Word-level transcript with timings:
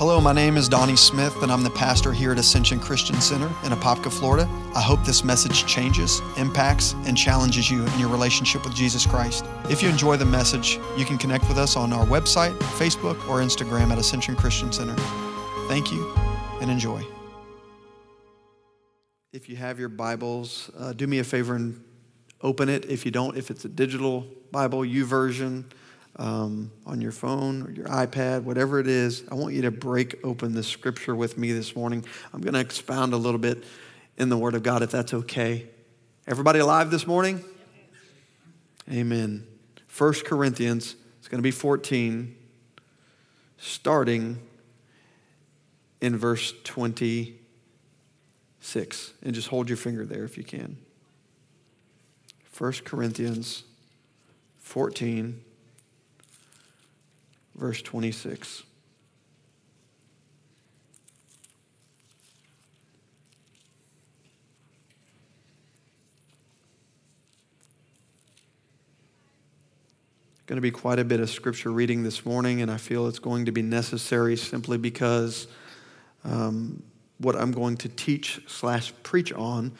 Hello, 0.00 0.18
my 0.18 0.32
name 0.32 0.56
is 0.56 0.66
Donnie 0.66 0.96
Smith, 0.96 1.42
and 1.42 1.52
I'm 1.52 1.62
the 1.62 1.68
pastor 1.68 2.10
here 2.10 2.32
at 2.32 2.38
Ascension 2.38 2.80
Christian 2.80 3.20
Center 3.20 3.48
in 3.64 3.72
Apopka, 3.72 4.10
Florida. 4.10 4.48
I 4.74 4.80
hope 4.80 5.04
this 5.04 5.22
message 5.22 5.66
changes, 5.66 6.22
impacts, 6.38 6.94
and 7.04 7.14
challenges 7.14 7.70
you 7.70 7.84
in 7.84 7.98
your 7.98 8.08
relationship 8.08 8.64
with 8.64 8.74
Jesus 8.74 9.04
Christ. 9.04 9.44
If 9.68 9.82
you 9.82 9.90
enjoy 9.90 10.16
the 10.16 10.24
message, 10.24 10.78
you 10.96 11.04
can 11.04 11.18
connect 11.18 11.46
with 11.48 11.58
us 11.58 11.76
on 11.76 11.92
our 11.92 12.06
website, 12.06 12.58
Facebook, 12.78 13.16
or 13.28 13.40
Instagram 13.40 13.90
at 13.90 13.98
Ascension 13.98 14.36
Christian 14.36 14.72
Center. 14.72 14.96
Thank 15.68 15.92
you 15.92 16.10
and 16.62 16.70
enjoy. 16.70 17.04
If 19.34 19.50
you 19.50 19.56
have 19.56 19.78
your 19.78 19.90
Bibles, 19.90 20.70
uh, 20.78 20.94
do 20.94 21.06
me 21.06 21.18
a 21.18 21.24
favor 21.24 21.56
and 21.56 21.84
open 22.40 22.70
it. 22.70 22.86
If 22.86 23.04
you 23.04 23.10
don't, 23.10 23.36
if 23.36 23.50
it's 23.50 23.66
a 23.66 23.68
digital 23.68 24.26
Bible, 24.50 24.78
YouVersion, 24.78 25.70
um, 26.16 26.70
on 26.86 27.00
your 27.00 27.12
phone 27.12 27.62
or 27.62 27.70
your 27.70 27.86
iPad, 27.86 28.42
whatever 28.42 28.78
it 28.78 28.86
is, 28.86 29.24
I 29.30 29.34
want 29.34 29.54
you 29.54 29.62
to 29.62 29.70
break 29.70 30.22
open 30.24 30.52
the 30.52 30.62
scripture 30.62 31.16
with 31.16 31.38
me 31.38 31.52
this 31.52 31.74
morning. 31.74 32.04
I'm 32.32 32.40
going 32.40 32.54
to 32.54 32.60
expound 32.60 33.12
a 33.12 33.16
little 33.16 33.38
bit 33.38 33.64
in 34.18 34.28
the 34.28 34.36
Word 34.36 34.54
of 34.54 34.62
God, 34.62 34.82
if 34.82 34.90
that's 34.90 35.14
okay. 35.14 35.66
Everybody 36.26 36.58
alive 36.58 36.90
this 36.90 37.06
morning? 37.06 37.42
Amen. 38.90 39.46
First 39.86 40.24
Corinthians, 40.24 40.96
it's 41.18 41.28
going 41.28 41.38
to 41.38 41.42
be 41.42 41.50
14, 41.50 42.36
starting 43.56 44.38
in 46.00 46.16
verse 46.16 46.52
26. 46.64 49.12
And 49.22 49.34
just 49.34 49.48
hold 49.48 49.68
your 49.68 49.76
finger 49.76 50.04
there 50.04 50.24
if 50.24 50.36
you 50.36 50.44
can. 50.44 50.78
First 52.44 52.84
Corinthians 52.84 53.64
14 54.58 55.42
verse 57.60 57.82
26. 57.82 58.62
Going 70.46 70.56
to 70.56 70.62
be 70.62 70.70
quite 70.70 70.98
a 70.98 71.04
bit 71.04 71.20
of 71.20 71.28
scripture 71.28 71.70
reading 71.70 72.02
this 72.02 72.24
morning, 72.24 72.62
and 72.62 72.70
I 72.70 72.78
feel 72.78 73.06
it's 73.06 73.18
going 73.18 73.44
to 73.44 73.52
be 73.52 73.60
necessary 73.60 74.36
simply 74.36 74.78
because 74.78 75.46
um, 76.24 76.82
what 77.18 77.36
I'm 77.36 77.52
going 77.52 77.76
to 77.76 77.90
teach 77.90 78.40
slash 78.46 78.94
preach 79.02 79.34
on 79.34 79.72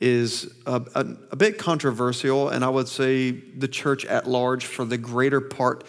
is 0.00 0.52
a, 0.66 0.82
a, 0.96 1.06
a, 1.30 1.36
bit 1.36 1.58
controversial, 1.58 2.48
and 2.48 2.64
I 2.64 2.68
would 2.68 2.88
say 2.88 3.30
the 3.30 3.68
church 3.68 4.04
at 4.04 4.26
large, 4.26 4.66
for 4.66 4.84
the 4.84 4.98
greater 4.98 5.40
part 5.40 5.84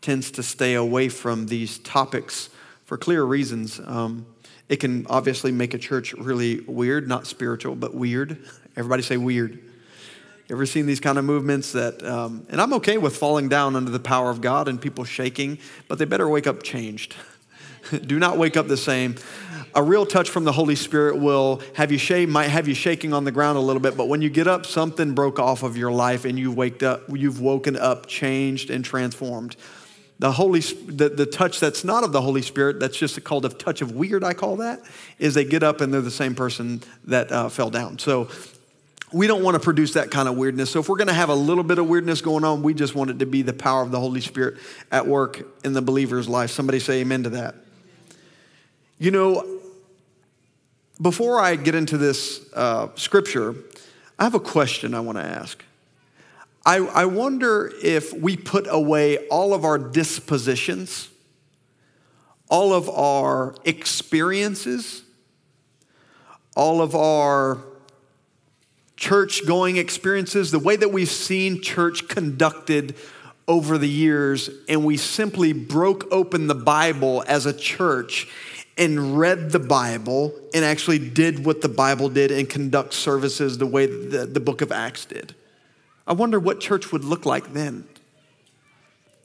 tends 0.00 0.30
to 0.32 0.42
stay 0.42 0.74
away 0.74 1.08
from 1.08 1.46
these 1.46 1.78
topics 1.78 2.50
for 2.84 2.96
clear 2.96 3.24
reasons. 3.24 3.80
Um, 3.84 4.26
it 4.68 4.76
can 4.76 5.06
obviously 5.08 5.52
make 5.52 5.74
a 5.74 5.78
church 5.78 6.12
really 6.14 6.60
weird, 6.60 7.08
not 7.08 7.26
spiritual, 7.26 7.76
but 7.76 7.94
weird. 7.94 8.44
Everybody 8.76 9.02
say 9.02 9.16
weird. 9.16 9.62
Ever 10.48 10.66
seen 10.66 10.86
these 10.86 11.00
kind 11.00 11.18
of 11.18 11.24
movements 11.24 11.72
that, 11.72 12.02
um, 12.04 12.46
and 12.50 12.60
I'm 12.60 12.72
okay 12.74 12.98
with 12.98 13.16
falling 13.16 13.48
down 13.48 13.74
under 13.74 13.90
the 13.90 14.00
power 14.00 14.30
of 14.30 14.40
God 14.40 14.68
and 14.68 14.80
people 14.80 15.04
shaking, 15.04 15.58
but 15.88 15.98
they 15.98 16.04
better 16.04 16.28
wake 16.28 16.46
up 16.46 16.62
changed. 16.62 17.16
Do 18.06 18.18
not 18.18 18.38
wake 18.38 18.56
up 18.56 18.68
the 18.68 18.76
same. 18.76 19.16
A 19.74 19.82
real 19.82 20.06
touch 20.06 20.30
from 20.30 20.44
the 20.44 20.52
Holy 20.52 20.76
Spirit 20.76 21.18
will 21.18 21.62
have 21.74 21.90
you 21.90 21.98
shake, 21.98 22.28
might 22.28 22.48
have 22.48 22.68
you 22.68 22.74
shaking 22.74 23.12
on 23.12 23.24
the 23.24 23.32
ground 23.32 23.58
a 23.58 23.60
little 23.60 23.82
bit, 23.82 23.96
but 23.96 24.08
when 24.08 24.22
you 24.22 24.30
get 24.30 24.46
up, 24.46 24.66
something 24.66 25.14
broke 25.14 25.38
off 25.38 25.62
of 25.62 25.76
your 25.76 25.90
life 25.90 26.24
and 26.24 26.38
you 26.38 26.52
waked 26.52 26.82
up, 26.82 27.02
you've 27.12 27.40
woken 27.40 27.76
up, 27.76 28.06
changed, 28.06 28.70
and 28.70 28.84
transformed 28.84 29.56
the 30.18 30.32
holy 30.32 30.60
the, 30.60 31.08
the 31.08 31.26
touch 31.26 31.60
that's 31.60 31.84
not 31.84 32.02
of 32.04 32.12
the 32.12 32.20
holy 32.20 32.42
spirit 32.42 32.80
that's 32.80 32.96
just 32.96 33.22
called 33.24 33.44
a 33.44 33.48
touch 33.48 33.82
of 33.82 33.92
weird 33.92 34.24
i 34.24 34.32
call 34.32 34.56
that 34.56 34.80
is 35.18 35.34
they 35.34 35.44
get 35.44 35.62
up 35.62 35.80
and 35.80 35.92
they're 35.92 36.00
the 36.00 36.10
same 36.10 36.34
person 36.34 36.82
that 37.04 37.30
uh, 37.30 37.48
fell 37.48 37.70
down. 37.70 37.98
So 37.98 38.28
we 39.12 39.26
don't 39.26 39.42
want 39.42 39.54
to 39.54 39.60
produce 39.60 39.92
that 39.92 40.10
kind 40.10 40.28
of 40.28 40.36
weirdness. 40.36 40.70
So 40.70 40.80
if 40.80 40.88
we're 40.88 40.96
going 40.96 41.08
to 41.08 41.14
have 41.14 41.28
a 41.28 41.34
little 41.34 41.62
bit 41.62 41.78
of 41.78 41.88
weirdness 41.88 42.20
going 42.20 42.44
on 42.44 42.62
we 42.62 42.74
just 42.74 42.94
want 42.94 43.10
it 43.10 43.18
to 43.20 43.26
be 43.26 43.42
the 43.42 43.52
power 43.52 43.82
of 43.82 43.90
the 43.90 44.00
holy 44.00 44.20
spirit 44.20 44.56
at 44.90 45.06
work 45.06 45.42
in 45.64 45.72
the 45.72 45.82
believer's 45.82 46.28
life. 46.28 46.50
Somebody 46.50 46.78
say 46.78 47.00
amen 47.00 47.24
to 47.24 47.30
that. 47.30 47.54
You 48.98 49.10
know 49.10 49.56
before 51.00 51.40
i 51.40 51.56
get 51.56 51.74
into 51.74 51.98
this 51.98 52.48
uh, 52.54 52.88
scripture 52.94 53.54
i 54.18 54.24
have 54.24 54.34
a 54.34 54.40
question 54.40 54.94
i 54.94 55.00
want 55.00 55.18
to 55.18 55.24
ask 55.24 55.62
I, 56.66 56.78
I 56.78 57.04
wonder 57.04 57.72
if 57.80 58.12
we 58.12 58.36
put 58.36 58.66
away 58.68 59.18
all 59.28 59.54
of 59.54 59.64
our 59.64 59.78
dispositions, 59.78 61.08
all 62.48 62.74
of 62.74 62.90
our 62.90 63.54
experiences, 63.64 65.04
all 66.56 66.82
of 66.82 66.96
our 66.96 67.58
church 68.96 69.46
going 69.46 69.76
experiences, 69.76 70.50
the 70.50 70.58
way 70.58 70.74
that 70.74 70.88
we've 70.88 71.08
seen 71.08 71.62
church 71.62 72.08
conducted 72.08 72.96
over 73.46 73.78
the 73.78 73.88
years, 73.88 74.50
and 74.68 74.84
we 74.84 74.96
simply 74.96 75.52
broke 75.52 76.10
open 76.10 76.48
the 76.48 76.54
Bible 76.56 77.22
as 77.28 77.46
a 77.46 77.52
church 77.52 78.26
and 78.76 79.16
read 79.16 79.52
the 79.52 79.60
Bible 79.60 80.34
and 80.52 80.64
actually 80.64 80.98
did 80.98 81.46
what 81.46 81.60
the 81.60 81.68
Bible 81.68 82.08
did 82.08 82.32
and 82.32 82.50
conduct 82.50 82.92
services 82.92 83.56
the 83.58 83.66
way 83.66 83.86
the, 83.86 84.26
the 84.26 84.40
book 84.40 84.62
of 84.62 84.72
Acts 84.72 85.04
did. 85.04 85.32
I 86.06 86.12
wonder 86.12 86.38
what 86.38 86.60
church 86.60 86.92
would 86.92 87.04
look 87.04 87.26
like 87.26 87.52
then. 87.52 87.86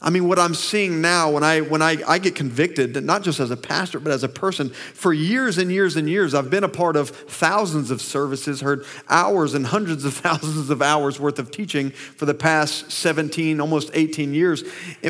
I 0.04 0.10
mean, 0.10 0.28
what 0.28 0.40
I'm 0.40 0.56
seeing 0.56 1.00
now 1.00 1.30
when 1.30 1.44
I 1.44 1.62
when 1.62 1.84
I, 1.84 1.98
I 2.08 2.18
get 2.18 2.34
convicted, 2.34 3.04
not 3.04 3.22
just 3.22 3.40
as 3.40 3.52
a 3.52 3.58
pastor, 3.58 4.00
but 4.00 4.12
as 4.12 4.24
a 4.24 4.30
person, 4.30 4.72
for 4.72 5.14
years 5.14 5.60
and 5.60 5.72
years 5.72 5.96
and 5.96 6.10
years, 6.10 6.34
I've 6.34 6.50
been 6.50 6.64
a 6.64 6.70
part 6.70 6.96
of 6.96 7.12
thousands 7.12 7.92
of 7.92 8.02
services, 8.02 8.62
heard 8.62 8.84
hours 9.10 9.54
and 9.54 9.68
hundreds 9.68 10.04
of 10.04 10.14
thousands 10.16 10.72
of 10.72 10.82
hours 10.82 11.20
worth 11.20 11.38
of 11.38 11.52
teaching 11.52 11.92
for 11.92 12.26
the 12.26 12.34
past 12.34 12.92
17, 12.92 13.62
almost 13.62 13.92
18 13.94 14.34
years. 14.34 14.64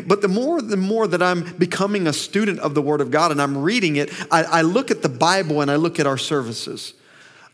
But 0.06 0.20
the 0.20 0.28
more 0.28 0.60
the 0.60 0.76
more 0.76 1.08
that 1.08 1.22
I'm 1.22 1.56
becoming 1.56 2.06
a 2.06 2.12
student 2.12 2.58
of 2.58 2.74
the 2.74 2.82
Word 2.82 3.00
of 3.00 3.10
God 3.10 3.32
and 3.32 3.40
I'm 3.40 3.56
reading 3.56 3.96
it, 3.96 4.12
I, 4.30 4.42
I 4.42 4.62
look 4.62 4.90
at 4.90 5.00
the 5.00 5.08
Bible 5.08 5.62
and 5.62 5.70
I 5.70 5.76
look 5.76 6.00
at 6.00 6.06
our 6.06 6.18
services. 6.18 6.92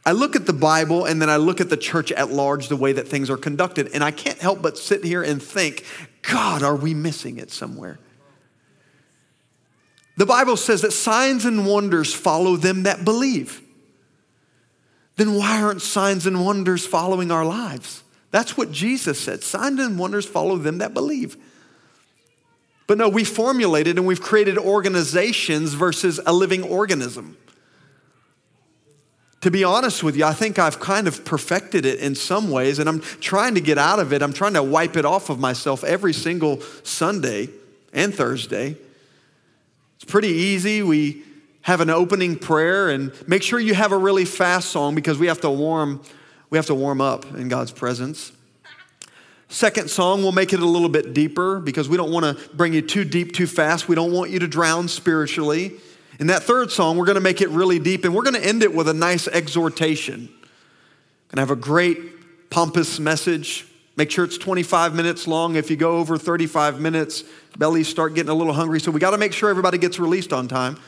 I 0.04 0.12
look 0.12 0.36
at 0.36 0.46
the 0.46 0.52
Bible 0.52 1.04
and 1.04 1.20
then 1.20 1.28
I 1.28 1.36
look 1.36 1.60
at 1.60 1.68
the 1.68 1.76
church 1.76 2.12
at 2.12 2.30
large, 2.30 2.68
the 2.68 2.76
way 2.76 2.92
that 2.92 3.08
things 3.08 3.30
are 3.30 3.36
conducted, 3.36 3.90
and 3.92 4.02
I 4.02 4.10
can't 4.10 4.38
help 4.38 4.62
but 4.62 4.78
sit 4.78 5.04
here 5.04 5.22
and 5.22 5.42
think, 5.42 5.84
God, 6.22 6.62
are 6.62 6.76
we 6.76 6.94
missing 6.94 7.38
it 7.38 7.50
somewhere? 7.50 7.98
The 10.16 10.26
Bible 10.26 10.56
says 10.56 10.82
that 10.82 10.92
signs 10.92 11.44
and 11.44 11.66
wonders 11.66 12.12
follow 12.12 12.56
them 12.56 12.84
that 12.84 13.04
believe. 13.04 13.62
Then 15.16 15.34
why 15.34 15.62
aren't 15.62 15.82
signs 15.82 16.26
and 16.26 16.44
wonders 16.44 16.86
following 16.86 17.30
our 17.30 17.44
lives? 17.44 18.02
That's 18.30 18.56
what 18.56 18.72
Jesus 18.72 19.20
said. 19.20 19.42
Signs 19.42 19.80
and 19.80 19.98
wonders 19.98 20.26
follow 20.26 20.56
them 20.56 20.78
that 20.78 20.94
believe. 20.94 21.36
But 22.86 22.98
no, 22.98 23.08
we 23.08 23.24
formulated 23.24 23.98
and 23.98 24.06
we've 24.06 24.20
created 24.20 24.58
organizations 24.58 25.74
versus 25.74 26.20
a 26.24 26.32
living 26.32 26.62
organism 26.62 27.36
to 29.40 29.50
be 29.50 29.62
honest 29.62 30.02
with 30.02 30.16
you, 30.16 30.24
I 30.24 30.32
think 30.32 30.58
I've 30.58 30.80
kind 30.80 31.06
of 31.06 31.24
perfected 31.24 31.86
it 31.86 32.00
in 32.00 32.14
some 32.14 32.50
ways, 32.50 32.78
and 32.78 32.88
I'm 32.88 33.00
trying 33.00 33.54
to 33.54 33.60
get 33.60 33.78
out 33.78 34.00
of 34.00 34.12
it. 34.12 34.20
I'm 34.20 34.32
trying 34.32 34.54
to 34.54 34.62
wipe 34.62 34.96
it 34.96 35.04
off 35.04 35.30
of 35.30 35.38
myself 35.38 35.84
every 35.84 36.12
single 36.12 36.60
Sunday 36.82 37.48
and 37.92 38.12
Thursday. 38.14 38.76
It's 39.96 40.04
pretty 40.04 40.28
easy. 40.28 40.82
We 40.82 41.22
have 41.62 41.80
an 41.80 41.90
opening 41.90 42.36
prayer, 42.36 42.88
and 42.88 43.12
make 43.28 43.42
sure 43.42 43.60
you 43.60 43.74
have 43.74 43.92
a 43.92 43.96
really 43.96 44.24
fast 44.24 44.70
song 44.70 44.94
because 44.94 45.18
we 45.18 45.28
have 45.28 45.40
to 45.42 45.50
warm, 45.50 46.02
we 46.50 46.58
have 46.58 46.66
to 46.66 46.74
warm 46.74 47.00
up 47.00 47.24
in 47.34 47.48
God's 47.48 47.70
presence. 47.70 48.32
Second 49.50 49.88
song, 49.88 50.22
we'll 50.22 50.32
make 50.32 50.52
it 50.52 50.60
a 50.60 50.66
little 50.66 50.90
bit 50.90 51.14
deeper 51.14 51.58
because 51.58 51.88
we 51.88 51.96
don't 51.96 52.10
want 52.10 52.24
to 52.24 52.48
bring 52.54 52.74
you 52.74 52.82
too 52.82 53.04
deep 53.04 53.32
too 53.32 53.46
fast. 53.46 53.88
We 53.88 53.94
don't 53.94 54.12
want 54.12 54.30
you 54.30 54.40
to 54.40 54.48
drown 54.48 54.88
spiritually. 54.88 55.72
In 56.18 56.28
that 56.28 56.42
third 56.42 56.72
song, 56.72 56.96
we're 56.96 57.04
going 57.04 57.16
to 57.16 57.20
make 57.20 57.40
it 57.40 57.48
really 57.50 57.78
deep 57.78 58.04
and 58.04 58.14
we're 58.14 58.22
going 58.22 58.34
to 58.34 58.44
end 58.44 58.62
it 58.62 58.74
with 58.74 58.88
a 58.88 58.94
nice 58.94 59.28
exhortation. 59.28 60.26
Going 60.26 61.36
to 61.36 61.40
have 61.40 61.50
a 61.50 61.56
great 61.56 62.50
pompous 62.50 62.98
message. 62.98 63.66
Make 63.96 64.10
sure 64.10 64.24
it's 64.24 64.38
25 64.38 64.94
minutes 64.94 65.26
long. 65.26 65.56
If 65.56 65.70
you 65.70 65.76
go 65.76 65.98
over 65.98 66.16
35 66.16 66.80
minutes, 66.80 67.24
bellies 67.56 67.88
start 67.88 68.14
getting 68.14 68.30
a 68.30 68.34
little 68.34 68.52
hungry. 68.52 68.80
So 68.80 68.90
we 68.90 69.00
got 69.00 69.10
to 69.10 69.18
make 69.18 69.32
sure 69.32 69.50
everybody 69.50 69.78
gets 69.78 69.98
released 69.98 70.32
on 70.32 70.48
time. 70.48 70.78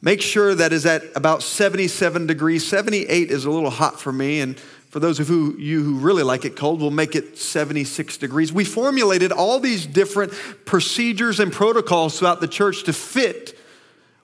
Make 0.00 0.22
sure 0.22 0.54
that 0.54 0.72
is 0.72 0.86
at 0.86 1.02
about 1.16 1.42
77 1.42 2.26
degrees. 2.26 2.66
78 2.66 3.30
is 3.30 3.44
a 3.44 3.50
little 3.50 3.70
hot 3.70 3.98
for 4.00 4.12
me. 4.12 4.40
And 4.40 4.58
for 4.90 5.00
those 5.00 5.18
of 5.18 5.28
you 5.28 5.82
who 5.82 5.98
really 5.98 6.22
like 6.22 6.44
it 6.44 6.56
cold, 6.56 6.80
we'll 6.80 6.90
make 6.90 7.16
it 7.16 7.36
76 7.36 8.16
degrees. 8.16 8.52
We 8.52 8.64
formulated 8.64 9.32
all 9.32 9.58
these 9.58 9.86
different 9.86 10.32
procedures 10.64 11.40
and 11.40 11.52
protocols 11.52 12.18
throughout 12.18 12.40
the 12.40 12.48
church 12.48 12.84
to 12.84 12.92
fit 12.92 13.57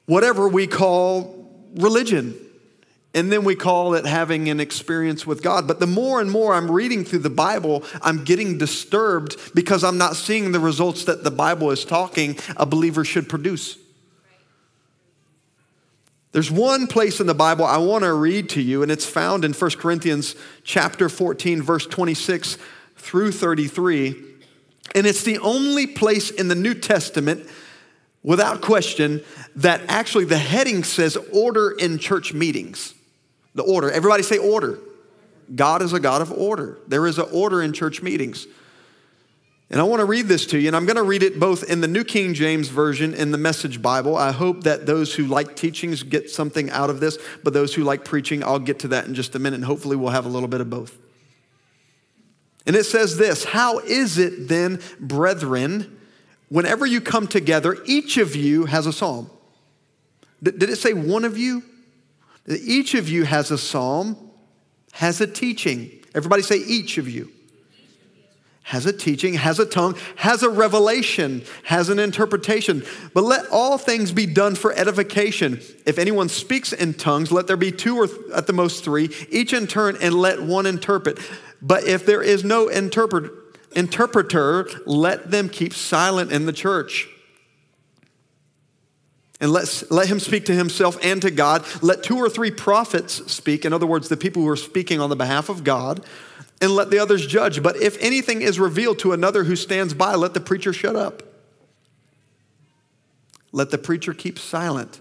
whatever 0.06 0.48
we 0.48 0.66
call 0.66 1.50
religion. 1.74 2.38
And 3.16 3.30
then 3.30 3.44
we 3.44 3.54
call 3.54 3.94
it 3.94 4.06
having 4.06 4.48
an 4.48 4.58
experience 4.58 5.24
with 5.24 5.40
God. 5.40 5.68
But 5.68 5.78
the 5.78 5.86
more 5.86 6.20
and 6.20 6.28
more 6.28 6.52
I'm 6.52 6.68
reading 6.68 7.04
through 7.04 7.20
the 7.20 7.30
Bible, 7.30 7.84
I'm 8.02 8.24
getting 8.24 8.58
disturbed 8.58 9.54
because 9.54 9.84
I'm 9.84 9.98
not 9.98 10.16
seeing 10.16 10.50
the 10.50 10.58
results 10.58 11.04
that 11.04 11.22
the 11.22 11.30
Bible 11.30 11.70
is 11.70 11.84
talking 11.84 12.36
a 12.56 12.66
believer 12.66 13.04
should 13.04 13.28
produce. 13.28 13.78
There's 16.32 16.50
one 16.50 16.88
place 16.88 17.20
in 17.20 17.28
the 17.28 17.34
Bible 17.34 17.64
I 17.64 17.76
want 17.76 18.02
to 18.02 18.12
read 18.12 18.48
to 18.50 18.60
you, 18.60 18.82
and 18.82 18.90
it's 18.90 19.06
found 19.06 19.44
in 19.44 19.52
1 19.52 19.70
Corinthians 19.72 20.34
chapter 20.64 21.08
14, 21.08 21.62
verse 21.62 21.86
26 21.86 22.58
through 22.96 23.30
33. 23.30 24.20
And 24.96 25.06
it's 25.06 25.22
the 25.22 25.38
only 25.38 25.86
place 25.86 26.30
in 26.30 26.48
the 26.48 26.56
New 26.56 26.74
Testament, 26.74 27.48
without 28.24 28.60
question, 28.60 29.22
that 29.54 29.82
actually 29.86 30.24
the 30.24 30.38
heading 30.38 30.82
says 30.82 31.16
order 31.32 31.70
in 31.78 31.98
church 31.98 32.32
meetings. 32.32 32.94
The 33.54 33.62
order. 33.62 33.88
Everybody 33.88 34.24
say 34.24 34.38
order. 34.38 34.80
God 35.54 35.82
is 35.82 35.92
a 35.92 36.00
God 36.00 36.22
of 36.22 36.32
order. 36.32 36.78
There 36.88 37.06
is 37.06 37.18
an 37.18 37.26
order 37.30 37.62
in 37.62 37.72
church 37.72 38.02
meetings. 38.02 38.48
And 39.70 39.80
I 39.80 39.84
want 39.84 40.00
to 40.00 40.04
read 40.04 40.26
this 40.26 40.46
to 40.46 40.58
you, 40.58 40.68
and 40.68 40.76
I'm 40.76 40.86
going 40.86 40.96
to 40.96 41.02
read 41.02 41.22
it 41.22 41.40
both 41.40 41.64
in 41.64 41.80
the 41.80 41.88
New 41.88 42.04
King 42.04 42.34
James 42.34 42.68
Version 42.68 43.14
and 43.14 43.32
the 43.32 43.38
Message 43.38 43.80
Bible. 43.80 44.16
I 44.16 44.30
hope 44.30 44.64
that 44.64 44.86
those 44.86 45.14
who 45.14 45.24
like 45.24 45.56
teachings 45.56 46.02
get 46.02 46.30
something 46.30 46.70
out 46.70 46.90
of 46.90 47.00
this, 47.00 47.18
but 47.42 47.52
those 47.52 47.74
who 47.74 47.82
like 47.82 48.04
preaching, 48.04 48.44
I'll 48.44 48.58
get 48.58 48.80
to 48.80 48.88
that 48.88 49.06
in 49.06 49.14
just 49.14 49.34
a 49.34 49.38
minute, 49.38 49.56
and 49.56 49.64
hopefully 49.64 49.96
we'll 49.96 50.10
have 50.10 50.26
a 50.26 50.28
little 50.28 50.48
bit 50.48 50.60
of 50.60 50.68
both. 50.68 50.96
And 52.66 52.76
it 52.76 52.84
says 52.84 53.16
this 53.16 53.44
How 53.44 53.78
is 53.80 54.18
it 54.18 54.48
then, 54.48 54.80
brethren, 55.00 55.98
whenever 56.54 56.86
you 56.86 57.00
come 57.00 57.26
together, 57.26 57.76
each 57.84 58.16
of 58.16 58.36
you 58.36 58.66
has 58.66 58.86
a 58.86 58.92
psalm? 58.92 59.28
Did 60.40 60.62
it 60.62 60.76
say 60.76 60.92
one 60.92 61.24
of 61.24 61.36
you? 61.36 61.64
Each 62.46 62.94
of 62.94 63.08
you 63.08 63.24
has 63.24 63.50
a 63.50 63.58
psalm, 63.58 64.30
has 64.92 65.20
a 65.20 65.26
teaching. 65.26 65.90
Everybody 66.14 66.42
say 66.42 66.58
each 66.58 66.96
of 66.96 67.08
you 67.08 67.32
has 68.62 68.86
a 68.86 68.92
teaching, 68.92 69.34
has 69.34 69.58
a 69.58 69.66
tongue, 69.66 69.96
has 70.14 70.44
a 70.44 70.48
revelation, 70.48 71.42
has 71.64 71.88
an 71.88 71.98
interpretation. 71.98 72.84
But 73.14 73.24
let 73.24 73.46
all 73.50 73.76
things 73.76 74.12
be 74.12 74.24
done 74.24 74.54
for 74.54 74.72
edification. 74.72 75.60
If 75.84 75.98
anyone 75.98 76.28
speaks 76.28 76.72
in 76.72 76.94
tongues, 76.94 77.32
let 77.32 77.48
there 77.48 77.56
be 77.56 77.72
two 77.72 77.96
or 77.96 78.06
th- 78.06 78.30
at 78.32 78.46
the 78.46 78.52
most 78.52 78.84
three, 78.84 79.10
each 79.28 79.52
in 79.52 79.66
turn, 79.66 79.98
and 80.00 80.14
let 80.14 80.40
one 80.40 80.66
interpret. 80.66 81.18
But 81.60 81.82
if 81.82 82.06
there 82.06 82.22
is 82.22 82.44
no 82.44 82.68
interpret- 82.68 83.32
interpreter, 83.76 84.68
let 84.86 85.30
them 85.30 85.48
keep 85.48 85.74
silent 85.74 86.32
in 86.32 86.46
the 86.46 86.52
church. 86.52 87.08
And 89.40 89.52
let, 89.52 89.82
let 89.90 90.06
him 90.06 90.20
speak 90.20 90.46
to 90.46 90.54
himself 90.54 90.96
and 91.02 91.20
to 91.22 91.30
God. 91.30 91.64
Let 91.82 92.02
two 92.02 92.16
or 92.16 92.30
three 92.30 92.50
prophets 92.50 93.30
speak. 93.32 93.64
In 93.64 93.72
other 93.72 93.86
words, 93.86 94.08
the 94.08 94.16
people 94.16 94.42
who 94.42 94.48
are 94.48 94.56
speaking 94.56 95.00
on 95.00 95.10
the 95.10 95.16
behalf 95.16 95.48
of 95.48 95.64
God 95.64 96.04
and 96.60 96.70
let 96.70 96.90
the 96.90 96.98
others 96.98 97.26
judge. 97.26 97.62
But 97.62 97.76
if 97.76 98.00
anything 98.00 98.42
is 98.42 98.58
revealed 98.58 99.00
to 99.00 99.12
another 99.12 99.44
who 99.44 99.56
stands 99.56 99.92
by, 99.92 100.14
let 100.14 100.34
the 100.34 100.40
preacher 100.40 100.72
shut 100.72 100.96
up. 100.96 101.22
Let 103.52 103.70
the 103.70 103.78
preacher 103.78 104.14
keep 104.14 104.38
silent. 104.38 105.00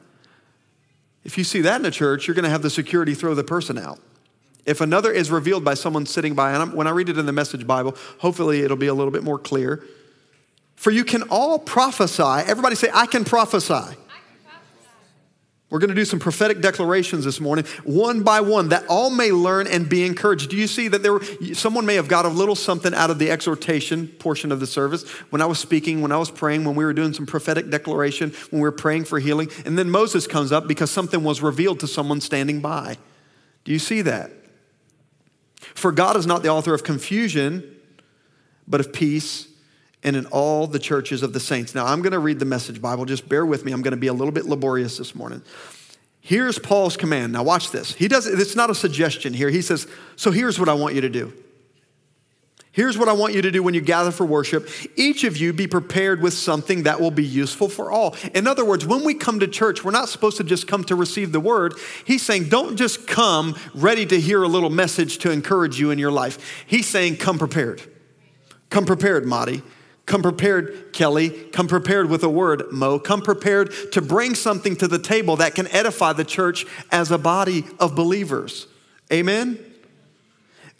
If 1.24 1.38
you 1.38 1.44
see 1.44 1.62
that 1.62 1.80
in 1.80 1.86
a 1.86 1.92
church, 1.92 2.28
you're 2.28 2.36
going 2.36 2.44
to 2.44 2.50
have 2.50 2.64
the 2.64 2.70
security 2.70 3.14
throw 3.14 3.34
the 3.36 3.44
person 3.44 3.78
out. 3.78 4.00
If 4.66 4.82
another 4.82 5.12
is 5.12 5.30
revealed 5.30 5.64
by 5.64 5.74
someone 5.74 6.06
sitting 6.06 6.36
by, 6.36 6.54
and 6.54 6.62
I'm, 6.62 6.76
when 6.76 6.88
I 6.88 6.92
read 6.92 7.10
it 7.10 7.18
in 7.18 7.26
the 7.26 7.34
Message 7.34 7.68
Bible, 7.68 7.98
hopefully 8.20 8.62
it'll 8.62 8.78
be 8.78 8.88
a 8.88 8.94
little 8.94 9.12
bit 9.12 9.24
more 9.24 9.38
clear. 9.38 9.84
For 10.76 10.92
you 10.92 11.04
can 11.04 11.24
all 11.24 11.60
prophesy. 11.60 12.24
Everybody 12.24 12.76
say, 12.76 12.90
I 12.94 13.06
can 13.06 13.26
prophesy. 13.26 13.98
We're 15.70 15.80
going 15.80 15.90
to 15.90 15.96
do 15.96 16.06
some 16.06 16.20
prophetic 16.20 16.62
declarations 16.62 17.26
this 17.26 17.40
morning, 17.40 17.66
one 17.84 18.22
by 18.22 18.42
one, 18.42 18.70
that 18.70 18.86
all 18.88 19.10
may 19.10 19.32
learn 19.32 19.66
and 19.66 19.90
be 19.90 20.06
encouraged. 20.06 20.52
Do 20.52 20.56
you 20.56 20.68
see 20.68 20.88
that 20.88 21.02
there? 21.02 21.20
Someone 21.56 21.88
may 21.88 21.96
have 21.96 22.08
got 22.08 22.26
a 22.26 22.30
little 22.30 22.54
something 22.54 22.94
out 22.94 23.10
of 23.10 23.18
the 23.18 23.32
exhortation 23.32 24.08
portion 24.08 24.52
of 24.52 24.60
the 24.60 24.68
service 24.68 25.10
when 25.32 25.42
I 25.42 25.48
was 25.48 25.58
speaking, 25.58 26.02
when 26.02 26.12
I 26.12 26.18
was 26.18 26.30
praying, 26.30 26.64
when 26.64 26.76
we 26.76 26.86
were 26.86 26.94
doing 26.94 27.12
some 27.12 27.26
prophetic 27.26 27.72
declaration, 27.72 28.34
when 28.52 28.62
we 28.62 28.68
were 28.68 28.72
praying 28.72 29.06
for 29.06 29.18
healing, 29.20 29.50
and 29.66 29.76
then 29.76 29.90
Moses 29.90 30.28
comes 30.28 30.52
up 30.52 30.68
because 30.68 30.92
something 30.92 31.24
was 31.24 31.42
revealed 31.42 31.80
to 31.80 31.88
someone 31.88 32.22
standing 32.22 32.60
by. 32.62 32.98
Do 33.64 33.72
you 33.72 33.80
see 33.80 34.04
that? 34.04 34.30
For 35.76 35.92
God 35.92 36.16
is 36.18 36.28
not 36.28 36.44
the 36.44 36.50
author 36.50 36.74
of 36.74 36.84
confusion, 36.84 37.76
but 38.68 38.80
of 38.80 38.94
peace 38.94 39.48
and 40.04 40.16
in 40.16 40.26
all 40.28 40.68
the 40.68 40.80
churches 40.80 41.24
of 41.24 41.34
the 41.34 41.40
saints. 41.40 41.74
Now, 41.74 41.86
I'm 41.86 42.02
going 42.02 42.12
to 42.12 42.20
read 42.20 42.40
the 42.40 42.46
message 42.46 42.82
Bible. 42.82 43.06
Just 43.06 43.28
bear 43.30 43.46
with 43.46 43.66
me. 43.66 43.72
I'm 43.72 43.82
going 43.82 43.92
to 43.92 43.98
be 43.98 44.08
a 44.08 44.14
little 44.14 44.32
bit 44.32 44.46
laborious 44.46 44.98
this 44.98 45.16
morning. 45.16 45.42
Here's 46.20 46.60
Paul's 46.60 46.98
command. 46.98 47.34
Now, 47.34 47.44
watch 47.44 47.72
this. 47.72 47.94
He 47.94 48.08
does 48.08 48.28
it's 48.28 48.56
not 48.56 48.70
a 48.70 48.76
suggestion 48.76 49.34
here. 49.34 49.50
He 49.50 49.62
says, 49.62 49.88
So 50.16 50.32
here's 50.32 50.60
what 50.60 50.70
I 50.70 50.74
want 50.74 50.96
you 50.96 51.02
to 51.02 51.10
do. 51.10 51.34
Here's 52.74 52.98
what 52.98 53.08
I 53.08 53.14
want 53.14 53.36
you 53.36 53.44
to 53.44 53.52
do 53.52 53.62
when 53.62 53.76
you 53.76 53.82
gather 53.82 54.10
for 54.10 54.26
worship. 54.26 54.68
Each 54.96 55.24
of 55.24 55.38
you 55.38 55.54
be 55.54 55.68
prepared 55.68 56.24
with 56.24 56.34
something 56.34 56.84
that 56.84 57.00
will 57.00 57.12
be 57.12 57.24
useful 57.24 57.70
for 57.70 57.92
all. 57.92 58.16
In 58.34 58.48
other 58.48 58.66
words, 58.66 58.84
when 58.84 59.04
we 59.04 59.14
come 59.14 59.40
to 59.42 59.48
church, 59.48 59.84
we're 59.84 59.92
not 59.92 60.10
supposed 60.10 60.38
to 60.38 60.44
just 60.44 60.68
come 60.68 60.84
to 60.86 60.96
receive 60.96 61.32
the 61.32 61.40
word. 61.40 61.76
He's 62.04 62.24
saying, 62.24 62.50
don't 62.50 62.76
just 62.76 63.06
come 63.06 63.56
ready 63.76 64.08
to 64.08 64.20
hear 64.20 64.42
a 64.42 64.48
little 64.48 64.72
message 64.72 65.20
to 65.20 65.30
encourage 65.30 65.80
you 65.80 65.92
in 65.92 66.00
your 66.00 66.12
life. 66.12 66.66
He's 66.66 66.88
saying, 66.90 67.18
come 67.18 67.38
prepared. 67.38 67.84
Come 68.72 68.88
prepared, 68.88 69.28
Marty. 69.28 69.62
Come 70.08 70.24
prepared, 70.24 70.94
Kelly. 70.94 71.30
Come 71.30 71.68
prepared 71.68 72.10
with 72.10 72.24
a 72.24 72.30
word, 72.30 72.72
Mo. 72.72 72.98
Come 72.98 73.22
prepared 73.22 73.72
to 73.92 74.02
bring 74.02 74.34
something 74.34 74.76
to 74.78 74.88
the 74.88 74.98
table 74.98 75.36
that 75.36 75.54
can 75.54 75.68
edify 75.68 76.14
the 76.14 76.26
church 76.26 76.66
as 76.92 77.12
a 77.12 77.20
body 77.20 77.66
of 77.80 77.94
believers. 77.94 78.66
Amen? 79.12 79.73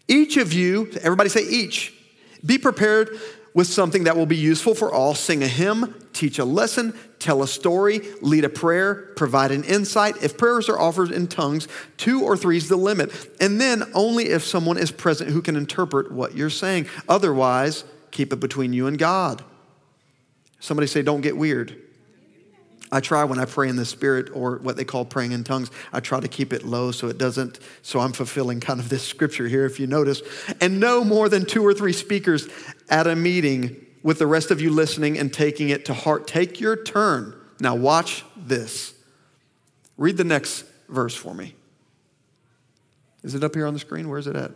Each 0.08 0.38
of 0.38 0.54
you, 0.54 0.92
everybody 1.02 1.30
say 1.30 1.48
each, 1.48 1.94
be 2.46 2.58
prepared 2.58 3.10
with 3.54 3.68
something 3.68 4.06
that 4.06 4.18
will 4.18 4.26
be 4.26 4.36
useful 4.36 4.76
for 4.76 4.92
all. 4.92 5.16
Sing 5.16 5.44
a 5.44 5.48
hymn, 5.48 5.96
teach 6.12 6.40
a 6.40 6.46
lesson, 6.46 6.94
tell 7.20 7.44
a 7.44 7.48
story, 7.48 8.02
lead 8.22 8.44
a 8.44 8.50
prayer, 8.50 9.14
provide 9.16 9.52
an 9.52 9.64
insight. 9.64 10.22
If 10.24 10.38
prayers 10.38 10.68
are 10.70 10.80
offered 10.80 11.12
in 11.12 11.28
tongues, 11.28 11.68
two 11.98 12.24
or 12.24 12.36
three 12.36 12.58
is 12.58 12.68
the 12.68 12.76
limit. 12.76 13.12
And 13.40 13.62
then 13.62 13.84
only 13.94 14.26
if 14.30 14.44
someone 14.44 14.78
is 14.78 14.92
present 14.92 15.30
who 15.30 15.42
can 15.42 15.56
interpret 15.56 16.12
what 16.12 16.36
you're 16.36 16.50
saying. 16.50 16.88
Otherwise, 17.08 17.86
Keep 18.14 18.32
it 18.32 18.40
between 18.40 18.74
you 18.74 18.86
and 18.86 19.00
God. 19.00 19.44
Somebody 20.60 20.86
say, 20.86 21.02
don't 21.02 21.22
get 21.22 21.36
weird. 21.36 21.76
I 22.94 23.00
try 23.00 23.24
when 23.24 23.40
I 23.40 23.46
pray 23.46 23.70
in 23.70 23.76
the 23.76 23.86
spirit 23.86 24.30
or 24.36 24.58
what 24.58 24.78
they 24.78 24.86
call 24.86 25.04
praying 25.04 25.32
in 25.32 25.44
tongues, 25.44 25.72
I 25.92 26.00
try 26.00 26.20
to 26.20 26.28
keep 26.28 26.54
it 26.54 26.64
low 26.64 26.92
so 26.92 27.08
it 27.08 27.18
doesn't, 27.18 27.58
so 27.82 28.00
I'm 28.00 28.14
fulfilling 28.14 28.60
kind 28.60 28.80
of 28.80 28.88
this 28.88 29.02
scripture 29.02 29.48
here, 29.48 29.66
if 29.66 29.80
you 29.80 29.88
notice. 29.88 30.22
And 30.62 30.80
no 30.80 31.04
more 31.04 31.28
than 31.28 31.44
two 31.44 31.66
or 31.66 31.74
three 31.74 31.92
speakers 31.92 32.48
at 32.90 33.08
a 33.08 33.16
meeting 33.16 33.84
with 34.04 34.20
the 34.20 34.28
rest 34.28 34.52
of 34.52 34.62
you 34.62 34.70
listening 34.70 35.18
and 35.18 35.34
taking 35.34 35.70
it 35.70 35.86
to 35.86 35.94
heart. 35.96 36.28
Take 36.28 36.62
your 36.62 36.76
turn. 36.84 37.34
Now, 37.60 37.74
watch 37.74 38.24
this. 38.38 38.94
Read 39.98 40.18
the 40.18 40.24
next 40.24 40.64
verse 40.88 41.16
for 41.16 41.34
me. 41.34 41.56
Is 43.24 43.34
it 43.34 43.44
up 43.44 43.56
here 43.56 43.66
on 43.66 43.74
the 43.74 43.80
screen? 43.80 44.08
Where's 44.08 44.28
it 44.28 44.36
at? 44.36 44.52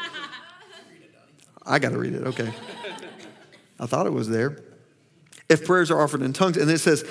I 1.66 1.78
got 1.78 1.90
to 1.90 1.98
read 1.98 2.14
it. 2.14 2.26
Okay. 2.26 2.50
I 3.78 3.84
thought 3.84 4.06
it 4.06 4.14
was 4.14 4.30
there. 4.30 4.62
If 5.48 5.64
prayers 5.64 5.90
are 5.90 6.00
offered 6.00 6.22
in 6.22 6.32
tongues, 6.32 6.56
and 6.56 6.70
it 6.70 6.78
says, 6.78 7.04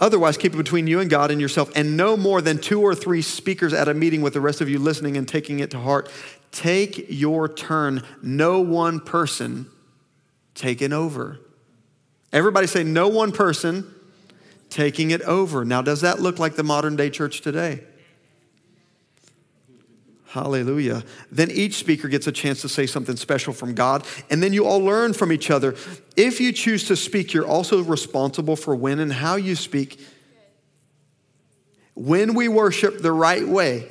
Otherwise, 0.00 0.36
keep 0.36 0.54
it 0.54 0.56
between 0.56 0.86
you 0.86 1.00
and 1.00 1.10
God 1.10 1.30
and 1.30 1.40
yourself, 1.40 1.72
and 1.74 1.96
no 1.96 2.16
more 2.16 2.40
than 2.40 2.58
two 2.58 2.80
or 2.80 2.94
three 2.94 3.20
speakers 3.20 3.72
at 3.72 3.88
a 3.88 3.94
meeting 3.94 4.22
with 4.22 4.32
the 4.32 4.40
rest 4.40 4.60
of 4.60 4.68
you 4.68 4.78
listening 4.78 5.16
and 5.16 5.26
taking 5.26 5.58
it 5.58 5.72
to 5.72 5.78
heart. 5.78 6.08
Take 6.52 7.06
your 7.08 7.48
turn. 7.48 8.04
No 8.22 8.60
one 8.60 9.00
person 9.00 9.66
taking 10.54 10.92
over. 10.92 11.40
Everybody 12.32 12.66
say, 12.68 12.84
no 12.84 13.08
one 13.08 13.32
person 13.32 13.92
taking 14.70 15.10
it 15.10 15.22
over. 15.22 15.64
Now, 15.64 15.82
does 15.82 16.02
that 16.02 16.20
look 16.20 16.38
like 16.38 16.54
the 16.54 16.62
modern 16.62 16.94
day 16.94 17.10
church 17.10 17.40
today? 17.40 17.82
Hallelujah. 20.28 21.04
Then 21.32 21.50
each 21.50 21.76
speaker 21.76 22.06
gets 22.06 22.26
a 22.26 22.32
chance 22.32 22.60
to 22.60 22.68
say 22.68 22.84
something 22.84 23.16
special 23.16 23.54
from 23.54 23.74
God, 23.74 24.06
and 24.28 24.42
then 24.42 24.52
you 24.52 24.66
all 24.66 24.80
learn 24.80 25.14
from 25.14 25.32
each 25.32 25.50
other. 25.50 25.74
If 26.16 26.38
you 26.38 26.52
choose 26.52 26.86
to 26.88 26.96
speak, 26.96 27.32
you're 27.32 27.46
also 27.46 27.82
responsible 27.82 28.54
for 28.54 28.76
when 28.76 28.98
and 28.98 29.10
how 29.10 29.36
you 29.36 29.56
speak. 29.56 29.98
When 31.94 32.34
we 32.34 32.46
worship 32.46 33.00
the 33.00 33.10
right 33.10 33.48
way, 33.48 33.88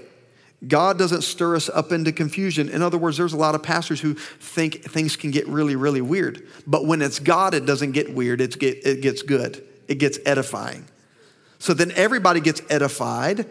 God 0.68 1.00
doesn't 1.00 1.24
stir 1.24 1.56
us 1.56 1.70
up 1.70 1.92
into 1.92 2.12
confusion. 2.12 2.70
In 2.70 2.84
other 2.84 3.00
words, 3.00 3.18
there's 3.18 3.34
a 3.34 3.38
lot 3.38 3.56
of 3.56 3.64
pastors 3.64 4.00
who 4.00 4.14
think 4.14 4.84
things 4.84 5.16
can 5.16 5.32
get 5.32 5.48
really, 5.48 5.76
really 5.76 6.02
weird. 6.02 6.48
But 6.68 6.86
when 6.86 7.02
it's 7.02 7.18
God, 7.18 7.56
it 7.56 7.66
doesn't 7.66 7.94
get 7.94 8.14
weird, 8.14 8.42
it's 8.42 8.56
get, 8.56 8.86
it 8.86 9.02
gets 9.02 9.24
good, 9.24 9.68
it 9.88 9.96
gets 9.96 10.20
edifying. 10.24 10.86
So 11.58 11.74
then 11.74 11.92
everybody 11.96 12.42
gets 12.42 12.62
edified 12.70 13.48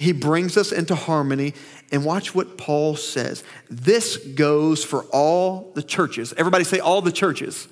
he 0.00 0.12
brings 0.12 0.56
us 0.56 0.72
into 0.72 0.94
harmony. 0.94 1.54
And 1.92 2.04
watch 2.04 2.34
what 2.34 2.56
Paul 2.56 2.96
says. 2.96 3.42
This 3.68 4.16
goes 4.16 4.84
for 4.84 5.02
all 5.12 5.72
the 5.74 5.82
churches. 5.82 6.32
Everybody 6.36 6.64
say, 6.64 6.78
all 6.78 7.02
the 7.02 7.12
churches. 7.12 7.68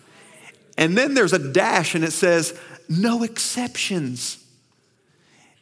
And 0.77 0.99
then 0.99 1.15
there's 1.15 1.33
a 1.33 1.53
dash 1.53 1.95
and 1.95 2.05
it 2.05 2.13
says, 2.13 2.59
no 2.89 3.23
exceptions. 3.23 4.45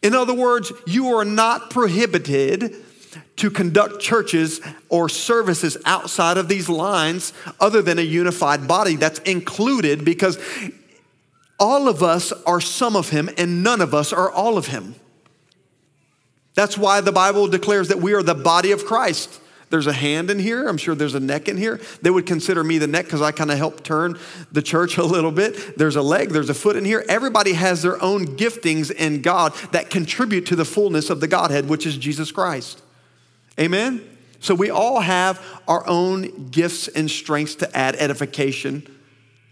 In 0.02 0.14
other 0.14 0.34
words, 0.34 0.72
you 0.86 1.08
are 1.16 1.24
not 1.24 1.70
prohibited 1.70 2.74
to 3.36 3.50
conduct 3.50 4.00
churches 4.00 4.60
or 4.88 5.08
services 5.08 5.76
outside 5.84 6.38
of 6.38 6.48
these 6.48 6.68
lines 6.68 7.34
other 7.60 7.82
than 7.82 7.98
a 7.98 8.02
unified 8.02 8.66
body 8.66 8.96
that's 8.96 9.18
included 9.20 10.04
because 10.04 10.38
All 11.58 11.88
of 11.88 12.02
us 12.02 12.32
are 12.46 12.60
some 12.60 12.96
of 12.96 13.10
him, 13.10 13.30
and 13.38 13.62
none 13.62 13.80
of 13.80 13.94
us 13.94 14.12
are 14.12 14.30
all 14.30 14.58
of 14.58 14.66
him. 14.66 14.94
That's 16.56 16.76
why 16.76 17.00
the 17.00 17.12
Bible 17.12 17.46
declares 17.46 17.88
that 17.88 17.98
we 17.98 18.14
are 18.14 18.22
the 18.22 18.34
body 18.34 18.72
of 18.72 18.84
Christ. 18.84 19.40
There's 19.68 19.86
a 19.86 19.92
hand 19.92 20.30
in 20.30 20.38
here. 20.38 20.68
I'm 20.68 20.78
sure 20.78 20.94
there's 20.94 21.14
a 21.14 21.20
neck 21.20 21.48
in 21.48 21.56
here. 21.56 21.80
They 22.00 22.10
would 22.10 22.24
consider 22.24 22.64
me 22.64 22.78
the 22.78 22.86
neck 22.86 23.04
because 23.04 23.20
I 23.20 23.30
kind 23.32 23.50
of 23.50 23.58
help 23.58 23.82
turn 23.82 24.18
the 24.52 24.62
church 24.62 24.96
a 24.98 25.04
little 25.04 25.32
bit. 25.32 25.76
There's 25.76 25.96
a 25.96 26.02
leg, 26.02 26.30
there's 26.30 26.50
a 26.50 26.54
foot 26.54 26.76
in 26.76 26.84
here. 26.84 27.04
Everybody 27.08 27.52
has 27.52 27.82
their 27.82 28.02
own 28.02 28.36
giftings 28.36 28.90
in 28.90 29.22
God 29.22 29.54
that 29.72 29.90
contribute 29.90 30.46
to 30.46 30.56
the 30.56 30.64
fullness 30.64 31.10
of 31.10 31.20
the 31.20 31.28
Godhead, 31.28 31.68
which 31.68 31.86
is 31.86 31.96
Jesus 31.96 32.32
Christ. 32.32 32.82
Amen? 33.60 34.02
So 34.40 34.54
we 34.54 34.70
all 34.70 35.00
have 35.00 35.44
our 35.66 35.86
own 35.86 36.48
gifts 36.48 36.88
and 36.88 37.10
strengths 37.10 37.56
to 37.56 37.76
add 37.76 37.96
edification 37.96 38.86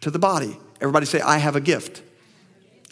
to 0.02 0.11
the 0.11 0.18
body. 0.18 0.56
Everybody 0.80 1.06
say, 1.06 1.20
I 1.20 1.38
have 1.38 1.56
a 1.56 1.61
gift. 1.61 2.02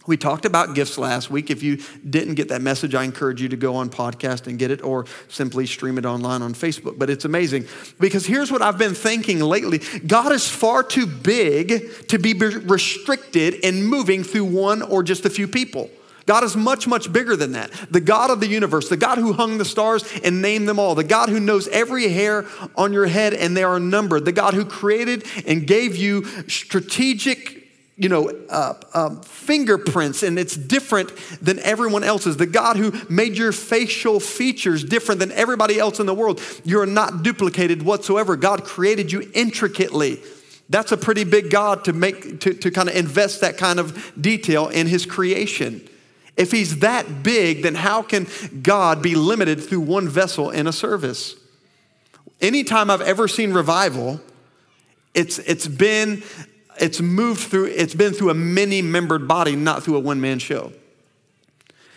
We 0.07 0.17
talked 0.17 0.45
about 0.45 0.75
gifts 0.75 0.99
last 0.99 1.31
week. 1.31 1.51
If 1.51 1.63
you 1.63 1.79
didn't 2.09 2.35
get 2.35 2.49
that 2.49 2.61
message, 2.61 2.95
I 2.95 3.05
encourage 3.05 3.41
you 3.41 3.49
to 3.49 3.57
go 3.57 3.77
on 3.77 3.89
podcast 3.89 4.47
and 4.47 4.59
get 4.59 4.71
it 4.71 4.83
or 4.83 5.07
simply 5.29 5.67
stream 5.67 5.97
it 5.99 6.05
online 6.05 6.43
on 6.43 6.55
Facebook. 6.55 6.99
But 6.99 7.09
it's 7.09 7.25
amazing 7.25 7.67
because 8.01 8.27
here's 8.27 8.51
what 8.51 8.63
I've 8.63 8.79
been 8.79 8.95
thinking 8.95 9.41
lately 9.41 9.79
God 9.79 10.33
is 10.33 10.49
far 10.49 10.83
too 10.83 11.07
big 11.07 12.09
to 12.09 12.19
be 12.19 12.35
restricted 12.35 13.55
in 13.55 13.85
moving 13.85 14.25
through 14.25 14.47
one 14.47 14.83
or 14.83 15.03
just 15.03 15.25
a 15.25 15.31
few 15.31 15.47
people. 15.47 15.89
God 16.27 16.45
is 16.45 16.57
much, 16.57 16.87
much 16.87 17.13
bigger 17.13 17.37
than 17.37 17.53
that. 17.53 17.71
The 17.91 18.01
God 18.01 18.31
of 18.31 18.41
the 18.41 18.47
universe, 18.47 18.89
the 18.89 18.97
God 18.97 19.19
who 19.19 19.33
hung 19.33 19.59
the 19.59 19.65
stars 19.65 20.05
and 20.23 20.41
named 20.41 20.69
them 20.69 20.79
all, 20.79 20.95
the 20.95 21.05
God 21.05 21.29
who 21.29 21.41
knows 21.41 21.67
every 21.69 22.09
hair 22.09 22.47
on 22.77 22.93
your 22.93 23.07
head 23.07 23.35
and 23.35 23.57
they 23.57 23.65
are 23.65 23.81
numbered, 23.81 24.25
the 24.25 24.33
God 24.33 24.55
who 24.55 24.65
created 24.65 25.25
and 25.47 25.67
gave 25.67 25.97
you 25.97 26.25
strategic 26.49 27.62
you 27.97 28.09
know, 28.09 28.31
uh, 28.49 28.75
um, 28.95 29.21
fingerprints 29.21 30.23
and 30.23 30.39
it's 30.39 30.57
different 30.57 31.13
than 31.43 31.59
everyone 31.61 32.03
else's. 32.03 32.37
The 32.37 32.47
God 32.47 32.77
who 32.77 32.93
made 33.09 33.37
your 33.37 33.53
facial 33.53 34.19
features 34.19 34.83
different 34.83 35.21
than 35.21 35.31
everybody 35.33 35.79
else 35.79 36.01
in 36.01 36.07
the 36.07 36.15
world. 36.15 36.41
You're 36.65 36.87
not 36.87 37.23
duplicated 37.23 37.83
whatsoever. 37.83 38.37
God 38.37 38.65
created 38.65 39.13
you 39.13 39.31
intricately. 39.35 40.23
That's 40.71 40.91
a 40.91 40.97
pretty 40.97 41.25
big 41.25 41.51
God 41.51 41.85
to 41.85 41.93
make, 41.93 42.41
to, 42.41 42.55
to 42.55 42.71
kind 42.71 42.89
of 42.89 42.97
invest 42.97 43.43
that 43.43 43.59
kind 43.59 43.79
of 43.79 44.13
detail 44.21 44.69
in 44.69 44.87
his 44.87 45.05
creation. 45.05 45.87
If 46.37 46.51
he's 46.51 46.79
that 46.79 47.23
big, 47.23 47.63
then 47.63 47.75
how 47.75 48.01
can 48.01 48.27
God 48.63 49.03
be 49.03 49.15
limited 49.15 49.63
through 49.63 49.81
one 49.81 50.09
vessel 50.09 50.51
in 50.51 50.67
a 50.67 50.73
service? 50.73 51.37
Anytime 52.41 52.91
I've 52.91 53.03
ever 53.03 53.29
seen 53.29 53.53
revival, 53.53 54.21
it's, 55.13 55.39
it's 55.41 55.69
been 55.69 56.23
it's 56.81 57.01
moved 57.01 57.41
through, 57.51 57.67
it's 57.67 57.95
been 57.95 58.13
through 58.13 58.31
a 58.31 58.35
many 58.35 58.83
membered 58.83 59.29
body, 59.29 59.57
not 59.57 59.83
through 59.83 59.97
a 59.97 60.01
one 60.01 60.21
man 60.21 60.39
show. 60.39 60.73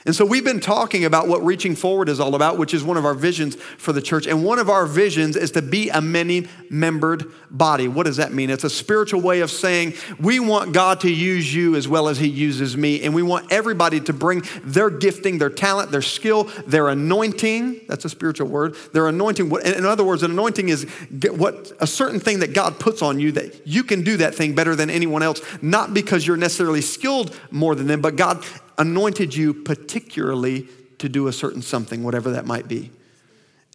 And 0.06 0.16
so 0.16 0.24
we've 0.24 0.44
been 0.44 0.60
talking 0.60 1.04
about 1.04 1.28
what 1.28 1.44
reaching 1.44 1.76
forward 1.76 2.10
is 2.10 2.20
all 2.20 2.36
about, 2.36 2.60
which 2.60 2.76
is 2.76 2.84
one 2.84 2.96
of 2.96 3.06
our 3.06 3.16
visions 3.16 3.56
for 3.56 3.92
the 3.92 4.04
church. 4.04 4.28
And 4.28 4.44
one 4.44 4.60
of 4.60 4.70
our 4.70 4.86
visions 4.86 5.36
is 5.36 5.50
to 5.52 5.64
be 5.64 5.90
a 5.90 6.00
many 6.00 6.48
membered 6.70 7.32
body. 7.50 7.88
What 7.88 8.06
does 8.06 8.18
that 8.18 8.32
mean? 8.32 8.52
It's 8.52 8.64
a 8.64 8.70
spiritual 8.70 9.22
way 9.22 9.40
of 9.40 9.50
saying 9.50 9.96
we 10.20 10.40
want 10.40 10.74
God 10.74 11.00
to 11.02 11.12
use 11.12 11.52
you 11.52 11.76
as 11.76 11.88
well 11.88 12.08
as 12.08 12.20
he 12.20 12.28
uses 12.28 12.78
me. 12.78 13.02
And 13.02 13.16
we 13.16 13.24
want 13.24 13.52
everybody 13.52 14.00
to 14.02 14.14
bring 14.14 14.44
their 14.64 14.92
gifting, 14.92 15.40
their 15.40 15.50
talent, 15.50 15.90
their 15.90 16.04
skill, 16.04 16.44
their 16.68 16.88
anointing. 16.88 17.82
That's 17.88 18.06
a 18.06 18.10
spiritual 18.10 18.48
word. 18.48 18.76
Their 18.94 19.08
anointing. 19.08 19.52
In 19.66 19.86
other 19.86 20.04
words, 20.04 20.22
an 20.22 20.30
anointing 20.30 20.70
is 20.70 20.84
what 21.32 21.72
a 21.80 21.88
certain 21.88 22.20
thing 22.20 22.42
that 22.42 22.54
God 22.54 22.80
puts 22.80 23.02
on 23.02 23.20
you 23.20 23.32
that 23.32 23.66
you 23.66 23.84
can 23.84 24.04
do 24.04 24.18
that 24.18 24.36
thing 24.36 24.54
better 24.54 24.76
than 24.76 24.92
anyone 24.92 25.24
else, 25.24 25.42
not 25.64 25.96
because 25.96 26.28
you're 26.28 26.38
necessarily 26.38 26.82
skilled 26.82 27.36
more 27.50 27.74
than 27.74 27.88
them, 27.88 28.02
but 28.02 28.16
God 28.16 28.46
anointed 28.78 29.36
you 29.36 29.54
particularly 29.54 30.68
to 31.00 31.10
do 31.10 31.28
a 31.28 31.34
certain 31.34 31.62
something, 31.62 32.04
whatever 32.04 32.32
that 32.32 32.46
might 32.46 32.68
be. 32.68 32.92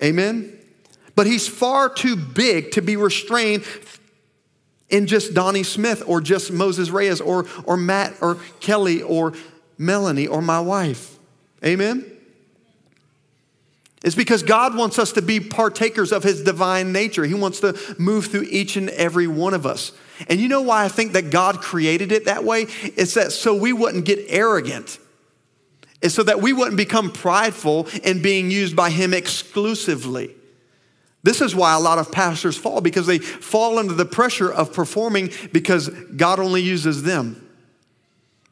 Amen? 0.02 0.58
But 1.14 1.26
he's 1.26 1.46
far 1.46 1.88
too 1.88 2.16
big 2.16 2.72
to 2.72 2.82
be 2.82 2.96
restrained 2.96 3.64
in 4.88 5.06
just 5.06 5.34
Donnie 5.34 5.62
Smith 5.62 6.02
or 6.06 6.20
just 6.20 6.50
Moses 6.50 6.90
Reyes 6.90 7.20
or, 7.20 7.46
or 7.64 7.76
Matt 7.76 8.14
or 8.20 8.38
Kelly 8.60 9.02
or 9.02 9.32
Melanie 9.78 10.26
or 10.26 10.42
my 10.42 10.60
wife. 10.60 11.18
Amen? 11.64 12.04
It's 14.02 14.14
because 14.14 14.42
God 14.42 14.76
wants 14.76 14.98
us 14.98 15.12
to 15.12 15.22
be 15.22 15.40
partakers 15.40 16.10
of 16.10 16.22
his 16.22 16.42
divine 16.42 16.92
nature. 16.92 17.24
He 17.24 17.34
wants 17.34 17.60
to 17.60 17.78
move 17.98 18.26
through 18.26 18.46
each 18.50 18.76
and 18.76 18.88
every 18.90 19.26
one 19.26 19.52
of 19.52 19.66
us. 19.66 19.92
And 20.28 20.40
you 20.40 20.48
know 20.48 20.62
why 20.62 20.84
I 20.84 20.88
think 20.88 21.12
that 21.12 21.30
God 21.30 21.60
created 21.60 22.12
it 22.12 22.26
that 22.26 22.44
way? 22.44 22.66
It's 22.82 23.14
that 23.14 23.32
so 23.32 23.54
we 23.54 23.72
wouldn't 23.72 24.04
get 24.04 24.18
arrogant. 24.28 24.98
It's 26.02 26.14
so 26.14 26.22
that 26.22 26.40
we 26.40 26.52
wouldn't 26.52 26.76
become 26.76 27.10
prideful 27.12 27.88
in 28.02 28.22
being 28.22 28.50
used 28.50 28.74
by 28.74 28.90
him 28.90 29.12
exclusively. 29.12 30.34
This 31.22 31.42
is 31.42 31.54
why 31.54 31.74
a 31.74 31.80
lot 31.80 31.98
of 31.98 32.10
pastors 32.10 32.56
fall 32.56 32.80
because 32.80 33.06
they 33.06 33.18
fall 33.18 33.78
under 33.78 33.92
the 33.92 34.06
pressure 34.06 34.50
of 34.50 34.72
performing 34.72 35.30
because 35.52 35.88
God 35.88 36.38
only 36.38 36.62
uses 36.62 37.02
them. 37.02 37.49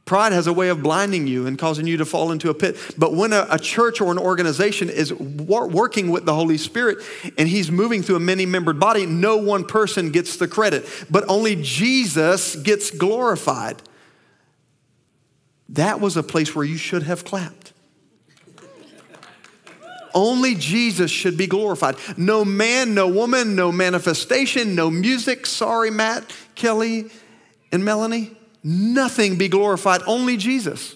Pride 0.09 0.33
has 0.33 0.47
a 0.47 0.55
way 0.55 0.71
of 0.71 0.83
blinding 0.83 1.27
you 1.27 1.47
and 1.47 1.59
causing 1.59 1.87
you 1.87 1.99
to 1.99 2.07
fall 2.07 2.33
into 2.33 2.49
a 2.49 2.55
pit. 2.55 2.79
But 2.97 3.13
when 3.13 3.35
a, 3.35 3.47
a 3.51 3.59
church 3.59 4.01
or 4.01 4.11
an 4.11 4.17
organization 4.17 4.89
is 4.89 5.13
wor- 5.13 5.69
working 5.69 6.11
with 6.11 6.25
the 6.25 6.33
Holy 6.33 6.57
Spirit 6.57 7.05
and 7.37 7.47
He's 7.47 7.71
moving 7.71 8.03
through 8.03 8.17
a 8.17 8.21
many 8.21 8.47
membered 8.47 8.81
body, 8.81 9.05
no 9.05 9.37
one 9.37 9.67
person 9.67 10.11
gets 10.11 10.39
the 10.39 10.49
credit, 10.49 10.87
but 11.11 11.29
only 11.29 11.57
Jesus 11.57 12.57
gets 12.57 12.91
glorified. 12.91 13.83
That 15.69 16.01
was 16.01 16.17
a 16.17 16.23
place 16.23 16.57
where 16.57 16.65
you 16.65 16.79
should 16.79 17.03
have 17.03 17.27
clapped. 17.27 17.75
Only 20.15 20.55
Jesus 20.55 21.11
should 21.11 21.37
be 21.37 21.47
glorified. 21.47 21.97
No 22.17 22.47
man, 22.47 22.95
no 22.95 23.09
woman, 23.09 23.55
no 23.55 23.71
manifestation, 23.71 24.75
no 24.75 24.91
music. 24.91 25.45
Sorry, 25.45 25.91
Matt, 25.91 26.25
Kelly, 26.55 27.11
and 27.71 27.85
Melanie 27.85 28.38
nothing 28.69 29.39
be 29.39 29.49
glorified, 29.49 30.03
only 30.07 30.37
Jesus. 30.37 30.95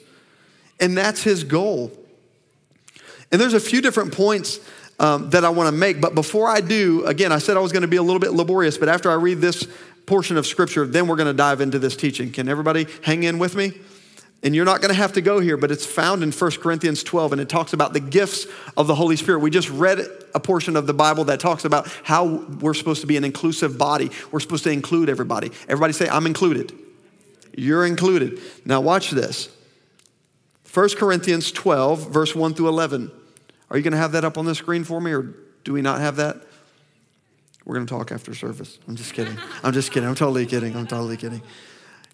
And 0.79 0.97
that's 0.97 1.23
his 1.23 1.43
goal. 1.43 1.91
And 3.31 3.41
there's 3.41 3.55
a 3.55 3.61
few 3.61 3.81
different 3.81 4.13
points 4.13 4.61
um, 4.99 5.31
that 5.31 5.45
I 5.45 5.49
want 5.49 5.69
to 5.69 5.73
make, 5.73 6.01
but 6.01 6.15
before 6.15 6.49
I 6.49 6.61
do, 6.61 7.05
again, 7.07 7.33
I 7.33 7.39
said 7.39 7.57
I 7.57 7.61
was 7.61 7.73
going 7.73 7.83
to 7.83 7.89
be 7.89 7.97
a 7.97 8.03
little 8.03 8.21
bit 8.21 8.33
laborious, 8.33 8.77
but 8.77 8.89
after 8.89 9.11
I 9.11 9.15
read 9.15 9.41
this 9.41 9.67
portion 10.05 10.37
of 10.37 10.47
scripture, 10.47 10.87
then 10.87 11.09
we're 11.09 11.17
going 11.17 11.29
to 11.29 11.33
dive 11.33 11.61
into 11.61 11.79
this 11.79 11.97
teaching. 11.97 12.31
Can 12.31 12.49
everybody 12.49 12.87
hang 13.03 13.23
in 13.23 13.39
with 13.39 13.57
me? 13.57 13.73
And 14.45 14.55
you're 14.55 14.65
not 14.65 14.81
going 14.81 14.91
to 14.91 14.97
have 14.97 15.15
to 15.15 15.21
go 15.21 15.41
here, 15.41 15.57
but 15.57 15.71
it's 15.71 15.87
found 15.87 16.23
in 16.23 16.31
1 16.31 16.51
Corinthians 16.53 17.03
12, 17.05 17.33
and 17.33 17.41
it 17.41 17.49
talks 17.49 17.73
about 17.73 17.93
the 17.93 18.01
gifts 18.01 18.47
of 18.77 18.87
the 18.87 18.95
Holy 18.95 19.17
Spirit. 19.17 19.39
We 19.39 19.51
just 19.51 19.71
read 19.71 20.01
a 20.35 20.41
portion 20.41 20.77
of 20.77 20.87
the 20.87 20.95
Bible 20.95 21.25
that 21.25 21.41
talks 21.41 21.65
about 21.65 21.89
how 22.03 22.45
we're 22.61 22.75
supposed 22.75 23.01
to 23.01 23.07
be 23.07 23.17
an 23.17 23.25
inclusive 23.25 23.79
body. 23.79 24.11
We're 24.31 24.41
supposed 24.41 24.65
to 24.65 24.71
include 24.71 25.09
everybody. 25.09 25.53
Everybody 25.69 25.93
say, 25.93 26.09
I'm 26.09 26.27
included. 26.27 26.73
You're 27.55 27.87
included. 27.87 28.41
Now, 28.65 28.81
watch 28.81 29.11
this 29.11 29.49
1 30.73 30.91
Corinthians 30.97 31.53
12, 31.53 32.11
verse 32.11 32.35
1 32.35 32.55
through 32.55 32.69
11. 32.69 33.11
Are 33.71 33.77
you 33.77 33.83
going 33.83 33.93
to 33.93 33.99
have 33.99 34.13
that 34.13 34.25
up 34.25 34.39
on 34.39 34.45
the 34.45 34.55
screen 34.55 34.85
for 34.85 35.01
me, 35.01 35.13
or 35.13 35.35
do 35.65 35.73
we 35.73 35.83
not 35.83 36.01
have 36.01 36.17
that? 36.17 36.37
We're 37.65 37.75
going 37.75 37.87
to 37.87 37.95
talk 37.95 38.11
after 38.11 38.35
service. 38.35 38.79
I'm 38.89 38.97
just 38.97 39.15
kidding. 39.15 39.37
I'm 39.63 39.73
just 39.73 39.93
kidding. 39.93 40.09
I'm 40.09 40.15
totally 40.15 40.47
kidding. 40.47 40.75
I'm 40.75 40.87
totally 40.87 41.17
kidding. 41.17 41.43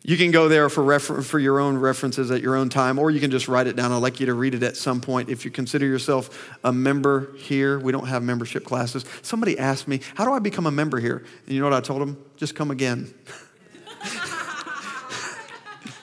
You 0.02 0.16
can 0.16 0.30
go 0.30 0.48
there 0.48 0.68
for, 0.68 0.84
refer- 0.84 1.22
for 1.22 1.38
your 1.38 1.58
own 1.58 1.76
references 1.76 2.30
at 2.30 2.40
your 2.40 2.54
own 2.54 2.68
time, 2.68 2.98
or 2.98 3.10
you 3.10 3.18
can 3.18 3.30
just 3.30 3.48
write 3.48 3.66
it 3.66 3.74
down. 3.74 3.90
I'd 3.90 3.96
like 3.96 4.20
you 4.20 4.26
to 4.26 4.34
read 4.34 4.54
it 4.54 4.62
at 4.62 4.76
some 4.76 5.00
point. 5.00 5.28
If 5.28 5.44
you 5.44 5.50
consider 5.50 5.86
yourself 5.86 6.48
a 6.62 6.72
member 6.72 7.34
here, 7.36 7.78
we 7.80 7.90
don't 7.90 8.06
have 8.06 8.22
membership 8.22 8.64
classes. 8.64 9.04
Somebody 9.22 9.58
asked 9.58 9.88
me, 9.88 10.00
How 10.14 10.24
do 10.24 10.32
I 10.32 10.38
become 10.38 10.66
a 10.66 10.70
member 10.70 11.00
here? 11.00 11.24
And 11.46 11.54
you 11.54 11.60
know 11.60 11.66
what 11.66 11.76
I 11.76 11.80
told 11.80 12.02
them? 12.02 12.22
Just 12.36 12.54
come 12.54 12.70
again. 12.70 13.12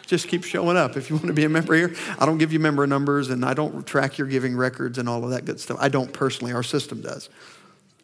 just 0.05 0.27
keep 0.27 0.43
showing 0.43 0.77
up 0.77 0.97
if 0.97 1.09
you 1.09 1.15
want 1.15 1.27
to 1.27 1.33
be 1.33 1.45
a 1.45 1.49
member 1.49 1.73
here. 1.73 1.95
I 2.19 2.25
don't 2.25 2.37
give 2.37 2.53
you 2.53 2.59
member 2.59 2.85
numbers 2.87 3.29
and 3.29 3.43
I 3.43 3.53
don't 3.53 3.85
track 3.85 4.17
your 4.17 4.27
giving 4.27 4.55
records 4.55 4.97
and 4.97 5.09
all 5.09 5.23
of 5.23 5.31
that 5.31 5.45
good 5.45 5.59
stuff. 5.59 5.77
I 5.79 5.89
don't 5.89 6.13
personally, 6.13 6.53
our 6.53 6.63
system 6.63 7.01
does. 7.01 7.29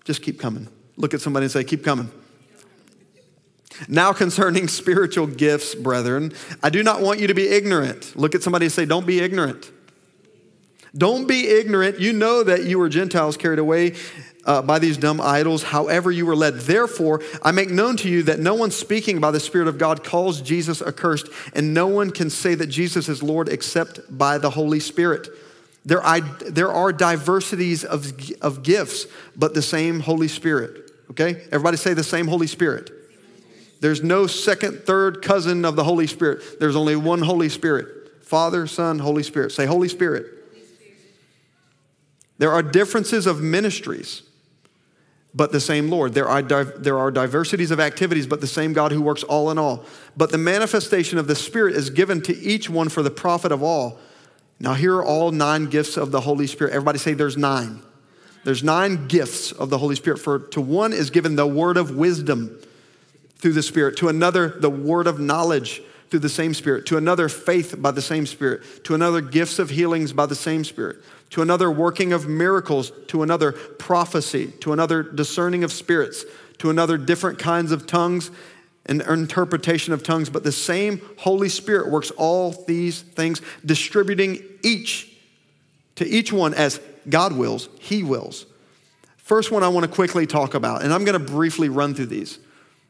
Just 0.03 0.21
keep 0.21 0.39
coming. 0.39 0.67
Look 0.97 1.13
at 1.13 1.21
somebody 1.21 1.45
and 1.45 1.51
say, 1.51 1.63
Keep 1.63 1.83
coming. 1.83 2.11
Now, 3.87 4.13
concerning 4.13 4.67
spiritual 4.67 5.27
gifts, 5.27 5.75
brethren, 5.75 6.33
I 6.61 6.69
do 6.69 6.83
not 6.83 7.01
want 7.01 7.19
you 7.19 7.27
to 7.27 7.33
be 7.33 7.47
ignorant. 7.47 8.15
Look 8.15 8.35
at 8.35 8.43
somebody 8.43 8.65
and 8.65 8.71
say, 8.71 8.85
Don't 8.85 9.07
be 9.07 9.19
ignorant. 9.19 9.71
Don't 10.95 11.27
be 11.27 11.47
ignorant. 11.47 11.99
You 11.99 12.13
know 12.13 12.43
that 12.43 12.65
you 12.65 12.77
were 12.77 12.89
Gentiles 12.89 13.37
carried 13.37 13.59
away 13.59 13.95
uh, 14.45 14.61
by 14.61 14.79
these 14.79 14.97
dumb 14.97 15.21
idols, 15.21 15.63
however 15.63 16.11
you 16.11 16.25
were 16.25 16.35
led. 16.35 16.55
Therefore, 16.55 17.21
I 17.43 17.51
make 17.51 17.69
known 17.69 17.97
to 17.97 18.09
you 18.09 18.23
that 18.23 18.39
no 18.39 18.55
one 18.55 18.71
speaking 18.71 19.19
by 19.19 19.31
the 19.31 19.39
Spirit 19.39 19.67
of 19.67 19.77
God 19.77 20.03
calls 20.03 20.41
Jesus 20.41 20.81
accursed, 20.81 21.27
and 21.53 21.73
no 21.73 21.87
one 21.87 22.11
can 22.11 22.29
say 22.29 22.55
that 22.55 22.67
Jesus 22.67 23.07
is 23.07 23.23
Lord 23.23 23.49
except 23.49 23.99
by 24.15 24.37
the 24.37 24.49
Holy 24.49 24.79
Spirit. 24.79 25.27
There, 25.85 26.05
I, 26.05 26.19
there 26.19 26.71
are 26.71 26.91
diversities 26.91 27.83
of, 27.83 28.13
of 28.41 28.63
gifts, 28.63 29.07
but 29.35 29.53
the 29.53 29.61
same 29.61 29.99
Holy 29.99 30.27
Spirit. 30.27 30.91
Okay? 31.11 31.41
Everybody 31.51 31.77
say 31.77 31.93
the 31.93 32.03
same 32.03 32.27
Holy 32.27 32.47
Spirit. 32.47 32.91
There's 33.79 34.03
no 34.03 34.27
second, 34.27 34.81
third 34.81 35.23
cousin 35.23 35.65
of 35.65 35.75
the 35.75 35.83
Holy 35.83 36.05
Spirit. 36.05 36.59
There's 36.59 36.75
only 36.75 36.95
one 36.95 37.21
Holy 37.21 37.49
Spirit 37.49 37.87
Father, 38.21 38.65
Son, 38.65 38.97
Holy 38.99 39.23
Spirit. 39.23 39.51
Say, 39.51 39.65
Holy 39.65 39.89
Spirit. 39.89 40.23
Holy 40.23 40.29
Spirit. 40.29 40.40
There 42.41 42.51
are 42.51 42.63
differences 42.63 43.27
of 43.27 43.39
ministries, 43.39 44.23
but 45.31 45.51
the 45.51 45.59
same 45.59 45.91
Lord. 45.91 46.15
There 46.15 46.27
are, 46.27 46.41
there 46.41 46.97
are 46.97 47.11
diversities 47.11 47.69
of 47.69 47.79
activities, 47.79 48.25
but 48.25 48.41
the 48.41 48.47
same 48.47 48.73
God 48.73 48.91
who 48.91 49.03
works 49.03 49.21
all 49.21 49.51
in 49.51 49.59
all. 49.59 49.85
But 50.17 50.31
the 50.31 50.39
manifestation 50.39 51.19
of 51.19 51.27
the 51.27 51.35
Spirit 51.35 51.75
is 51.75 51.91
given 51.91 52.19
to 52.23 52.35
each 52.35 52.67
one 52.67 52.89
for 52.89 53.03
the 53.03 53.11
profit 53.11 53.51
of 53.51 53.61
all. 53.61 53.99
Now, 54.59 54.73
here 54.73 54.95
are 54.95 55.05
all 55.05 55.31
nine 55.31 55.67
gifts 55.67 55.97
of 55.97 56.09
the 56.09 56.21
Holy 56.21 56.47
Spirit. 56.47 56.73
Everybody 56.73 56.97
say 56.97 57.13
there's 57.13 57.37
nine. 57.37 57.83
There's 58.43 58.63
nine 58.63 59.05
gifts 59.05 59.51
of 59.51 59.69
the 59.69 59.77
Holy 59.77 59.95
Spirit. 59.95 60.17
For 60.17 60.39
to 60.39 60.61
one 60.61 60.93
is 60.93 61.11
given 61.11 61.35
the 61.35 61.45
word 61.45 61.77
of 61.77 61.95
wisdom 61.95 62.59
through 63.35 63.53
the 63.53 63.61
Spirit, 63.61 63.97
to 63.97 64.09
another, 64.09 64.49
the 64.49 64.67
word 64.67 65.05
of 65.05 65.19
knowledge 65.19 65.83
through 66.09 66.21
the 66.21 66.27
same 66.27 66.55
Spirit, 66.55 66.87
to 66.87 66.97
another, 66.97 67.29
faith 67.29 67.75
by 67.77 67.91
the 67.91 68.01
same 68.01 68.25
Spirit, 68.25 68.83
to 68.85 68.95
another, 68.95 69.21
gifts 69.21 69.59
of 69.59 69.69
healings 69.69 70.11
by 70.11 70.25
the 70.25 70.33
same 70.33 70.63
Spirit, 70.63 70.97
to 71.31 71.41
another, 71.41 71.71
working 71.71 72.13
of 72.13 72.27
miracles, 72.27 72.91
to 73.07 73.23
another, 73.23 73.51
prophecy, 73.51 74.47
to 74.61 74.73
another, 74.73 75.03
discerning 75.03 75.63
of 75.63 75.71
spirits, 75.71 76.25
to 76.59 76.69
another, 76.69 76.97
different 76.97 77.39
kinds 77.39 77.71
of 77.71 77.87
tongues 77.87 78.31
and 78.85 79.01
interpretation 79.01 79.93
of 79.93 80.03
tongues. 80.03 80.29
But 80.29 80.43
the 80.43 80.51
same 80.51 81.01
Holy 81.17 81.49
Spirit 81.49 81.89
works 81.89 82.11
all 82.11 82.51
these 82.67 83.01
things, 83.01 83.41
distributing 83.65 84.43
each 84.63 85.09
to 85.95 86.07
each 86.07 86.31
one 86.31 86.53
as 86.53 86.79
God 87.09 87.33
wills, 87.33 87.69
He 87.79 88.03
wills. 88.03 88.45
First 89.17 89.51
one 89.51 89.63
I 89.63 89.67
want 89.69 89.85
to 89.85 89.91
quickly 89.91 90.27
talk 90.27 90.53
about, 90.53 90.83
and 90.83 90.93
I'm 90.93 91.05
going 91.05 91.19
to 91.19 91.31
briefly 91.31 91.69
run 91.69 91.93
through 91.93 92.07
these 92.07 92.39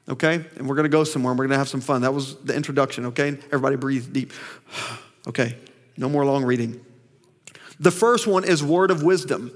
okay? 0.10 0.46
And 0.58 0.68
we're 0.68 0.76
gonna 0.76 0.90
go 0.90 1.04
somewhere 1.04 1.32
and 1.32 1.40
we're 1.40 1.46
gonna 1.46 1.58
have 1.58 1.70
some 1.70 1.82
fun. 1.82 2.02
That 2.02 2.14
was 2.14 2.36
the 2.38 2.56
introduction, 2.56 3.08
okay? 3.08 3.30
Everybody 3.48 3.76
breathe 3.76 4.14
deep. 4.14 4.34
okay, 5.28 5.58
no 5.98 6.10
more 6.10 6.26
long 6.26 6.44
reading. 6.44 6.84
The 7.82 7.92
first 7.92 8.28
one 8.28 8.44
is 8.44 8.64
word 8.64 8.92
of 8.92 9.02
wisdom. 9.02 9.52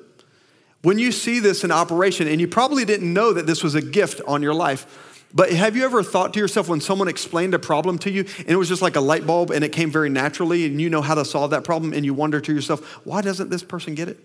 When 0.81 0.97
you 0.97 1.11
see 1.11 1.39
this 1.39 1.63
in 1.63 1.71
operation, 1.71 2.27
and 2.27 2.41
you 2.41 2.47
probably 2.47 2.83
didn't 2.83 3.13
know 3.13 3.31
that 3.31 3.45
this 3.45 3.63
was 3.63 3.75
a 3.75 3.81
gift 3.81 4.19
on 4.27 4.41
your 4.41 4.53
life, 4.53 5.23
but 5.31 5.51
have 5.51 5.75
you 5.75 5.85
ever 5.85 6.01
thought 6.01 6.33
to 6.33 6.39
yourself 6.39 6.67
when 6.67 6.81
someone 6.81 7.07
explained 7.07 7.53
a 7.53 7.59
problem 7.59 7.99
to 7.99 8.11
you 8.11 8.25
and 8.39 8.49
it 8.49 8.55
was 8.55 8.67
just 8.67 8.81
like 8.81 8.95
a 8.95 9.01
light 9.01 9.27
bulb 9.27 9.51
and 9.51 9.63
it 9.63 9.69
came 9.73 9.91
very 9.91 10.09
naturally 10.09 10.65
and 10.65 10.81
you 10.81 10.89
know 10.89 11.01
how 11.01 11.13
to 11.13 11.25
solve 11.25 11.51
that 11.51 11.63
problem 11.63 11.93
and 11.93 12.03
you 12.05 12.13
wonder 12.13 12.41
to 12.41 12.53
yourself, 12.53 12.81
why 13.05 13.21
doesn't 13.21 13.49
this 13.49 13.61
person 13.61 13.95
get 13.95 14.07
it? 14.07 14.17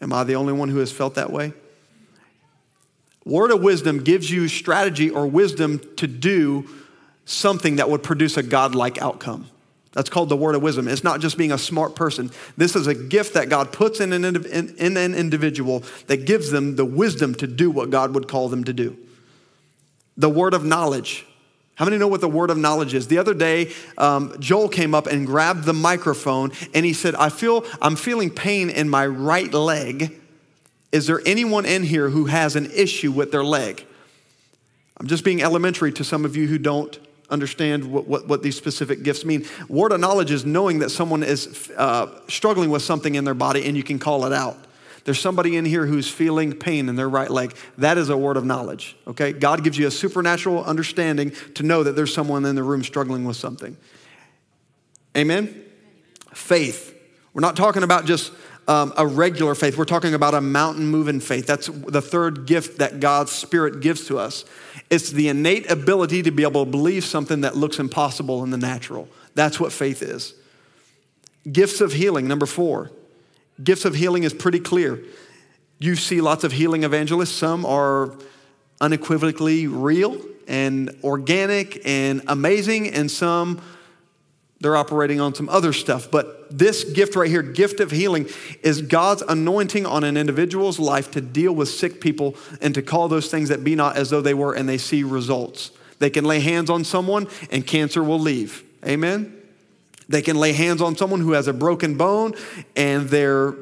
Am 0.00 0.12
I 0.12 0.24
the 0.24 0.36
only 0.36 0.52
one 0.52 0.68
who 0.68 0.78
has 0.78 0.92
felt 0.92 1.16
that 1.16 1.32
way? 1.32 1.52
Word 3.24 3.50
of 3.50 3.60
wisdom 3.60 4.04
gives 4.04 4.30
you 4.30 4.46
strategy 4.46 5.10
or 5.10 5.26
wisdom 5.26 5.80
to 5.96 6.06
do 6.06 6.68
something 7.24 7.76
that 7.76 7.90
would 7.90 8.02
produce 8.04 8.36
a 8.36 8.42
godlike 8.42 9.02
outcome. 9.02 9.48
That's 9.92 10.10
called 10.10 10.28
the 10.28 10.36
word 10.36 10.54
of 10.54 10.62
wisdom. 10.62 10.86
It's 10.86 11.02
not 11.02 11.20
just 11.20 11.38
being 11.38 11.52
a 11.52 11.58
smart 11.58 11.96
person. 11.96 12.30
This 12.56 12.76
is 12.76 12.86
a 12.86 12.94
gift 12.94 13.34
that 13.34 13.48
God 13.48 13.72
puts 13.72 14.00
in 14.00 14.12
an, 14.12 14.24
in, 14.24 14.76
in 14.76 14.96
an 14.96 15.14
individual 15.14 15.82
that 16.06 16.26
gives 16.26 16.50
them 16.50 16.76
the 16.76 16.84
wisdom 16.84 17.34
to 17.36 17.46
do 17.46 17.70
what 17.70 17.90
God 17.90 18.14
would 18.14 18.28
call 18.28 18.48
them 18.48 18.64
to 18.64 18.72
do. 18.72 18.96
The 20.16 20.28
word 20.28 20.54
of 20.54 20.64
knowledge. 20.64 21.24
How 21.76 21.84
many 21.84 21.96
know 21.96 22.08
what 22.08 22.20
the 22.20 22.28
word 22.28 22.50
of 22.50 22.58
knowledge 22.58 22.92
is? 22.92 23.06
The 23.06 23.18
other 23.18 23.34
day, 23.34 23.72
um, 23.96 24.34
Joel 24.40 24.68
came 24.68 24.94
up 24.94 25.06
and 25.06 25.26
grabbed 25.26 25.64
the 25.64 25.72
microphone 25.72 26.52
and 26.74 26.84
he 26.84 26.92
said, 26.92 27.14
I 27.14 27.28
feel, 27.28 27.64
I'm 27.80 27.96
feeling 27.96 28.30
pain 28.30 28.68
in 28.68 28.88
my 28.88 29.06
right 29.06 29.52
leg 29.52 30.20
is 30.90 31.06
there 31.06 31.20
anyone 31.26 31.66
in 31.66 31.82
here 31.82 32.08
who 32.08 32.26
has 32.26 32.56
an 32.56 32.70
issue 32.70 33.12
with 33.12 33.30
their 33.30 33.44
leg? 33.44 33.84
I'm 34.96 35.06
just 35.06 35.24
being 35.24 35.42
elementary 35.42 35.92
to 35.92 36.04
some 36.04 36.24
of 36.24 36.34
you 36.34 36.46
who 36.46 36.58
don't 36.58 36.98
understand 37.30 37.84
what, 37.84 38.06
what, 38.06 38.26
what 38.26 38.42
these 38.42 38.56
specific 38.56 39.02
gifts 39.02 39.24
mean. 39.24 39.46
Word 39.68 39.92
of 39.92 40.00
knowledge 40.00 40.30
is 40.30 40.44
knowing 40.44 40.78
that 40.80 40.90
someone 40.90 41.22
is 41.22 41.70
uh, 41.76 42.20
struggling 42.28 42.70
with 42.70 42.82
something 42.82 43.14
in 43.14 43.24
their 43.24 43.34
body 43.34 43.64
and 43.66 43.76
you 43.76 43.82
can 43.82 43.98
call 43.98 44.24
it 44.24 44.32
out. 44.32 44.56
There's 45.04 45.20
somebody 45.20 45.56
in 45.56 45.64
here 45.64 45.86
who's 45.86 46.10
feeling 46.10 46.52
pain 46.52 46.88
in 46.88 46.96
their 46.96 47.08
right 47.08 47.30
leg. 47.30 47.54
That 47.78 47.96
is 47.96 48.10
a 48.10 48.16
word 48.16 48.36
of 48.36 48.44
knowledge, 48.44 48.96
okay? 49.06 49.32
God 49.32 49.64
gives 49.64 49.78
you 49.78 49.86
a 49.86 49.90
supernatural 49.90 50.64
understanding 50.64 51.32
to 51.54 51.62
know 51.62 51.82
that 51.82 51.96
there's 51.96 52.12
someone 52.12 52.44
in 52.44 52.54
the 52.54 52.62
room 52.62 52.82
struggling 52.82 53.24
with 53.24 53.36
something. 53.36 53.76
Amen? 55.16 55.64
Faith. 56.34 56.94
We're 57.32 57.40
not 57.40 57.56
talking 57.56 57.82
about 57.82 58.04
just 58.04 58.32
um, 58.68 58.92
a 58.98 59.06
regular 59.06 59.54
faith. 59.54 59.78
We're 59.78 59.86
talking 59.86 60.12
about 60.12 60.34
a 60.34 60.42
mountain 60.42 60.86
moving 60.86 61.20
faith. 61.20 61.46
That's 61.46 61.68
the 61.68 62.02
third 62.02 62.46
gift 62.46 62.78
that 62.78 63.00
God's 63.00 63.32
Spirit 63.32 63.80
gives 63.80 64.06
to 64.08 64.18
us. 64.18 64.44
It's 64.90 65.10
the 65.10 65.28
innate 65.28 65.70
ability 65.70 66.22
to 66.24 66.30
be 66.30 66.42
able 66.42 66.66
to 66.66 66.70
believe 66.70 67.04
something 67.04 67.40
that 67.40 67.56
looks 67.56 67.78
impossible 67.78 68.44
in 68.44 68.50
the 68.50 68.58
natural. 68.58 69.08
That's 69.34 69.58
what 69.58 69.72
faith 69.72 70.02
is. 70.02 70.34
Gifts 71.50 71.80
of 71.80 71.94
healing, 71.94 72.28
number 72.28 72.44
four. 72.44 72.90
Gifts 73.62 73.86
of 73.86 73.94
healing 73.94 74.24
is 74.24 74.34
pretty 74.34 74.60
clear. 74.60 75.02
You 75.78 75.96
see 75.96 76.20
lots 76.20 76.44
of 76.44 76.52
healing 76.52 76.84
evangelists. 76.84 77.32
Some 77.32 77.64
are 77.64 78.14
unequivocally 78.80 79.66
real 79.66 80.20
and 80.46 80.94
organic 81.02 81.86
and 81.86 82.22
amazing, 82.26 82.90
and 82.90 83.10
some 83.10 83.60
they're 84.60 84.76
operating 84.76 85.20
on 85.20 85.34
some 85.34 85.48
other 85.48 85.72
stuff. 85.72 86.10
But 86.10 86.56
this 86.56 86.84
gift 86.84 87.14
right 87.14 87.30
here, 87.30 87.42
gift 87.42 87.80
of 87.80 87.90
healing, 87.90 88.28
is 88.62 88.82
God's 88.82 89.22
anointing 89.22 89.86
on 89.86 90.02
an 90.02 90.16
individual's 90.16 90.78
life 90.78 91.10
to 91.12 91.20
deal 91.20 91.52
with 91.52 91.68
sick 91.68 92.00
people 92.00 92.34
and 92.60 92.74
to 92.74 92.82
call 92.82 93.08
those 93.08 93.30
things 93.30 93.50
that 93.50 93.62
be 93.62 93.74
not 93.74 93.96
as 93.96 94.10
though 94.10 94.20
they 94.20 94.34
were, 94.34 94.54
and 94.54 94.68
they 94.68 94.78
see 94.78 95.04
results. 95.04 95.70
They 95.98 96.10
can 96.10 96.24
lay 96.24 96.40
hands 96.40 96.70
on 96.70 96.84
someone 96.84 97.28
and 97.50 97.66
cancer 97.66 98.02
will 98.02 98.20
leave. 98.20 98.64
Amen? 98.84 99.34
They 100.08 100.22
can 100.22 100.36
lay 100.36 100.52
hands 100.52 100.80
on 100.80 100.96
someone 100.96 101.20
who 101.20 101.32
has 101.32 101.48
a 101.48 101.52
broken 101.52 101.96
bone 101.96 102.34
and 102.76 103.08
their 103.08 103.54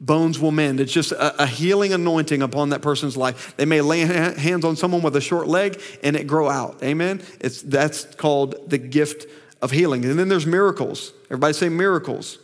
bones 0.00 0.38
will 0.38 0.50
mend. 0.50 0.80
It's 0.80 0.92
just 0.92 1.12
a, 1.12 1.42
a, 1.42 1.46
healing 1.46 1.92
anointing 1.92 2.42
upon 2.42 2.70
that 2.70 2.82
person's 2.82 3.16
life. 3.16 3.56
They 3.56 3.64
may 3.64 3.80
lay 3.80 4.00
hands 4.00 4.64
on 4.64 4.76
someone 4.76 5.00
with 5.00 5.16
a 5.16 5.20
short 5.20 5.46
leg 5.46 5.80
and 6.02 6.16
it 6.16 6.26
grow 6.26 6.48
out. 6.48 6.82
Amen? 6.82 7.22
It's, 7.40 7.62
that's 7.62 8.04
called 8.16 8.68
the 8.68 8.78
gift 8.78 9.26
of 9.62 9.70
healing. 9.70 10.04
And 10.04 10.18
then 10.18 10.28
there's 10.28 10.46
miracles. 10.46 11.12
Everybody 11.26 11.54
say 11.54 11.68
miracles. 11.70 12.38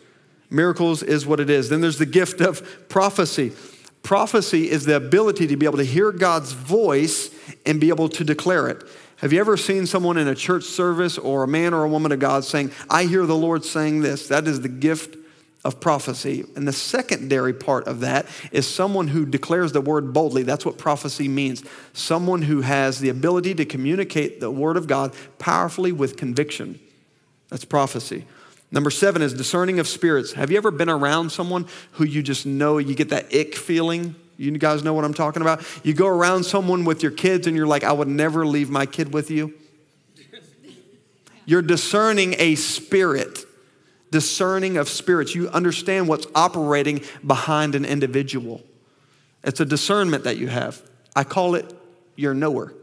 Miracles 0.49 1.03
is 1.03 1.27
what 1.27 1.41
it 1.41 1.51
is. 1.51 1.69
Then 1.69 1.83
there's 1.83 1.99
the 1.99 2.07
gift 2.07 2.41
of 2.41 2.89
prophecy. 2.89 3.53
Prophecy 4.03 4.71
is 4.71 4.87
the 4.87 4.97
ability 4.97 5.49
to 5.49 5.57
be 5.57 5.67
able 5.67 5.79
to 5.79 5.85
hear 5.85 6.13
God's 6.13 6.53
voice 6.53 7.31
and 7.67 7.81
be 7.81 7.89
able 7.89 8.09
to 8.11 8.25
declare 8.25 8.69
it. 8.69 8.83
Have 9.17 9.33
you 9.33 9.41
ever 9.41 9.57
seen 9.57 9.85
someone 9.85 10.17
in 10.17 10.29
a 10.29 10.35
church 10.35 10.63
service 10.63 11.19
or 11.19 11.43
a 11.43 11.49
man 11.49 11.75
or 11.75 11.83
a 11.83 11.89
woman 11.89 12.13
of 12.13 12.21
God 12.21 12.45
saying, 12.45 12.71
I 12.89 13.05
hear 13.05 13.27
the 13.27 13.37
Lord 13.37 13.65
saying 13.65 14.01
this? 14.01 14.29
That 14.29 14.47
is 14.47 14.61
the 14.61 14.69
gift 14.69 15.17
of 15.65 15.81
prophecy. 15.81 16.45
And 16.55 16.69
the 16.69 16.73
secondary 16.73 17.53
part 17.53 17.89
of 17.89 18.01
that 18.01 18.27
is 18.53 18.67
someone 18.67 19.09
who 19.09 19.27
declares 19.27 19.73
the 19.73 19.81
word 19.81 20.13
boldly. 20.13 20.45
That's 20.45 20.65
what 20.65 20.79
prophecy 20.79 21.27
means. 21.27 21.65
Someone 21.93 22.43
who 22.43 22.61
has 22.61 23.01
the 23.01 23.09
ability 23.09 23.57
to 23.57 23.65
communicate 23.65 24.39
the 24.39 24.53
word 24.53 24.77
of 24.77 24.87
God 24.87 25.15
powerfully 25.41 25.91
with 25.91 26.17
conviction. 26.17 26.79
That's 27.49 27.65
prophecy. 27.65 28.27
Number 28.71 28.91
seven 28.91 29.23
is 29.23 29.33
discerning 29.33 29.79
of 29.79 29.89
spirits. 29.89 30.33
Have 30.33 30.51
you 30.51 30.59
ever 30.59 30.71
been 30.71 30.91
around 30.91 31.31
someone 31.31 31.67
who 31.93 32.05
you 32.05 32.23
just 32.23 32.45
know 32.45 32.79
you 32.79 32.95
get 32.95 33.09
that 33.11 33.35
ick 33.35 33.55
feeling? 33.55 34.15
You 34.37 34.57
guys 34.57 34.85
know 34.85 34.93
what 34.95 35.05
I'm 35.05 35.15
talking 35.15 35.43
about? 35.43 35.65
You 35.83 35.95
go 35.95 36.07
around 36.07 36.45
someone 36.45 36.85
with 36.85 37.03
your 37.03 37.11
kids 37.11 37.47
and 37.47 37.57
you're 37.57 37.67
like, 37.67 37.83
I 37.83 37.93
would 37.93 38.09
never 38.09 38.47
leave 38.47 38.71
my 38.71 38.87
kid 38.87 39.13
with 39.13 39.31
you. 39.31 39.55
You're 41.45 41.63
discerning 41.63 42.35
a 42.39 42.57
spirit, 42.57 43.39
discerning 44.11 44.77
of 44.77 44.89
spirits. 44.89 45.35
You 45.35 45.49
understand 45.49 46.07
what's 46.07 46.27
operating 46.35 47.03
behind 47.27 47.75
an 47.75 47.87
individual. 47.87 48.63
It's 49.43 49.61
a 49.61 49.65
discernment 49.65 50.25
that 50.25 50.37
you 50.37 50.49
have. 50.49 50.83
I 51.17 51.25
call 51.25 51.55
it 51.55 51.73
your 52.17 52.35
knower. 52.35 52.75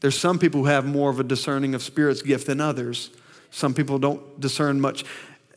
There's 0.00 0.16
some 0.16 0.38
people 0.38 0.60
who 0.60 0.66
have 0.66 0.86
more 0.86 1.10
of 1.10 1.18
a 1.18 1.24
discerning 1.24 1.74
of 1.74 1.82
spirits 1.82 2.22
gift 2.22 2.46
than 2.46 2.60
others. 2.60 3.10
Some 3.50 3.74
people 3.74 3.98
don't 3.98 4.40
discern 4.40 4.80
much. 4.80 5.04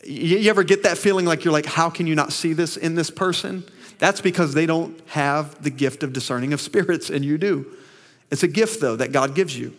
You 0.06 0.50
ever 0.50 0.64
get 0.64 0.84
that 0.84 0.98
feeling 0.98 1.26
like 1.26 1.46
you're 1.46 1.54
like, 1.54 1.66
how 1.66 1.90
can 1.90 2.08
you 2.08 2.16
not 2.16 2.34
see 2.34 2.54
this 2.54 2.76
in 2.76 2.96
this 2.96 3.10
person? 3.10 3.64
That's 4.00 4.20
because 4.20 4.54
they 4.54 4.66
don't 4.66 5.00
have 5.08 5.62
the 5.64 5.70
gift 5.70 6.04
of 6.04 6.12
discerning 6.12 6.52
of 6.52 6.60
spirits, 6.62 7.10
and 7.10 7.24
you 7.24 7.38
do. 7.38 7.66
It's 8.32 8.44
a 8.44 8.48
gift, 8.48 8.82
though, 8.82 8.96
that 8.96 9.12
God 9.12 9.36
gives 9.36 9.58
you. 9.58 9.74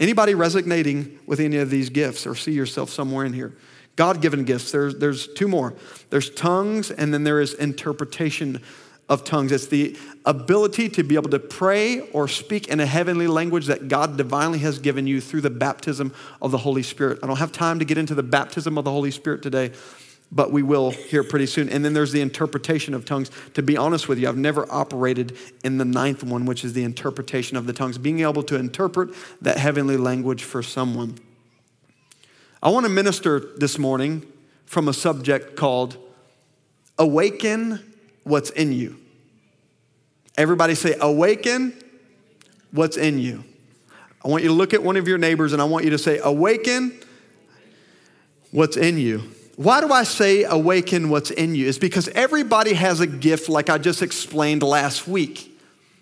Anybody 0.00 0.34
resonating 0.34 1.18
with 1.26 1.40
any 1.40 1.56
of 1.58 1.70
these 1.70 1.90
gifts 1.90 2.26
or 2.26 2.34
see 2.34 2.52
yourself 2.52 2.90
somewhere 2.90 3.24
in 3.24 3.32
here? 3.32 3.54
God 3.96 4.20
given 4.20 4.44
gifts, 4.44 4.72
there's, 4.72 4.98
there's 4.98 5.26
two 5.28 5.48
more. 5.48 5.74
There's 6.10 6.28
tongues, 6.30 6.90
and 6.90 7.14
then 7.14 7.24
there 7.24 7.40
is 7.40 7.54
interpretation 7.54 8.62
of 9.08 9.24
tongues. 9.24 9.52
It's 9.52 9.66
the 9.66 9.96
ability 10.24 10.88
to 10.90 11.04
be 11.04 11.14
able 11.14 11.30
to 11.30 11.38
pray 11.38 12.00
or 12.10 12.26
speak 12.26 12.68
in 12.68 12.80
a 12.80 12.86
heavenly 12.86 13.28
language 13.28 13.66
that 13.66 13.88
God 13.88 14.16
divinely 14.16 14.58
has 14.60 14.78
given 14.78 15.06
you 15.06 15.20
through 15.20 15.42
the 15.42 15.50
baptism 15.50 16.12
of 16.42 16.50
the 16.50 16.58
Holy 16.58 16.82
Spirit. 16.82 17.20
I 17.22 17.26
don't 17.26 17.36
have 17.36 17.52
time 17.52 17.78
to 17.78 17.84
get 17.84 17.98
into 17.98 18.14
the 18.14 18.24
baptism 18.24 18.76
of 18.76 18.84
the 18.84 18.90
Holy 18.90 19.12
Spirit 19.12 19.42
today, 19.42 19.70
but 20.32 20.50
we 20.50 20.64
will 20.64 20.90
here 20.90 21.22
pretty 21.22 21.46
soon. 21.46 21.68
And 21.68 21.84
then 21.84 21.94
there's 21.94 22.10
the 22.10 22.20
interpretation 22.20 22.94
of 22.94 23.04
tongues. 23.04 23.30
To 23.54 23.62
be 23.62 23.76
honest 23.76 24.08
with 24.08 24.18
you, 24.18 24.28
I've 24.28 24.36
never 24.36 24.66
operated 24.72 25.36
in 25.62 25.78
the 25.78 25.84
ninth 25.84 26.24
one, 26.24 26.44
which 26.44 26.64
is 26.64 26.72
the 26.72 26.82
interpretation 26.82 27.56
of 27.56 27.66
the 27.66 27.72
tongues, 27.72 27.98
being 27.98 28.20
able 28.20 28.42
to 28.42 28.56
interpret 28.56 29.10
that 29.40 29.58
heavenly 29.58 29.96
language 29.96 30.42
for 30.42 30.64
someone. 30.64 31.18
I 32.60 32.70
want 32.70 32.84
to 32.86 32.90
minister 32.90 33.38
this 33.38 33.78
morning 33.78 34.26
from 34.64 34.88
a 34.88 34.92
subject 34.92 35.54
called 35.54 35.96
Awaken 36.98 37.85
What's 38.26 38.50
in 38.50 38.72
You. 38.72 38.96
Everybody 40.36 40.74
say, 40.74 40.96
Awaken 41.00 41.72
what's 42.72 42.96
in 42.96 43.20
you. 43.20 43.44
I 44.24 44.28
want 44.28 44.42
you 44.42 44.48
to 44.48 44.54
look 44.54 44.74
at 44.74 44.82
one 44.82 44.96
of 44.96 45.06
your 45.06 45.16
neighbors 45.16 45.52
and 45.52 45.62
I 45.62 45.64
want 45.64 45.84
you 45.84 45.90
to 45.90 45.98
say, 45.98 46.18
Awaken 46.18 46.92
what's 48.50 48.76
in 48.76 48.98
you. 48.98 49.22
Why 49.54 49.80
do 49.80 49.92
I 49.92 50.02
say 50.02 50.42
awaken 50.42 51.08
what's 51.08 51.30
in 51.30 51.54
you? 51.54 51.66
Is 51.66 51.78
because 51.78 52.08
everybody 52.08 52.74
has 52.74 52.98
a 52.98 53.06
gift, 53.06 53.48
like 53.48 53.70
I 53.70 53.78
just 53.78 54.02
explained 54.02 54.64
last 54.64 55.06
week. 55.06 55.56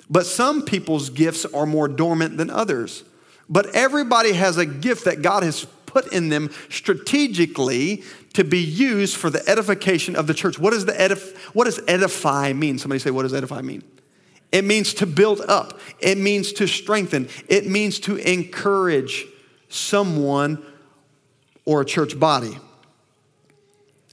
But 0.09 0.25
some 0.25 0.63
people's 0.63 1.11
gifts 1.11 1.45
are 1.45 1.67
more 1.67 1.89
dormant 1.89 2.39
than 2.39 2.49
others. 2.49 3.05
But 3.51 3.75
everybody 3.75 4.33
has 4.33 4.57
a 4.57 4.65
gift 4.65 5.05
that 5.05 5.21
God 5.21 5.43
has 5.43 5.67
put 5.85 6.11
in 6.13 6.31
them 6.31 6.51
strategically 6.71 8.03
to 8.35 8.45
be 8.45 8.59
used 8.59 9.17
for 9.17 9.31
the 9.31 9.49
edification 9.49 10.17
of 10.17 10.27
the 10.27 10.35
church. 10.35 10.59
What 10.59 10.71
does 10.71 10.85
the 10.85 10.93
edif- 10.93 11.37
what 11.55 11.65
does 11.65 11.81
edify 11.89 12.53
mean? 12.53 12.79
Somebody 12.79 12.99
say, 12.99 13.11
what 13.11 13.23
does 13.23 13.35
edify 13.35 13.63
mean? 13.63 13.83
It 14.53 14.65
means 14.65 14.95
to 14.95 15.07
build 15.07 15.41
up. 15.41 15.81
It 15.99 16.19
means 16.19 16.53
to 16.55 16.67
strengthen. 16.69 17.29
It 17.49 17.67
means 17.67 17.99
to 18.01 18.17
encourage 18.17 19.27
someone 19.69 20.65
or 21.65 21.81
a 21.81 21.85
church 21.85 22.19
body. 22.19 22.57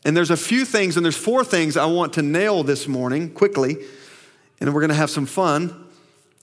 And 0.04 0.18
there's 0.18 0.32
a 0.32 0.38
few 0.38 0.66
things, 0.66 0.98
and 0.98 1.06
there's 1.06 1.18
four 1.18 1.44
things 1.44 1.78
I 1.78 1.86
want 1.86 2.14
to 2.14 2.24
nail 2.24 2.64
this 2.64 2.88
morning 2.88 3.32
quickly. 3.32 3.74
And 3.74 4.68
then 4.68 4.74
we're 4.74 4.88
to 4.88 4.94
have 4.96 5.12
some 5.12 5.28
fun 5.28 5.88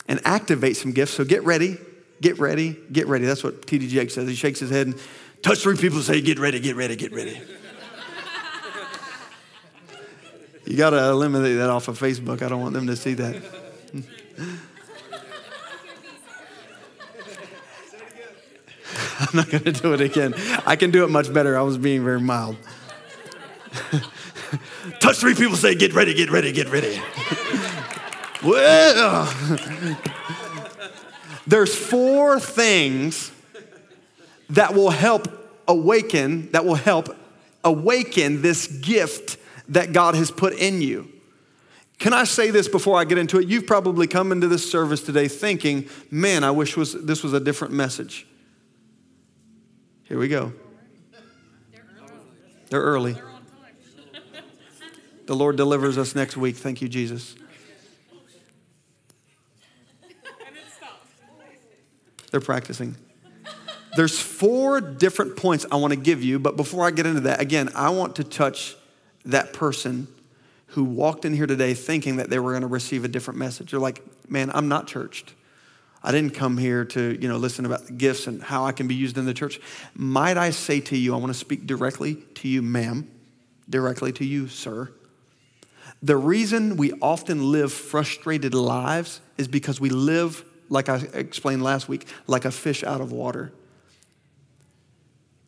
and 0.07 0.21
activate 0.25 0.77
some 0.77 0.93
gifts. 0.93 1.13
So 1.13 1.25
get 1.25 1.45
ready, 1.45 1.77
get 2.21 2.39
ready, 2.39 2.77
get 2.93 3.07
ready. 3.09 3.27
That's 3.27 3.43
what 3.43 3.63
TD 3.63 3.89
Jakes 3.89 4.15
says. 4.15 4.29
He 4.29 4.35
shakes 4.35 4.61
his 4.61 4.71
head 4.71 4.87
and 4.87 5.01
touch 5.43 5.59
three 5.59 5.77
people 5.77 5.99
and 5.99 6.07
say, 6.07 6.21
Get 6.21 6.39
ready, 6.39 6.61
get 6.61 6.77
ready, 6.77 6.95
get 6.95 7.13
ready. 7.13 7.41
You 10.69 10.77
got 10.77 10.91
to 10.91 11.09
eliminate 11.09 11.57
that 11.57 11.71
off 11.71 11.89
of 11.89 11.99
Facebook. 11.99 12.43
I 12.43 12.51
don't 12.51 12.61
want 12.61 12.75
them 12.75 12.87
to 12.89 12.97
see 12.97 13.15
that. 13.15 13.37
I'm 19.21 19.35
not 19.35 19.49
going 19.49 19.65
to 19.65 19.73
do 19.73 19.95
it 19.95 20.03
again. 20.03 20.35
I 20.67 20.77
can 20.77 20.91
do 20.91 21.05
it 21.05 21.09
much 21.09 21.33
better. 21.33 21.59
I 21.59 21.63
was 21.63 21.79
being 21.79 22.05
very 22.05 22.21
mild. 22.21 22.57
Touch 25.01 25.17
three 25.17 25.35
people, 25.35 25.57
say, 25.57 25.75
Get 25.75 25.95
ready, 25.95 26.13
get 26.13 26.31
ready, 26.31 26.53
get 26.53 26.71
ready. 26.71 27.01
there's 31.47 31.75
four 31.75 32.39
things 32.39 33.33
that 34.51 34.75
will 34.75 34.91
help 34.91 35.29
awaken, 35.67 36.51
that 36.53 36.67
will 36.67 36.75
help 36.75 37.17
awaken 37.65 38.43
this 38.43 38.67
gift 38.67 39.38
that 39.69 39.93
God 39.93 40.15
has 40.15 40.31
put 40.31 40.55
in 40.55 40.81
you. 40.81 41.13
Can 41.99 42.13
I 42.13 42.25
say 42.25 42.51
this 42.51 42.69
before 42.69 42.99
I 42.99 43.05
get 43.05 43.19
into 43.19 43.39
it? 43.39 43.49
You've 43.49 43.67
probably 43.67 44.07
come 44.07 44.31
into 44.31 44.47
this 44.47 44.71
service 44.71 45.03
today 45.03 45.27
thinking, 45.27 45.89
man, 46.11 46.45
I 46.45 46.53
wish 46.53 46.77
was, 46.77 46.93
this 47.05 47.25
was 47.25 47.33
a 47.33 47.41
different 47.41 47.75
message. 47.75 48.27
Here 50.05 50.19
we 50.19 50.29
go. 50.29 50.53
They're 52.71 52.81
early. 52.81 53.17
The 55.27 55.37
Lord 55.37 55.57
delivers 55.57 55.99
us 55.99 56.15
next 56.15 56.37
week. 56.37 56.57
Thank 56.57 56.81
you, 56.81 56.89
Jesus. 56.89 57.35
They're 62.31 62.41
practicing. 62.41 62.97
There's 63.97 64.19
four 64.19 64.81
different 64.81 65.37
points 65.37 65.67
I 65.73 65.77
want 65.77 65.93
to 65.93 65.99
give 65.99 66.23
you, 66.23 66.39
but 66.39 66.57
before 66.57 66.87
I 66.87 66.91
get 66.91 67.05
into 67.05 67.23
that, 67.23 67.41
again, 67.41 67.71
I 67.75 67.91
want 67.91 68.17
to 68.17 68.25
touch 68.25 68.77
that 69.29 69.53
person 69.53 70.09
who 70.69 70.85
walked 70.85 71.25
in 71.25 71.33
here 71.33 71.47
today 71.47 71.73
thinking 71.75 72.17
that 72.17 72.29
they 72.29 72.39
were 72.39 72.51
going 72.51 72.63
to 72.63 72.67
receive 72.69 73.05
a 73.05 73.09
different 73.09 73.39
message. 73.39 73.71
They're 73.71 73.81
like, 73.81 74.03
man, 74.29 74.51
I'm 74.53 74.69
not 74.69 74.87
churched. 74.87 75.35
I 76.03 76.13
didn't 76.13 76.35
come 76.35 76.57
here 76.59 76.85
to, 76.85 77.19
you 77.21 77.29
know, 77.29 77.39
listen 77.39 77.65
about 77.65 77.99
gifts 77.99 78.27
and 78.27 78.43
how 78.43 78.65
I 78.65 78.73
can 78.73 78.87
be 78.87 78.95
used 78.95 79.19
in 79.19 79.25
the 79.25 79.35
church. 79.35 79.61
Might 79.95 80.37
I 80.37 80.51
say 80.51 80.81
to 80.81 80.97
you, 80.97 81.15
I 81.15 81.19
want 81.19 81.33
to 81.33 81.39
speak 81.39 81.67
directly 81.67 82.17
to 82.37 82.49
you, 82.49 82.63
ma'am, 82.63 83.11
directly 83.69 84.13
to 84.13 84.25
you, 84.25 84.49
sir. 84.49 84.91
The 86.03 86.17
reason 86.17 86.77
we 86.77 86.93
often 87.03 87.51
live 87.51 87.73
frustrated 87.73 88.55
lives 88.55 89.21
is 89.37 89.49
because 89.49 89.81
we 89.81 89.91
live, 89.91 90.45
like 90.69 90.89
I 90.89 90.99
explained 91.15 91.63
last 91.63 91.89
week, 91.89 92.07
like 92.27 92.45
a 92.45 92.53
fish 92.53 92.85
out 92.85 93.01
of 93.01 93.11
water. 93.11 93.53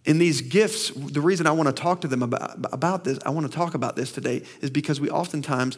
In 0.05 0.19
these 0.19 0.41
gifts, 0.41 0.91
the 0.91 1.21
reason 1.21 1.47
I 1.47 1.53
want 1.53 1.69
to 1.69 1.75
talk 1.75 2.01
to 2.03 2.09
them 2.09 2.23
about, 2.23 2.57
about 2.73 3.05
this, 3.05 3.19
I 3.27 3.31
want 3.31 3.51
to 3.51 3.53
talk 3.53 3.75
about 3.75 3.97
this 3.97 4.13
today, 4.13 4.43
is 4.63 4.71
because 4.71 4.99
we 5.01 5.11
oftentimes, 5.11 5.77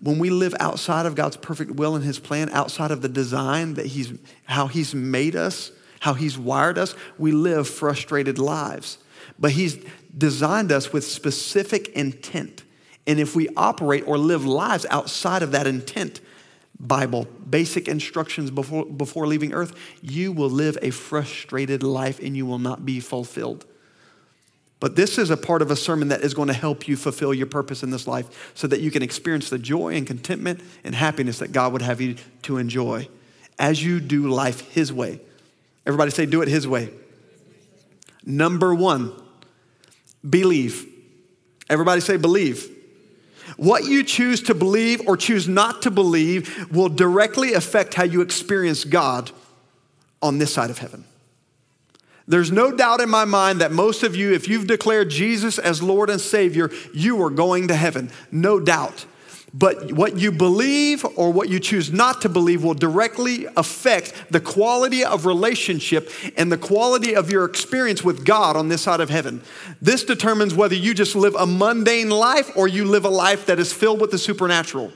when 0.00 0.18
we 0.18 0.30
live 0.30 0.54
outside 0.60 1.06
of 1.06 1.16
God's 1.16 1.36
perfect 1.36 1.72
will 1.72 1.96
and 1.96 2.04
His 2.04 2.20
plan, 2.20 2.50
outside 2.50 2.92
of 2.92 3.02
the 3.02 3.08
design 3.08 3.74
that 3.74 3.86
He's, 3.86 4.12
how 4.44 4.68
He's 4.68 4.94
made 4.94 5.34
us, 5.34 5.72
how 6.00 6.14
He's 6.14 6.38
wired 6.38 6.78
us, 6.78 6.94
we 7.18 7.32
live 7.32 7.68
frustrated 7.68 8.38
lives. 8.38 8.98
But 9.40 9.52
He's 9.52 9.84
designed 10.16 10.70
us 10.70 10.92
with 10.92 11.04
specific 11.04 11.88
intent. 11.88 12.62
And 13.08 13.18
if 13.18 13.34
we 13.34 13.48
operate 13.56 14.06
or 14.06 14.18
live 14.18 14.44
lives 14.44 14.86
outside 14.88 15.42
of 15.42 15.50
that 15.50 15.66
intent, 15.66 16.20
Bible, 16.78 17.26
basic 17.48 17.88
instructions 17.88 18.50
before, 18.50 18.84
before 18.84 19.26
leaving 19.26 19.52
earth, 19.52 19.74
you 20.02 20.32
will 20.32 20.50
live 20.50 20.76
a 20.82 20.90
frustrated 20.90 21.82
life 21.82 22.18
and 22.20 22.36
you 22.36 22.46
will 22.46 22.58
not 22.58 22.84
be 22.84 23.00
fulfilled. 23.00 23.64
But 24.80 24.96
this 24.96 25.16
is 25.16 25.30
a 25.30 25.36
part 25.36 25.62
of 25.62 25.70
a 25.70 25.76
sermon 25.76 26.08
that 26.08 26.22
is 26.22 26.34
going 26.34 26.48
to 26.48 26.54
help 26.54 26.86
you 26.86 26.96
fulfill 26.96 27.32
your 27.32 27.46
purpose 27.46 27.82
in 27.82 27.90
this 27.90 28.06
life 28.06 28.52
so 28.54 28.66
that 28.66 28.80
you 28.80 28.90
can 28.90 29.02
experience 29.02 29.48
the 29.48 29.58
joy 29.58 29.94
and 29.94 30.06
contentment 30.06 30.60
and 30.82 30.94
happiness 30.94 31.38
that 31.38 31.52
God 31.52 31.72
would 31.72 31.80
have 31.80 32.00
you 32.00 32.16
to 32.42 32.58
enjoy 32.58 33.08
as 33.58 33.82
you 33.82 34.00
do 34.00 34.28
life 34.28 34.72
His 34.72 34.92
way. 34.92 35.20
Everybody 35.86 36.10
say, 36.10 36.26
do 36.26 36.42
it 36.42 36.48
His 36.48 36.66
way. 36.66 36.90
Number 38.26 38.74
one, 38.74 39.12
believe. 40.28 40.86
Everybody 41.70 42.00
say, 42.00 42.16
believe. 42.16 42.73
What 43.56 43.84
you 43.84 44.02
choose 44.02 44.42
to 44.44 44.54
believe 44.54 45.06
or 45.06 45.16
choose 45.16 45.48
not 45.48 45.82
to 45.82 45.90
believe 45.90 46.72
will 46.72 46.88
directly 46.88 47.54
affect 47.54 47.94
how 47.94 48.04
you 48.04 48.20
experience 48.20 48.84
God 48.84 49.30
on 50.20 50.38
this 50.38 50.52
side 50.52 50.70
of 50.70 50.78
heaven. 50.78 51.04
There's 52.26 52.50
no 52.50 52.74
doubt 52.74 53.00
in 53.00 53.10
my 53.10 53.26
mind 53.26 53.60
that 53.60 53.70
most 53.70 54.02
of 54.02 54.16
you, 54.16 54.32
if 54.32 54.48
you've 54.48 54.66
declared 54.66 55.10
Jesus 55.10 55.58
as 55.58 55.82
Lord 55.82 56.08
and 56.08 56.20
Savior, 56.20 56.70
you 56.94 57.22
are 57.22 57.30
going 57.30 57.68
to 57.68 57.74
heaven. 57.74 58.10
No 58.32 58.58
doubt. 58.58 59.04
But 59.56 59.92
what 59.92 60.18
you 60.18 60.32
believe 60.32 61.06
or 61.14 61.32
what 61.32 61.48
you 61.48 61.60
choose 61.60 61.92
not 61.92 62.22
to 62.22 62.28
believe 62.28 62.64
will 62.64 62.74
directly 62.74 63.46
affect 63.56 64.12
the 64.28 64.40
quality 64.40 65.04
of 65.04 65.26
relationship 65.26 66.10
and 66.36 66.50
the 66.50 66.58
quality 66.58 67.14
of 67.14 67.30
your 67.30 67.44
experience 67.44 68.02
with 68.02 68.24
God 68.24 68.56
on 68.56 68.68
this 68.68 68.82
side 68.82 68.98
of 68.98 69.10
heaven. 69.10 69.42
This 69.80 70.02
determines 70.02 70.56
whether 70.56 70.74
you 70.74 70.92
just 70.92 71.14
live 71.14 71.36
a 71.36 71.46
mundane 71.46 72.10
life 72.10 72.50
or 72.56 72.66
you 72.66 72.84
live 72.84 73.04
a 73.04 73.10
life 73.10 73.46
that 73.46 73.60
is 73.60 73.72
filled 73.72 74.00
with 74.00 74.10
the 74.10 74.18
supernatural. 74.18 74.90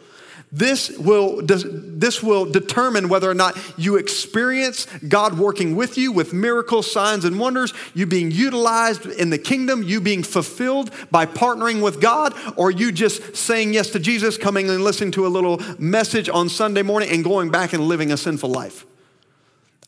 This 0.50 0.90
will, 0.96 1.42
this 1.42 2.22
will 2.22 2.46
determine 2.46 3.10
whether 3.10 3.30
or 3.30 3.34
not 3.34 3.58
you 3.76 3.96
experience 3.96 4.86
God 5.06 5.38
working 5.38 5.76
with 5.76 5.98
you 5.98 6.10
with 6.10 6.32
miracles, 6.32 6.90
signs, 6.90 7.26
and 7.26 7.38
wonders, 7.38 7.74
you 7.92 8.06
being 8.06 8.30
utilized 8.30 9.04
in 9.04 9.28
the 9.28 9.38
kingdom, 9.38 9.82
you 9.82 10.00
being 10.00 10.22
fulfilled 10.22 10.90
by 11.10 11.26
partnering 11.26 11.82
with 11.82 12.00
God, 12.00 12.34
or 12.56 12.70
you 12.70 12.92
just 12.92 13.36
saying 13.36 13.74
yes 13.74 13.90
to 13.90 13.98
Jesus, 13.98 14.38
coming 14.38 14.70
and 14.70 14.82
listening 14.82 15.10
to 15.12 15.26
a 15.26 15.28
little 15.28 15.60
message 15.78 16.30
on 16.30 16.48
Sunday 16.48 16.82
morning 16.82 17.10
and 17.10 17.22
going 17.22 17.50
back 17.50 17.74
and 17.74 17.86
living 17.86 18.10
a 18.10 18.16
sinful 18.16 18.48
life. 18.48 18.86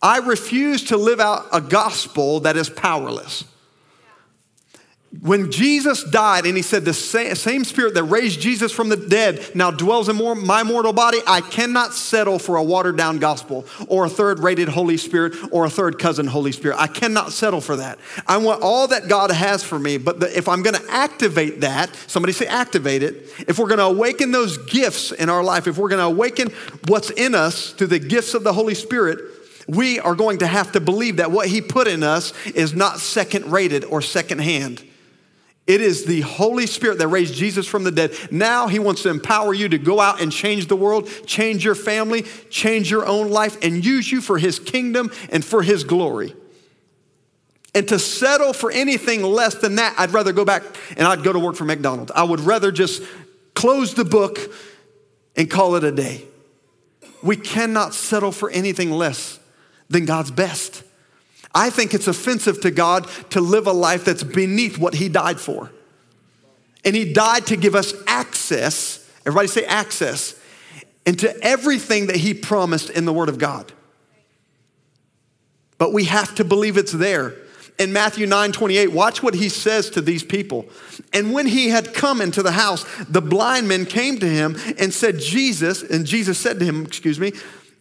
I 0.02 0.18
refuse 0.18 0.84
to 0.84 0.96
live 0.98 1.20
out 1.20 1.46
a 1.52 1.60
gospel 1.60 2.40
that 2.40 2.56
is 2.56 2.68
powerless. 2.68 3.44
When 5.18 5.50
Jesus 5.50 6.04
died 6.04 6.46
and 6.46 6.56
he 6.56 6.62
said, 6.62 6.84
The 6.84 6.94
same 6.94 7.64
spirit 7.64 7.94
that 7.94 8.04
raised 8.04 8.40
Jesus 8.40 8.70
from 8.70 8.88
the 8.90 8.96
dead 8.96 9.56
now 9.56 9.72
dwells 9.72 10.08
in 10.08 10.16
my 10.46 10.62
mortal 10.62 10.92
body, 10.92 11.18
I 11.26 11.40
cannot 11.40 11.94
settle 11.94 12.38
for 12.38 12.54
a 12.54 12.62
watered 12.62 12.96
down 12.96 13.18
gospel 13.18 13.66
or 13.88 14.04
a 14.04 14.08
third 14.08 14.38
rated 14.38 14.68
Holy 14.68 14.96
Spirit 14.96 15.34
or 15.50 15.64
a 15.64 15.70
third 15.70 15.98
cousin 15.98 16.28
Holy 16.28 16.52
Spirit. 16.52 16.78
I 16.78 16.86
cannot 16.86 17.32
settle 17.32 17.60
for 17.60 17.74
that. 17.76 17.98
I 18.28 18.36
want 18.36 18.62
all 18.62 18.86
that 18.86 19.08
God 19.08 19.32
has 19.32 19.64
for 19.64 19.80
me, 19.80 19.98
but 19.98 20.22
if 20.22 20.48
I'm 20.48 20.62
going 20.62 20.76
to 20.76 20.90
activate 20.90 21.62
that, 21.62 21.92
somebody 22.06 22.32
say 22.32 22.46
activate 22.46 23.02
it, 23.02 23.34
if 23.48 23.58
we're 23.58 23.66
going 23.66 23.78
to 23.78 23.86
awaken 23.86 24.30
those 24.30 24.58
gifts 24.58 25.10
in 25.10 25.28
our 25.28 25.42
life, 25.42 25.66
if 25.66 25.76
we're 25.76 25.88
going 25.88 25.98
to 25.98 26.04
awaken 26.06 26.50
what's 26.86 27.10
in 27.10 27.34
us 27.34 27.72
to 27.74 27.88
the 27.88 27.98
gifts 27.98 28.34
of 28.34 28.44
the 28.44 28.52
Holy 28.52 28.76
Spirit, 28.76 29.18
we 29.66 29.98
are 29.98 30.14
going 30.14 30.38
to 30.38 30.46
have 30.46 30.70
to 30.72 30.80
believe 30.80 31.16
that 31.16 31.32
what 31.32 31.48
He 31.48 31.60
put 31.60 31.88
in 31.88 32.04
us 32.04 32.32
is 32.46 32.74
not 32.74 33.00
second 33.00 33.50
rated 33.50 33.84
or 33.84 34.00
second 34.00 34.40
hand 34.40 34.84
It 35.66 35.80
is 35.80 36.04
the 36.04 36.22
Holy 36.22 36.66
Spirit 36.66 36.98
that 36.98 37.08
raised 37.08 37.34
Jesus 37.34 37.66
from 37.66 37.84
the 37.84 37.92
dead. 37.92 38.12
Now 38.30 38.66
he 38.66 38.78
wants 38.78 39.02
to 39.02 39.08
empower 39.08 39.54
you 39.54 39.68
to 39.68 39.78
go 39.78 40.00
out 40.00 40.20
and 40.20 40.32
change 40.32 40.66
the 40.66 40.76
world, 40.76 41.08
change 41.26 41.64
your 41.64 41.74
family, 41.74 42.22
change 42.50 42.90
your 42.90 43.06
own 43.06 43.30
life, 43.30 43.62
and 43.62 43.84
use 43.84 44.10
you 44.10 44.20
for 44.20 44.38
his 44.38 44.58
kingdom 44.58 45.12
and 45.30 45.44
for 45.44 45.62
his 45.62 45.84
glory. 45.84 46.34
And 47.74 47.86
to 47.88 47.98
settle 47.98 48.52
for 48.52 48.72
anything 48.72 49.22
less 49.22 49.54
than 49.54 49.76
that, 49.76 49.94
I'd 49.96 50.10
rather 50.10 50.32
go 50.32 50.44
back 50.44 50.64
and 50.96 51.06
I'd 51.06 51.22
go 51.22 51.32
to 51.32 51.38
work 51.38 51.54
for 51.54 51.64
McDonald's. 51.64 52.10
I 52.12 52.24
would 52.24 52.40
rather 52.40 52.72
just 52.72 53.02
close 53.54 53.94
the 53.94 54.04
book 54.04 54.38
and 55.36 55.48
call 55.48 55.76
it 55.76 55.84
a 55.84 55.92
day. 55.92 56.24
We 57.22 57.36
cannot 57.36 57.94
settle 57.94 58.32
for 58.32 58.50
anything 58.50 58.90
less 58.90 59.38
than 59.88 60.04
God's 60.04 60.30
best. 60.30 60.82
I 61.54 61.70
think 61.70 61.94
it's 61.94 62.06
offensive 62.06 62.60
to 62.60 62.70
God 62.70 63.08
to 63.30 63.40
live 63.40 63.66
a 63.66 63.72
life 63.72 64.04
that's 64.04 64.22
beneath 64.22 64.78
what 64.78 64.94
He 64.94 65.08
died 65.08 65.40
for. 65.40 65.70
And 66.84 66.94
He 66.94 67.12
died 67.12 67.46
to 67.46 67.56
give 67.56 67.74
us 67.74 67.92
access, 68.06 69.08
everybody 69.26 69.48
say 69.48 69.64
access, 69.64 70.34
into 71.04 71.34
everything 71.44 72.06
that 72.06 72.16
He 72.16 72.34
promised 72.34 72.90
in 72.90 73.04
the 73.04 73.12
Word 73.12 73.28
of 73.28 73.38
God. 73.38 73.72
But 75.78 75.92
we 75.92 76.04
have 76.04 76.34
to 76.36 76.44
believe 76.44 76.76
it's 76.76 76.92
there. 76.92 77.34
In 77.78 77.94
Matthew 77.94 78.26
9 78.26 78.52
28, 78.52 78.92
watch 78.92 79.22
what 79.22 79.34
He 79.34 79.48
says 79.48 79.90
to 79.90 80.02
these 80.02 80.22
people. 80.22 80.66
And 81.12 81.32
when 81.32 81.46
He 81.46 81.70
had 81.70 81.94
come 81.94 82.20
into 82.20 82.42
the 82.42 82.52
house, 82.52 82.84
the 83.08 83.22
blind 83.22 83.66
men 83.66 83.86
came 83.86 84.18
to 84.20 84.28
Him 84.28 84.56
and 84.78 84.92
said, 84.92 85.18
Jesus, 85.18 85.82
and 85.82 86.06
Jesus 86.06 86.38
said 86.38 86.58
to 86.58 86.64
him, 86.64 86.84
Excuse 86.84 87.18
me, 87.18 87.32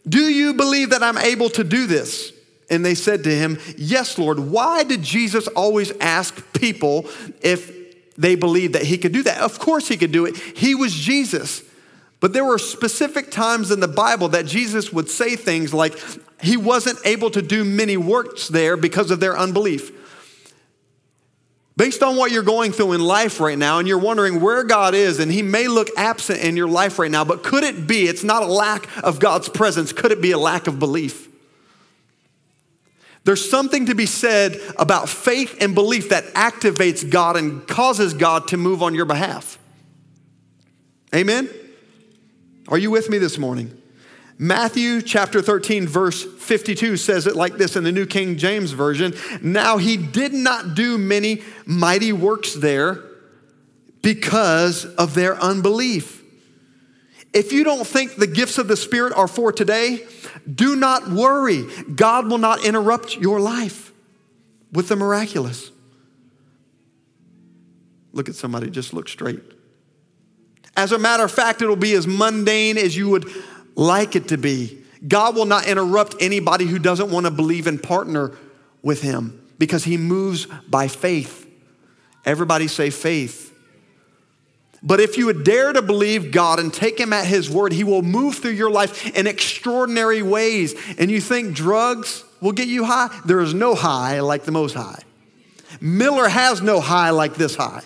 do 0.08 0.20
you 0.20 0.54
believe 0.54 0.90
that 0.90 1.02
I'm 1.02 1.18
able 1.18 1.50
to 1.50 1.62
do 1.62 1.86
this? 1.86 2.32
And 2.70 2.84
they 2.84 2.94
said 2.94 3.24
to 3.24 3.30
him, 3.30 3.58
Yes, 3.76 4.16
Lord. 4.16 4.38
Why 4.38 4.84
did 4.84 5.02
Jesus 5.02 5.48
always 5.48 5.90
ask 5.98 6.52
people 6.52 7.10
if 7.42 8.16
they 8.16 8.36
believed 8.36 8.74
that 8.74 8.84
he 8.84 8.96
could 8.96 9.12
do 9.12 9.24
that? 9.24 9.38
Of 9.38 9.58
course 9.58 9.88
he 9.88 9.96
could 9.96 10.12
do 10.12 10.24
it. 10.24 10.36
He 10.36 10.74
was 10.74 10.94
Jesus. 10.94 11.62
But 12.20 12.32
there 12.32 12.44
were 12.44 12.58
specific 12.58 13.30
times 13.30 13.70
in 13.70 13.80
the 13.80 13.88
Bible 13.88 14.28
that 14.28 14.46
Jesus 14.46 14.92
would 14.92 15.08
say 15.08 15.36
things 15.36 15.74
like 15.74 15.98
he 16.40 16.56
wasn't 16.56 16.98
able 17.04 17.30
to 17.30 17.42
do 17.42 17.64
many 17.64 17.96
works 17.96 18.48
there 18.48 18.76
because 18.76 19.10
of 19.10 19.20
their 19.20 19.36
unbelief. 19.36 19.90
Based 21.76 22.02
on 22.02 22.16
what 22.16 22.30
you're 22.30 22.42
going 22.42 22.72
through 22.72 22.92
in 22.92 23.00
life 23.00 23.40
right 23.40 23.56
now, 23.56 23.78
and 23.78 23.88
you're 23.88 23.98
wondering 23.98 24.42
where 24.42 24.64
God 24.64 24.94
is, 24.94 25.18
and 25.18 25.32
He 25.32 25.40
may 25.40 25.66
look 25.66 25.88
absent 25.96 26.40
in 26.40 26.54
your 26.54 26.68
life 26.68 26.98
right 26.98 27.10
now, 27.10 27.24
but 27.24 27.42
could 27.42 27.64
it 27.64 27.86
be, 27.86 28.06
it's 28.06 28.22
not 28.22 28.42
a 28.42 28.46
lack 28.46 28.86
of 29.02 29.18
God's 29.18 29.48
presence, 29.48 29.90
could 29.90 30.12
it 30.12 30.20
be 30.20 30.32
a 30.32 30.38
lack 30.38 30.66
of 30.66 30.78
belief? 30.78 31.29
There's 33.24 33.48
something 33.48 33.86
to 33.86 33.94
be 33.94 34.06
said 34.06 34.58
about 34.76 35.08
faith 35.08 35.56
and 35.60 35.74
belief 35.74 36.08
that 36.08 36.24
activates 36.34 37.08
God 37.08 37.36
and 37.36 37.66
causes 37.66 38.14
God 38.14 38.48
to 38.48 38.56
move 38.56 38.82
on 38.82 38.94
your 38.94 39.04
behalf. 39.04 39.58
Amen? 41.14 41.48
Are 42.68 42.78
you 42.78 42.90
with 42.90 43.10
me 43.10 43.18
this 43.18 43.36
morning? 43.36 43.76
Matthew 44.38 45.02
chapter 45.02 45.42
13, 45.42 45.86
verse 45.86 46.24
52 46.24 46.96
says 46.96 47.26
it 47.26 47.36
like 47.36 47.58
this 47.58 47.76
in 47.76 47.84
the 47.84 47.92
New 47.92 48.06
King 48.06 48.38
James 48.38 48.70
Version. 48.70 49.14
Now 49.42 49.76
he 49.76 49.98
did 49.98 50.32
not 50.32 50.74
do 50.74 50.96
many 50.96 51.42
mighty 51.66 52.12
works 52.14 52.54
there 52.54 53.04
because 54.00 54.86
of 54.86 55.14
their 55.14 55.36
unbelief. 55.36 56.19
If 57.32 57.52
you 57.52 57.62
don't 57.62 57.86
think 57.86 58.16
the 58.16 58.26
gifts 58.26 58.58
of 58.58 58.66
the 58.66 58.76
Spirit 58.76 59.12
are 59.14 59.28
for 59.28 59.52
today, 59.52 60.04
do 60.52 60.74
not 60.74 61.08
worry. 61.08 61.64
God 61.94 62.28
will 62.28 62.38
not 62.38 62.64
interrupt 62.64 63.16
your 63.16 63.38
life 63.38 63.92
with 64.72 64.88
the 64.88 64.96
miraculous. 64.96 65.70
Look 68.12 68.28
at 68.28 68.34
somebody, 68.34 68.70
just 68.70 68.92
look 68.92 69.08
straight. 69.08 69.40
As 70.76 70.92
a 70.92 70.98
matter 70.98 71.24
of 71.24 71.30
fact, 71.30 71.62
it'll 71.62 71.76
be 71.76 71.94
as 71.94 72.06
mundane 72.06 72.78
as 72.78 72.96
you 72.96 73.08
would 73.10 73.30
like 73.76 74.16
it 74.16 74.28
to 74.28 74.38
be. 74.38 74.82
God 75.06 75.36
will 75.36 75.46
not 75.46 75.66
interrupt 75.66 76.16
anybody 76.20 76.66
who 76.66 76.78
doesn't 76.78 77.10
want 77.10 77.26
to 77.26 77.30
believe 77.30 77.66
and 77.66 77.82
partner 77.82 78.32
with 78.82 79.02
Him 79.02 79.40
because 79.58 79.84
He 79.84 79.96
moves 79.96 80.46
by 80.68 80.88
faith. 80.88 81.46
Everybody 82.24 82.66
say 82.66 82.90
faith. 82.90 83.49
But 84.82 85.00
if 85.00 85.18
you 85.18 85.26
would 85.26 85.44
dare 85.44 85.72
to 85.72 85.82
believe 85.82 86.32
God 86.32 86.58
and 86.58 86.72
take 86.72 86.98
Him 86.98 87.12
at 87.12 87.26
His 87.26 87.50
word, 87.50 87.72
He 87.72 87.84
will 87.84 88.02
move 88.02 88.36
through 88.36 88.52
your 88.52 88.70
life 88.70 89.14
in 89.14 89.26
extraordinary 89.26 90.22
ways. 90.22 90.74
And 90.98 91.10
you 91.10 91.20
think 91.20 91.54
drugs 91.54 92.24
will 92.40 92.52
get 92.52 92.68
you 92.68 92.84
high? 92.84 93.20
There 93.26 93.40
is 93.40 93.52
no 93.52 93.74
high 93.74 94.20
like 94.20 94.44
the 94.44 94.52
Most 94.52 94.74
High. 94.74 95.02
Miller 95.80 96.28
has 96.28 96.62
no 96.62 96.80
high 96.80 97.10
like 97.10 97.34
this 97.34 97.54
high. 97.54 97.82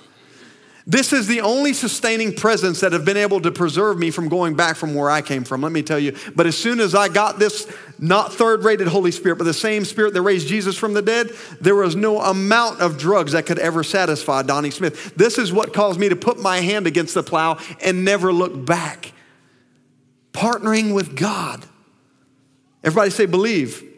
This 0.86 1.14
is 1.14 1.26
the 1.26 1.40
only 1.40 1.72
sustaining 1.72 2.34
presence 2.34 2.80
that 2.80 2.92
have 2.92 3.06
been 3.06 3.16
able 3.16 3.40
to 3.40 3.50
preserve 3.50 3.98
me 3.98 4.10
from 4.10 4.28
going 4.28 4.54
back 4.54 4.76
from 4.76 4.94
where 4.94 5.08
I 5.08 5.22
came 5.22 5.42
from, 5.44 5.62
let 5.62 5.72
me 5.72 5.82
tell 5.82 5.98
you. 5.98 6.14
But 6.36 6.46
as 6.46 6.58
soon 6.58 6.78
as 6.78 6.94
I 6.94 7.08
got 7.08 7.38
this 7.38 7.66
not 7.98 8.34
third 8.34 8.64
rated 8.64 8.88
Holy 8.88 9.10
Spirit, 9.10 9.36
but 9.36 9.44
the 9.44 9.54
same 9.54 9.86
Spirit 9.86 10.12
that 10.12 10.20
raised 10.20 10.46
Jesus 10.46 10.76
from 10.76 10.92
the 10.92 11.00
dead, 11.00 11.30
there 11.58 11.74
was 11.74 11.96
no 11.96 12.20
amount 12.20 12.80
of 12.80 12.98
drugs 12.98 13.32
that 13.32 13.46
could 13.46 13.58
ever 13.58 13.82
satisfy 13.82 14.42
Donnie 14.42 14.70
Smith. 14.70 15.14
This 15.14 15.38
is 15.38 15.52
what 15.52 15.72
caused 15.72 15.98
me 15.98 16.10
to 16.10 16.16
put 16.16 16.38
my 16.38 16.58
hand 16.58 16.86
against 16.86 17.14
the 17.14 17.22
plow 17.22 17.58
and 17.82 18.04
never 18.04 18.30
look 18.30 18.66
back. 18.66 19.12
Partnering 20.32 20.94
with 20.94 21.16
God. 21.16 21.64
Everybody 22.82 23.10
say, 23.10 23.24
believe. 23.24 23.93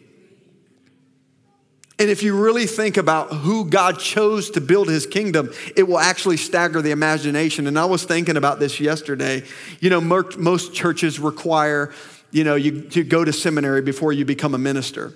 And 1.98 2.10
if 2.10 2.22
you 2.22 2.38
really 2.38 2.66
think 2.66 2.98
about 2.98 3.32
who 3.32 3.64
God 3.64 3.98
chose 3.98 4.50
to 4.50 4.60
build 4.60 4.88
his 4.88 5.06
kingdom, 5.06 5.50
it 5.76 5.84
will 5.84 5.98
actually 5.98 6.36
stagger 6.36 6.82
the 6.82 6.90
imagination. 6.90 7.66
And 7.66 7.78
I 7.78 7.86
was 7.86 8.04
thinking 8.04 8.36
about 8.36 8.58
this 8.58 8.80
yesterday. 8.80 9.44
You 9.80 9.88
know, 9.88 10.00
most 10.00 10.74
churches 10.74 11.18
require, 11.18 11.94
you 12.30 12.44
know, 12.44 12.54
you 12.54 12.82
to 12.90 13.02
go 13.02 13.24
to 13.24 13.32
seminary 13.32 13.80
before 13.80 14.12
you 14.12 14.26
become 14.26 14.54
a 14.54 14.58
minister. 14.58 15.14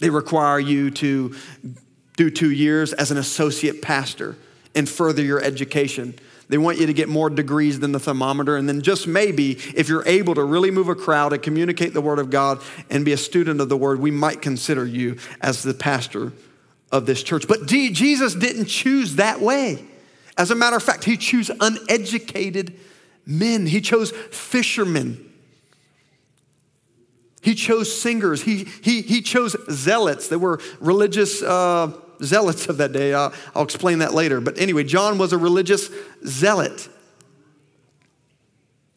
They 0.00 0.10
require 0.10 0.58
you 0.58 0.90
to 0.90 1.34
do 2.18 2.30
two 2.30 2.50
years 2.50 2.92
as 2.92 3.10
an 3.10 3.16
associate 3.16 3.80
pastor 3.80 4.36
and 4.74 4.86
further 4.86 5.22
your 5.22 5.40
education. 5.40 6.18
They 6.48 6.58
want 6.58 6.78
you 6.78 6.86
to 6.86 6.92
get 6.92 7.08
more 7.08 7.30
degrees 7.30 7.80
than 7.80 7.92
the 7.92 7.98
thermometer. 7.98 8.56
And 8.56 8.68
then, 8.68 8.82
just 8.82 9.06
maybe, 9.06 9.52
if 9.74 9.88
you're 9.88 10.06
able 10.06 10.34
to 10.34 10.44
really 10.44 10.70
move 10.70 10.88
a 10.88 10.94
crowd 10.94 11.32
and 11.32 11.42
communicate 11.42 11.94
the 11.94 12.00
Word 12.00 12.18
of 12.18 12.30
God 12.30 12.62
and 12.90 13.04
be 13.04 13.12
a 13.12 13.16
student 13.16 13.60
of 13.60 13.68
the 13.68 13.76
Word, 13.76 14.00
we 14.00 14.10
might 14.10 14.42
consider 14.42 14.86
you 14.86 15.16
as 15.40 15.62
the 15.62 15.74
pastor 15.74 16.32
of 16.92 17.06
this 17.06 17.22
church. 17.22 17.48
But 17.48 17.66
Jesus 17.66 18.34
didn't 18.34 18.66
choose 18.66 19.16
that 19.16 19.40
way. 19.40 19.84
As 20.36 20.50
a 20.50 20.54
matter 20.54 20.76
of 20.76 20.82
fact, 20.82 21.04
He 21.04 21.16
chose 21.16 21.50
uneducated 21.60 22.78
men, 23.26 23.66
He 23.66 23.80
chose 23.80 24.10
fishermen. 24.10 25.30
He 27.40 27.54
chose 27.54 27.94
singers. 27.94 28.40
He, 28.40 28.66
he, 28.82 29.02
he 29.02 29.20
chose 29.20 29.54
zealots. 29.70 30.28
They 30.28 30.36
were 30.36 30.60
religious 30.80 31.42
uh, 31.42 31.92
zealots 32.22 32.68
of 32.68 32.76
that 32.78 32.92
day. 32.92 33.14
I'll, 33.14 33.32
I'll 33.54 33.62
explain 33.62 33.98
that 33.98 34.14
later. 34.14 34.40
But 34.40 34.58
anyway, 34.58 34.84
John 34.84 35.18
was 35.18 35.32
a 35.32 35.38
religious 35.38 35.90
zealot. 36.26 36.88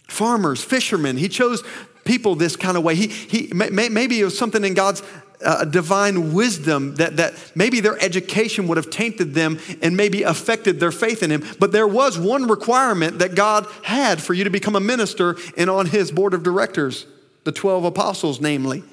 Farmers, 0.08 0.64
fishermen, 0.64 1.18
he 1.18 1.30
chose 1.30 1.64
people 2.06 2.36
this 2.36 2.56
kind 2.56 2.78
of 2.78 2.84
way. 2.84 2.96
He, 2.96 3.08
he, 3.08 3.52
maybe 3.54 4.20
it 4.20 4.24
was 4.24 4.38
something 4.38 4.64
in 4.64 4.74
God's 4.74 5.04
uh, 5.44 5.66
divine 5.66 6.34
wisdom 6.34 6.96
that, 6.96 7.18
that 7.18 7.34
maybe 7.54 7.80
their 7.80 8.02
education 8.02 8.68
would 8.68 8.78
have 8.78 8.90
tainted 8.90 9.34
them 9.34 9.60
and 9.82 9.96
maybe 9.96 10.24
affected 10.24 10.80
their 10.80 10.92
faith 10.92 11.22
in 11.22 11.30
him. 11.30 11.44
But 11.60 11.72
there 11.72 11.88
was 11.88 12.18
one 12.18 12.48
requirement 12.48 13.20
that 13.20 13.36
God 13.36 13.68
had 13.84 14.22
for 14.22 14.34
you 14.34 14.44
to 14.46 14.50
become 14.50 14.76
a 14.76 14.80
minister 14.80 15.38
and 15.56 15.70
on 15.70 15.88
his 15.88 16.12
board 16.12 16.34
of 16.34 16.44
directors, 16.44 17.06
the 17.44 17.52
12 17.52 17.86
apostles, 17.86 18.42
namely. 18.42 18.84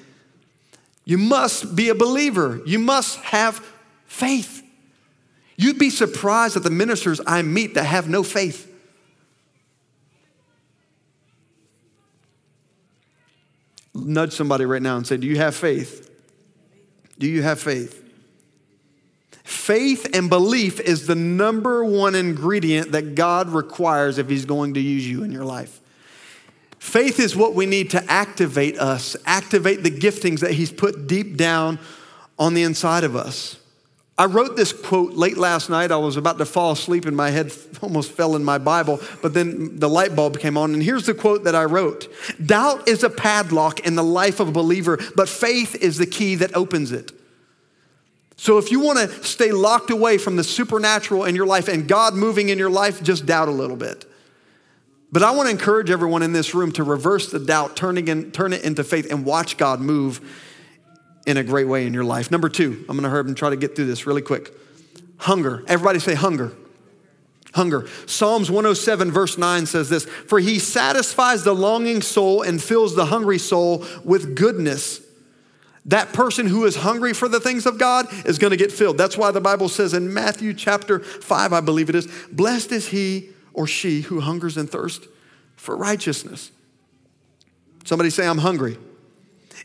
You 1.03 1.17
must 1.17 1.75
be 1.75 1.89
a 1.89 1.95
believer. 1.95 2.61
You 2.65 2.79
must 2.79 3.19
have 3.19 3.65
Faith. 4.05 4.63
You'd 5.57 5.79
be 5.79 5.89
surprised 5.89 6.57
at 6.57 6.63
the 6.63 6.69
ministers 6.69 7.21
I 7.25 7.41
meet 7.41 7.75
that 7.75 7.83
have 7.83 8.09
no 8.09 8.23
faith. 8.23 8.71
Nudge 13.93 14.33
somebody 14.33 14.65
right 14.65 14.81
now 14.81 14.97
and 14.97 15.07
say, 15.07 15.17
Do 15.17 15.27
you 15.27 15.37
have 15.37 15.55
faith? 15.55 16.11
Do 17.17 17.27
you 17.27 17.41
have 17.41 17.59
faith? 17.59 18.03
Faith 19.43 20.07
and 20.13 20.29
belief 20.29 20.79
is 20.79 21.07
the 21.07 21.15
number 21.15 21.83
one 21.83 22.13
ingredient 22.13 22.91
that 22.91 23.15
God 23.15 23.49
requires 23.49 24.17
if 24.17 24.29
He's 24.29 24.45
going 24.45 24.73
to 24.73 24.81
use 24.81 25.07
you 25.07 25.23
in 25.23 25.31
your 25.31 25.45
life. 25.45 25.81
Faith 26.77 27.19
is 27.19 27.35
what 27.35 27.55
we 27.55 27.65
need 27.65 27.91
to 27.91 28.11
activate 28.11 28.77
us, 28.77 29.15
activate 29.25 29.81
the 29.81 29.91
giftings 29.91 30.41
that 30.41 30.51
He's 30.51 30.71
put 30.71 31.07
deep 31.07 31.37
down 31.37 31.79
on 32.37 32.53
the 32.53 32.63
inside 32.63 33.03
of 33.03 33.15
us. 33.15 33.57
I 34.17 34.25
wrote 34.25 34.55
this 34.55 34.71
quote 34.71 35.13
late 35.13 35.37
last 35.37 35.69
night. 35.69 35.91
I 35.91 35.97
was 35.97 36.15
about 36.15 36.37
to 36.37 36.45
fall 36.45 36.71
asleep 36.71 37.05
and 37.05 37.17
my 37.17 37.31
head 37.31 37.51
almost 37.81 38.11
fell 38.11 38.35
in 38.35 38.43
my 38.45 38.57
Bible, 38.57 39.01
but 39.21 39.33
then 39.33 39.77
the 39.79 39.89
light 39.89 40.15
bulb 40.15 40.39
came 40.39 40.57
on. 40.57 40.73
And 40.73 40.81
here's 40.81 41.05
the 41.05 41.13
quote 41.13 41.43
that 41.43 41.55
I 41.55 41.65
wrote 41.65 42.07
Doubt 42.43 42.87
is 42.87 43.03
a 43.03 43.09
padlock 43.09 43.81
in 43.81 43.95
the 43.95 44.03
life 44.03 44.39
of 44.39 44.47
a 44.47 44.53
believer, 44.53 44.99
but 45.15 45.27
faith 45.27 45.75
is 45.75 45.97
the 45.97 46.05
key 46.05 46.35
that 46.35 46.55
opens 46.55 46.91
it. 46.91 47.11
So 48.37 48.57
if 48.57 48.71
you 48.71 48.81
want 48.81 48.99
to 48.99 49.23
stay 49.23 49.51
locked 49.51 49.91
away 49.91 50.17
from 50.17 50.35
the 50.35 50.43
supernatural 50.43 51.23
in 51.23 51.35
your 51.35 51.45
life 51.45 51.67
and 51.67 51.87
God 51.87 52.13
moving 52.13 52.49
in 52.49 52.57
your 52.57 52.69
life, 52.69 53.01
just 53.01 53.25
doubt 53.25 53.47
a 53.47 53.51
little 53.51 53.77
bit. 53.77 54.05
But 55.11 55.23
I 55.23 55.31
want 55.31 55.47
to 55.47 55.51
encourage 55.51 55.89
everyone 55.89 56.21
in 56.21 56.33
this 56.33 56.53
room 56.53 56.73
to 56.73 56.83
reverse 56.83 57.31
the 57.31 57.39
doubt, 57.39 57.77
turn 57.77 57.97
it 57.97 58.07
into 58.65 58.83
faith, 58.83 59.09
and 59.09 59.25
watch 59.25 59.55
God 59.55 59.79
move 59.79 60.19
in 61.25 61.37
a 61.37 61.43
great 61.43 61.67
way 61.67 61.85
in 61.85 61.93
your 61.93 62.03
life. 62.03 62.31
Number 62.31 62.49
two, 62.49 62.85
I'm 62.87 62.99
to 62.99 63.09
hurry 63.09 63.27
and 63.27 63.35
try 63.35 63.49
to 63.49 63.57
get 63.57 63.75
through 63.75 63.85
this 63.85 64.05
really 64.05 64.21
quick. 64.21 64.53
Hunger. 65.17 65.63
Everybody 65.67 65.99
say 65.99 66.13
hunger. 66.13 66.53
Hunger. 67.53 67.87
Psalms 68.05 68.51
107, 68.51 69.11
verse 69.11 69.37
9 69.37 69.65
says 69.65 69.89
this 69.89 70.05
For 70.05 70.39
he 70.39 70.59
satisfies 70.59 71.43
the 71.43 71.55
longing 71.55 72.01
soul 72.01 72.41
and 72.41 72.61
fills 72.61 72.95
the 72.95 73.05
hungry 73.05 73.39
soul 73.39 73.85
with 74.03 74.35
goodness. 74.35 75.01
That 75.85 76.13
person 76.13 76.47
who 76.47 76.65
is 76.65 76.77
hungry 76.77 77.13
for 77.13 77.27
the 77.27 77.39
things 77.39 77.65
of 77.65 77.77
God 77.77 78.07
is 78.25 78.39
to 78.51 78.57
get 78.57 78.71
filled. 78.71 78.97
That's 78.97 79.17
why 79.17 79.31
the 79.31 79.41
Bible 79.41 79.69
says 79.69 79.93
in 79.93 80.13
Matthew 80.13 80.53
chapter 80.53 80.99
5, 80.99 81.53
I 81.53 81.61
believe 81.61 81.89
it 81.89 81.95
is, 81.95 82.07
blessed 82.31 82.71
is 82.71 82.87
he 82.87 83.29
or 83.53 83.67
she 83.67 84.01
who 84.01 84.19
hungers 84.19 84.57
and 84.57 84.69
thirsts 84.69 85.07
for 85.55 85.77
righteousness. 85.77 86.51
Somebody 87.85 88.09
say, 88.09 88.27
I'm 88.27 88.39
hungry. 88.39 88.77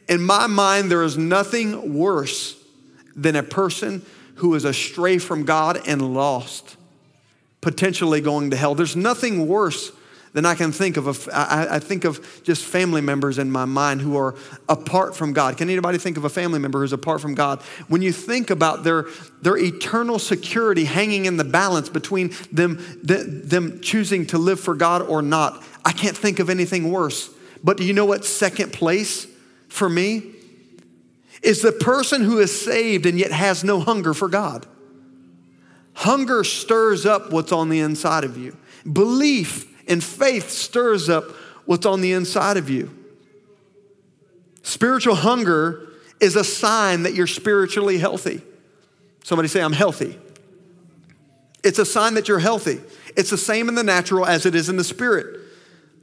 In 0.08 0.22
my 0.22 0.46
mind, 0.46 0.90
there 0.90 1.02
is 1.02 1.16
nothing 1.16 1.94
worse 1.94 2.56
than 3.16 3.36
a 3.36 3.42
person 3.42 4.04
who 4.36 4.54
is 4.54 4.64
astray 4.64 5.18
from 5.18 5.44
God 5.44 5.80
and 5.86 6.14
lost, 6.14 6.76
potentially 7.60 8.20
going 8.20 8.50
to 8.50 8.56
hell. 8.56 8.74
There's 8.74 8.96
nothing 8.96 9.46
worse 9.46 9.92
than 10.32 10.46
I 10.46 10.54
can 10.54 10.70
think 10.70 10.96
of. 10.96 11.28
I 11.32 11.78
think 11.80 12.04
of 12.04 12.42
just 12.44 12.64
family 12.64 13.00
members 13.00 13.38
in 13.38 13.50
my 13.50 13.64
mind 13.64 14.00
who 14.00 14.16
are 14.16 14.36
apart 14.68 15.16
from 15.16 15.32
God. 15.32 15.56
Can 15.56 15.68
anybody 15.68 15.98
think 15.98 16.16
of 16.16 16.24
a 16.24 16.28
family 16.28 16.58
member 16.58 16.80
who's 16.80 16.92
apart 16.92 17.20
from 17.20 17.34
God? 17.34 17.60
When 17.88 18.00
you 18.00 18.12
think 18.12 18.48
about 18.50 18.84
their, 18.84 19.06
their 19.42 19.58
eternal 19.58 20.18
security 20.18 20.84
hanging 20.84 21.26
in 21.26 21.36
the 21.36 21.44
balance 21.44 21.88
between 21.88 22.32
them, 22.52 22.78
them 23.02 23.80
choosing 23.80 24.26
to 24.26 24.38
live 24.38 24.60
for 24.60 24.74
God 24.74 25.02
or 25.02 25.20
not, 25.20 25.62
I 25.84 25.92
can't 25.92 26.16
think 26.16 26.38
of 26.38 26.48
anything 26.48 26.92
worse. 26.92 27.28
But 27.62 27.76
do 27.76 27.84
you 27.84 27.92
know 27.92 28.06
what 28.06 28.24
second 28.24 28.72
place 28.72 29.26
for 29.70 29.88
me? 29.88 30.34
Is 31.42 31.62
the 31.62 31.72
person 31.72 32.22
who 32.22 32.38
is 32.38 32.60
saved 32.60 33.06
and 33.06 33.18
yet 33.18 33.32
has 33.32 33.64
no 33.64 33.80
hunger 33.80 34.12
for 34.12 34.28
God. 34.28 34.66
Hunger 35.94 36.44
stirs 36.44 37.06
up 37.06 37.32
what's 37.32 37.52
on 37.52 37.70
the 37.70 37.80
inside 37.80 38.24
of 38.24 38.36
you. 38.36 38.56
Belief 38.90 39.66
and 39.88 40.04
faith 40.04 40.50
stirs 40.50 41.08
up 41.08 41.24
what's 41.64 41.86
on 41.86 42.00
the 42.00 42.12
inside 42.12 42.56
of 42.56 42.68
you. 42.68 42.90
Spiritual 44.62 45.14
hunger 45.14 45.88
is 46.20 46.36
a 46.36 46.44
sign 46.44 47.04
that 47.04 47.14
you're 47.14 47.26
spiritually 47.26 47.98
healthy. 47.98 48.42
Somebody 49.24 49.48
say, 49.48 49.62
I'm 49.62 49.72
healthy. 49.72 50.18
It's 51.64 51.78
a 51.78 51.84
sign 51.84 52.14
that 52.14 52.28
you're 52.28 52.38
healthy. 52.38 52.80
It's 53.16 53.30
the 53.30 53.38
same 53.38 53.68
in 53.68 53.74
the 53.74 53.82
natural 53.82 54.26
as 54.26 54.46
it 54.46 54.54
is 54.54 54.68
in 54.68 54.76
the 54.76 54.84
spirit. 54.84 55.40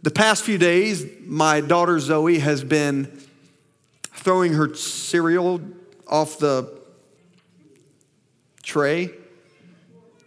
The 0.03 0.11
past 0.11 0.43
few 0.43 0.57
days, 0.57 1.05
my 1.25 1.61
daughter 1.61 1.99
Zoe 1.99 2.39
has 2.39 2.63
been 2.63 3.19
throwing 4.17 4.53
her 4.53 4.73
cereal 4.75 5.61
off 6.07 6.39
the 6.39 6.79
tray. 8.63 9.11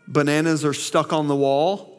Bananas 0.08 0.64
are 0.64 0.74
stuck 0.74 1.12
on 1.12 1.28
the 1.28 1.36
wall 1.36 1.90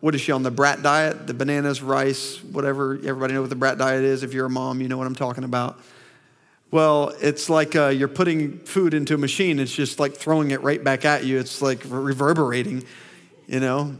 what 0.00 0.14
is 0.14 0.20
she 0.20 0.32
on 0.32 0.42
the 0.42 0.50
brat 0.50 0.82
diet? 0.82 1.26
The 1.26 1.34
bananas, 1.34 1.82
rice, 1.82 2.42
whatever. 2.44 2.94
Everybody 2.94 3.34
know 3.34 3.40
what 3.40 3.50
the 3.50 3.56
brat 3.56 3.78
diet 3.78 4.04
is. 4.04 4.22
If 4.22 4.32
you're 4.32 4.46
a 4.46 4.50
mom, 4.50 4.80
you 4.80 4.88
know 4.88 4.96
what 4.96 5.06
I'm 5.06 5.14
talking 5.14 5.44
about. 5.44 5.80
Well, 6.70 7.14
it's 7.20 7.50
like 7.50 7.74
uh, 7.74 7.88
you're 7.88 8.08
putting 8.08 8.58
food 8.58 8.94
into 8.94 9.14
a 9.14 9.18
machine. 9.18 9.58
It's 9.58 9.72
just 9.72 9.98
like 9.98 10.14
throwing 10.14 10.50
it 10.52 10.62
right 10.62 10.82
back 10.82 11.04
at 11.04 11.24
you. 11.24 11.38
It's 11.38 11.60
like 11.62 11.82
reverberating, 11.84 12.84
you 13.46 13.58
know. 13.58 13.96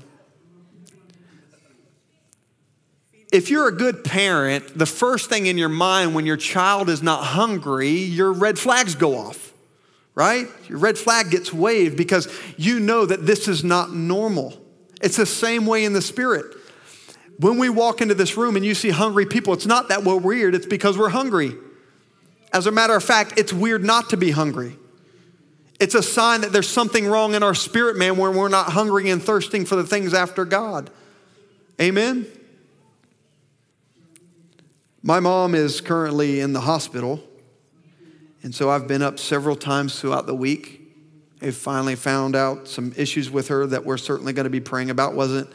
If 3.31 3.51
you're 3.51 3.69
a 3.69 3.73
good 3.73 4.05
parent, 4.05 4.79
the 4.79 4.87
first 4.87 5.29
thing 5.29 5.47
in 5.47 5.59
your 5.59 5.69
mind 5.69 6.15
when 6.15 6.25
your 6.25 6.37
child 6.37 6.89
is 6.89 7.03
not 7.03 7.25
hungry, 7.25 7.91
your 7.91 8.33
red 8.33 8.59
flags 8.59 8.95
go 8.95 9.17
off, 9.19 9.53
right? 10.15 10.47
Your 10.69 10.79
red 10.79 10.97
flag 10.97 11.31
gets 11.31 11.53
waved 11.53 11.97
because 11.97 12.33
you 12.57 12.81
know 12.81 13.05
that 13.05 13.27
this 13.27 13.47
is 13.47 13.63
not 13.63 13.93
normal. 13.93 14.55
It's 15.03 15.17
the 15.17 15.27
same 15.27 15.67
way 15.67 15.85
in 15.85 15.93
the 15.93 16.01
spirit. 16.01 16.57
When 17.39 17.59
we 17.59 17.69
walk 17.69 18.01
into 18.01 18.15
this 18.15 18.37
room 18.37 18.57
and 18.57 18.65
you 18.65 18.75
see 18.75 18.91
hungry 18.91 19.27
people, 19.27 19.53
it's 19.53 19.67
not 19.67 19.91
that 19.91 20.05
we're 20.05 20.17
weird, 20.17 20.55
it's 20.55 20.67
because 20.67 20.97
we're 20.97 21.11
hungry. 21.11 21.53
As 22.53 22.67
a 22.67 22.73
matter 22.73 22.97
of 22.97 23.05
fact, 23.05 23.35
it's 23.37 23.53
weird 23.53 23.85
not 23.85 24.11
to 24.11 24.17
be 24.17 24.31
hungry. 24.31 24.77
It's 25.79 25.95
a 25.95 26.03
sign 26.03 26.41
that 26.41 26.53
there's 26.53 26.69
something 26.69 27.07
wrong 27.07 27.35
in 27.35 27.43
our 27.43 27.55
spirit, 27.55 27.97
man, 27.97 28.17
when 28.17 28.35
we're 28.35 28.49
not 28.49 28.73
hungry 28.73 29.11
and 29.11 29.23
thirsting 29.23 29.67
for 29.67 29.77
the 29.77 29.85
things 29.85 30.15
after 30.15 30.45
God. 30.45 30.91
Amen? 31.81 32.27
My 35.09 35.21
mom 35.21 35.55
is 35.55 35.81
currently 35.81 36.41
in 36.41 36.53
the 36.53 36.61
hospital, 36.61 37.25
and 38.43 38.55
so 38.55 38.69
I've 38.69 38.87
been 38.87 39.01
up 39.01 39.19
several 39.19 39.57
times 39.57 39.99
throughout 39.99 40.27
the 40.27 40.35
week 40.35 40.83
they 41.39 41.51
finally 41.51 41.95
found 41.95 42.37
out 42.37 42.69
some 42.69 42.93
issues 42.95 43.31
with 43.31 43.49
her 43.49 43.67
that 43.69 43.87
we're 43.87 43.97
certainly 43.97 44.35
going 44.35 44.45
to 44.45 44.51
be 44.51 44.61
praying 44.61 44.91
about. 44.91 45.15
Wasn't 45.15 45.51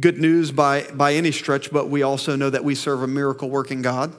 good 0.00 0.18
news 0.18 0.50
by, 0.50 0.82
by 0.94 1.14
any 1.14 1.30
stretch, 1.30 1.70
but 1.70 1.90
we 1.90 2.02
also 2.02 2.34
know 2.34 2.50
that 2.50 2.64
we 2.64 2.74
serve 2.74 3.04
a 3.04 3.06
miracle 3.06 3.48
working 3.48 3.82
God. 3.82 4.12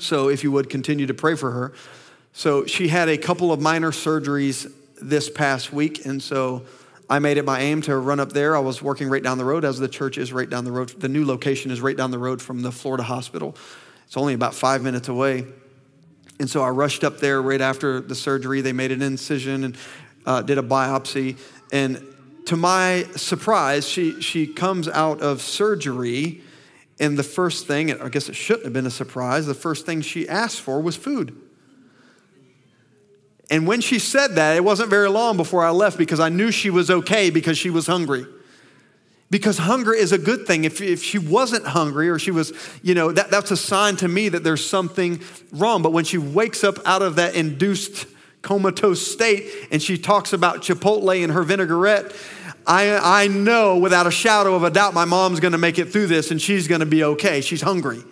So 0.00 0.28
if 0.28 0.42
you 0.42 0.50
would 0.50 0.68
continue 0.68 1.06
to 1.06 1.14
pray 1.14 1.36
for 1.36 1.52
her. 1.52 1.74
So 2.32 2.66
she 2.66 2.88
had 2.88 3.08
a 3.08 3.16
couple 3.16 3.52
of 3.52 3.60
minor 3.60 3.92
surgeries 3.92 4.68
this 5.00 5.30
past 5.30 5.72
week, 5.72 6.04
and 6.06 6.20
so 6.20 6.64
I 7.12 7.18
made 7.18 7.36
it 7.36 7.44
my 7.44 7.60
aim 7.60 7.82
to 7.82 7.98
run 7.98 8.20
up 8.20 8.32
there. 8.32 8.56
I 8.56 8.60
was 8.60 8.80
working 8.80 9.10
right 9.10 9.22
down 9.22 9.36
the 9.36 9.44
road, 9.44 9.66
as 9.66 9.78
the 9.78 9.86
church 9.86 10.16
is 10.16 10.32
right 10.32 10.48
down 10.48 10.64
the 10.64 10.72
road. 10.72 10.98
The 10.98 11.10
new 11.10 11.26
location 11.26 11.70
is 11.70 11.78
right 11.82 11.94
down 11.94 12.10
the 12.10 12.18
road 12.18 12.40
from 12.40 12.62
the 12.62 12.72
Florida 12.72 13.02
hospital. 13.02 13.54
It's 14.06 14.16
only 14.16 14.32
about 14.32 14.54
five 14.54 14.82
minutes 14.82 15.08
away. 15.08 15.44
And 16.40 16.48
so 16.48 16.62
I 16.62 16.70
rushed 16.70 17.04
up 17.04 17.18
there 17.18 17.42
right 17.42 17.60
after 17.60 18.00
the 18.00 18.14
surgery. 18.14 18.62
They 18.62 18.72
made 18.72 18.92
an 18.92 19.02
incision 19.02 19.64
and 19.64 19.76
uh, 20.24 20.40
did 20.40 20.56
a 20.56 20.62
biopsy. 20.62 21.36
And 21.70 22.02
to 22.46 22.56
my 22.56 23.02
surprise, 23.14 23.86
she, 23.86 24.22
she 24.22 24.46
comes 24.46 24.88
out 24.88 25.20
of 25.20 25.42
surgery. 25.42 26.40
And 26.98 27.18
the 27.18 27.22
first 27.22 27.66
thing, 27.66 27.92
I 28.00 28.08
guess 28.08 28.30
it 28.30 28.36
shouldn't 28.36 28.64
have 28.64 28.72
been 28.72 28.86
a 28.86 28.90
surprise, 28.90 29.44
the 29.44 29.52
first 29.52 29.84
thing 29.84 30.00
she 30.00 30.26
asked 30.30 30.62
for 30.62 30.80
was 30.80 30.96
food. 30.96 31.38
And 33.52 33.66
when 33.66 33.82
she 33.82 33.98
said 33.98 34.36
that, 34.36 34.56
it 34.56 34.64
wasn't 34.64 34.88
very 34.88 35.10
long 35.10 35.36
before 35.36 35.62
I 35.62 35.70
left 35.70 35.98
because 35.98 36.20
I 36.20 36.30
knew 36.30 36.50
she 36.50 36.70
was 36.70 36.90
okay 36.90 37.28
because 37.28 37.58
she 37.58 37.68
was 37.68 37.86
hungry 37.86 38.24
because 39.30 39.58
hunger 39.58 39.92
is 39.92 40.10
a 40.10 40.16
good 40.16 40.46
thing. 40.46 40.64
If, 40.64 40.80
if 40.80 41.02
she 41.02 41.18
wasn't 41.18 41.66
hungry 41.66 42.08
or 42.08 42.18
she 42.18 42.30
was, 42.30 42.54
you 42.82 42.94
know, 42.94 43.12
that, 43.12 43.30
that's 43.30 43.50
a 43.50 43.56
sign 43.58 43.96
to 43.96 44.08
me 44.08 44.30
that 44.30 44.42
there's 44.42 44.64
something 44.64 45.20
wrong. 45.52 45.82
But 45.82 45.92
when 45.92 46.06
she 46.06 46.16
wakes 46.16 46.64
up 46.64 46.78
out 46.86 47.02
of 47.02 47.16
that 47.16 47.34
induced 47.34 48.06
comatose 48.40 49.06
state 49.06 49.50
and 49.70 49.82
she 49.82 49.98
talks 49.98 50.32
about 50.32 50.62
Chipotle 50.62 51.22
and 51.22 51.30
her 51.30 51.42
vinaigrette, 51.42 52.10
I, 52.66 53.22
I 53.24 53.28
know 53.28 53.76
without 53.76 54.06
a 54.06 54.10
shadow 54.10 54.54
of 54.54 54.64
a 54.64 54.70
doubt 54.70 54.94
my 54.94 55.04
mom's 55.04 55.40
gonna 55.40 55.58
make 55.58 55.78
it 55.78 55.92
through 55.92 56.06
this 56.06 56.30
and 56.30 56.40
she's 56.40 56.68
gonna 56.68 56.86
be 56.86 57.04
okay. 57.04 57.42
She's 57.42 57.60
hungry 57.60 58.02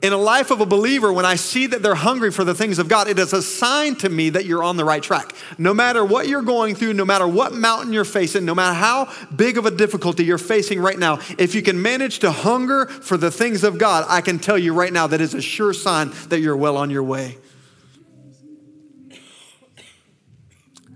in 0.00 0.12
a 0.12 0.16
life 0.16 0.52
of 0.52 0.60
a 0.60 0.66
believer, 0.66 1.12
when 1.12 1.24
I 1.24 1.34
see 1.34 1.66
that 1.66 1.82
they're 1.82 1.96
hungry 1.96 2.30
for 2.30 2.44
the 2.44 2.54
things 2.54 2.78
of 2.78 2.88
God, 2.88 3.08
it 3.08 3.18
is 3.18 3.32
a 3.32 3.42
sign 3.42 3.96
to 3.96 4.08
me 4.08 4.30
that 4.30 4.44
you're 4.44 4.62
on 4.62 4.76
the 4.76 4.84
right 4.84 5.02
track. 5.02 5.34
No 5.58 5.74
matter 5.74 6.04
what 6.04 6.28
you're 6.28 6.42
going 6.42 6.76
through, 6.76 6.92
no 6.92 7.04
matter 7.04 7.26
what 7.26 7.52
mountain 7.52 7.92
you're 7.92 8.04
facing, 8.04 8.44
no 8.44 8.54
matter 8.54 8.74
how 8.74 9.12
big 9.34 9.58
of 9.58 9.66
a 9.66 9.72
difficulty 9.72 10.24
you're 10.24 10.38
facing 10.38 10.80
right 10.80 10.98
now, 10.98 11.18
if 11.36 11.54
you 11.54 11.62
can 11.62 11.82
manage 11.82 12.20
to 12.20 12.30
hunger 12.30 12.86
for 12.86 13.16
the 13.16 13.30
things 13.30 13.64
of 13.64 13.78
God, 13.78 14.04
I 14.08 14.20
can 14.20 14.38
tell 14.38 14.56
you 14.56 14.72
right 14.72 14.92
now 14.92 15.08
that 15.08 15.20
is 15.20 15.34
a 15.34 15.42
sure 15.42 15.72
sign 15.72 16.12
that 16.28 16.40
you're 16.40 16.56
well 16.56 16.76
on 16.76 16.90
your 16.90 17.02
way. 17.02 17.36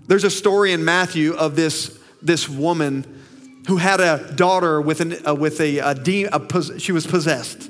There's 0.07 0.23
a 0.23 0.31
story 0.31 0.71
in 0.71 0.85
Matthew 0.85 1.33
of 1.33 1.57
this, 1.57 1.99
this 2.21 2.47
woman 2.47 3.21
who 3.67 3.77
had 3.77 3.99
a 3.99 4.33
daughter 4.33 4.79
with, 4.79 5.01
an, 5.01 5.27
uh, 5.27 5.35
with 5.35 5.59
a, 5.59 5.79
a, 5.79 5.95
a, 6.31 6.79
she 6.79 6.91
was 6.93 7.05
possessed 7.05 7.69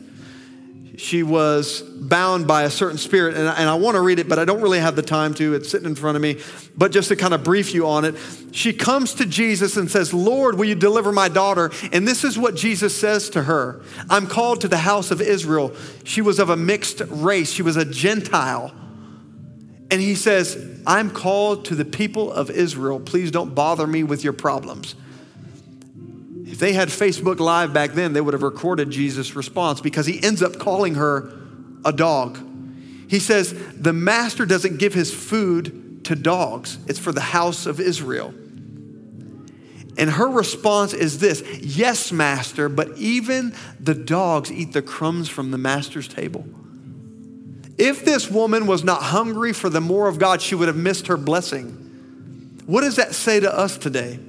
she 0.96 1.24
was 1.24 1.82
bound 1.82 2.46
by 2.46 2.64
a 2.64 2.70
certain 2.70 3.00
spirit. 3.00 3.36
And, 3.36 3.48
and 3.48 3.70
I 3.70 3.76
want 3.76 3.96
to 3.96 4.02
read 4.02 4.20
it, 4.20 4.30
but 4.30 4.38
I 4.38 4.46
don't 4.46 4.62
really 4.62 4.80
have 4.80 4.96
the 4.96 5.02
time 5.02 5.34
to. 5.36 5.56
It's 5.56 5.70
sitting 5.70 5.88
in 5.88 5.96
front 5.96 6.16
of 6.16 6.22
me. 6.22 6.40
But 6.78 6.92
just 6.92 7.08
to 7.10 7.16
kind 7.16 7.34
of 7.34 7.44
brief 7.44 7.74
you 7.74 7.88
on 7.88 8.06
it, 8.06 8.16
she 8.52 8.74
comes 8.74 9.16
to 9.16 9.26
Jesus 9.26 9.76
and 9.76 9.90
says, 9.90 10.14
Lord, 10.14 10.56
will 10.56 10.66
you 10.66 10.76
deliver 10.76 11.12
my 11.12 11.30
daughter? 11.30 11.72
And 11.92 12.08
this 12.08 12.24
is 12.24 12.38
what 12.38 12.56
Jesus 12.56 12.96
says 12.96 13.30
to 13.32 13.44
her 13.44 13.82
I'm 14.10 14.28
called 14.28 14.62
to 14.62 14.68
the 14.68 14.78
house 14.78 15.10
of 15.10 15.20
Israel. 15.20 15.76
She 16.04 16.22
was 16.22 16.38
of 16.38 16.50
a 16.50 16.58
mixed 16.58 17.02
race, 17.08 17.52
she 17.52 17.64
was 17.64 17.76
a 17.76 17.86
Gentile. 17.86 18.74
And 19.90 20.02
he 20.02 20.16
says, 20.16 20.82
I'm 20.88 21.12
called 21.12 21.66
to 21.66 21.76
the 21.76 21.86
people 21.86 22.32
of 22.32 22.50
Israel. 22.50 23.00
Please 23.00 23.30
don't 23.30 23.54
bother 23.54 23.86
me 23.86 24.04
with 24.04 24.24
your 24.24 24.34
problems. 24.34 24.96
If 26.54 26.60
they 26.60 26.74
had 26.74 26.90
Facebook 26.90 27.40
Live 27.40 27.74
back 27.74 27.94
then, 27.94 28.14
they 28.14 28.22
would 28.22 28.36
have 28.36 28.44
recorded 28.44 28.92
Jesus' 28.92 29.36
response 29.36 29.82
because 29.82 30.06
he 30.06 30.24
ends 30.24 30.44
up 30.44 30.60
calling 30.60 30.94
her 30.94 31.34
a 31.84 31.92
dog. 31.92 32.38
He 33.10 33.18
says, 33.18 33.56
The 33.76 33.92
master 33.92 34.46
doesn't 34.46 34.78
give 34.78 34.94
his 34.94 35.12
food 35.12 36.06
to 36.06 36.16
dogs, 36.16 36.78
it's 36.88 37.00
for 37.00 37.12
the 37.12 37.22
house 37.22 37.66
of 37.66 37.80
Israel. 37.80 38.36
And 39.98 40.12
her 40.12 40.30
response 40.30 40.94
is 40.94 41.18
this 41.18 41.42
Yes, 41.60 42.12
master, 42.12 42.70
but 42.70 43.00
even 43.00 43.56
the 43.80 43.96
dogs 43.96 44.52
eat 44.52 44.74
the 44.74 44.84
crumbs 44.84 45.30
from 45.30 45.50
the 45.50 45.58
master's 45.58 46.08
table. 46.08 46.46
If 47.80 48.06
this 48.06 48.30
woman 48.30 48.68
was 48.68 48.84
not 48.84 49.02
hungry 49.02 49.54
for 49.54 49.70
the 49.70 49.82
more 49.82 50.08
of 50.08 50.20
God, 50.20 50.40
she 50.40 50.54
would 50.54 50.68
have 50.68 50.78
missed 50.78 51.08
her 51.08 51.18
blessing. 51.18 52.62
What 52.68 52.82
does 52.82 52.98
that 52.98 53.16
say 53.16 53.40
to 53.40 53.52
us 53.52 53.76
today? 53.76 54.20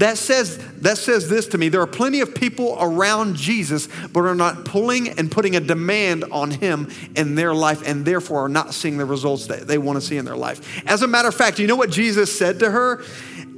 That 0.00 0.16
says, 0.16 0.56
that 0.78 0.96
says 0.96 1.28
this 1.28 1.46
to 1.48 1.58
me 1.58 1.68
there 1.68 1.82
are 1.82 1.86
plenty 1.86 2.20
of 2.20 2.34
people 2.34 2.78
around 2.80 3.36
Jesus, 3.36 3.86
but 4.14 4.20
are 4.20 4.34
not 4.34 4.64
pulling 4.64 5.10
and 5.10 5.30
putting 5.30 5.56
a 5.56 5.60
demand 5.60 6.24
on 6.32 6.50
him 6.50 6.90
in 7.14 7.34
their 7.34 7.52
life, 7.52 7.86
and 7.86 8.06
therefore 8.06 8.46
are 8.46 8.48
not 8.48 8.72
seeing 8.72 8.96
the 8.96 9.04
results 9.04 9.48
that 9.48 9.66
they 9.66 9.76
want 9.76 10.00
to 10.00 10.00
see 10.00 10.16
in 10.16 10.24
their 10.24 10.38
life. 10.38 10.82
As 10.86 11.02
a 11.02 11.06
matter 11.06 11.28
of 11.28 11.34
fact, 11.34 11.58
you 11.58 11.66
know 11.66 11.76
what 11.76 11.90
Jesus 11.90 12.36
said 12.36 12.60
to 12.60 12.70
her 12.70 13.04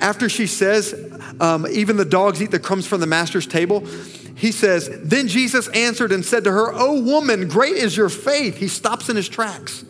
after 0.01 0.29
she 0.29 0.49
says, 0.49 1.13
um, 1.39 1.65
Even 1.71 1.97
the 1.97 2.05
dogs 2.05 2.43
eat 2.43 2.51
the 2.51 2.59
crumbs 2.59 2.89
from 2.89 3.01
the 3.01 3.07
master's 3.07 3.47
table? 3.47 3.87
He 4.35 4.51
says, 4.51 4.91
Then 5.01 5.29
Jesus 5.29 5.69
answered 5.69 6.11
and 6.11 6.25
said 6.25 6.43
to 6.43 6.51
her, 6.51 6.73
Oh 6.75 7.01
woman, 7.01 7.47
great 7.47 7.75
is 7.75 7.97
your 7.97 8.09
faith. 8.09 8.57
He 8.57 8.67
stops 8.67 9.09
in 9.09 9.15
his 9.15 9.29
tracks. 9.29 9.85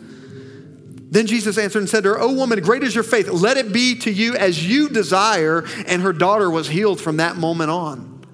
Then 1.13 1.27
Jesus 1.27 1.59
answered 1.59 1.77
and 1.77 1.89
said 1.89 2.03
to 2.03 2.09
her, 2.09 2.19
O 2.19 2.33
woman, 2.33 2.59
great 2.61 2.81
is 2.81 2.95
your 2.95 3.03
faith. 3.03 3.27
Let 3.27 3.57
it 3.57 3.71
be 3.71 3.93
to 3.99 4.11
you 4.11 4.33
as 4.35 4.67
you 4.67 4.89
desire. 4.89 5.63
And 5.85 6.01
her 6.01 6.11
daughter 6.11 6.49
was 6.49 6.67
healed 6.67 6.99
from 6.99 7.17
that 7.17 7.37
moment 7.37 7.69
on. 7.69 8.25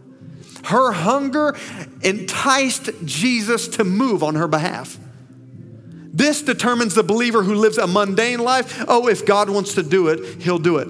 Her 0.64 0.94
hunger 0.94 1.58
enticed 2.02 2.90
Jesus 3.04 3.68
to 3.68 3.84
move 3.84 4.24
on 4.24 4.36
her 4.36 4.48
behalf. 4.48 4.98
This 6.14 6.42
determines 6.42 6.96
the 6.96 7.04
believer 7.04 7.44
who 7.44 7.56
lives 7.56 7.78
a 7.78 7.86
mundane 7.86 8.40
life. 8.40 8.82
Oh, 8.88 9.10
if 9.10 9.26
God 9.26 9.50
wants 9.50 9.74
to 9.74 9.84
do 9.84 10.08
it, 10.08 10.42
he'll 10.42 10.58
do 10.58 10.78
it. 10.78 10.88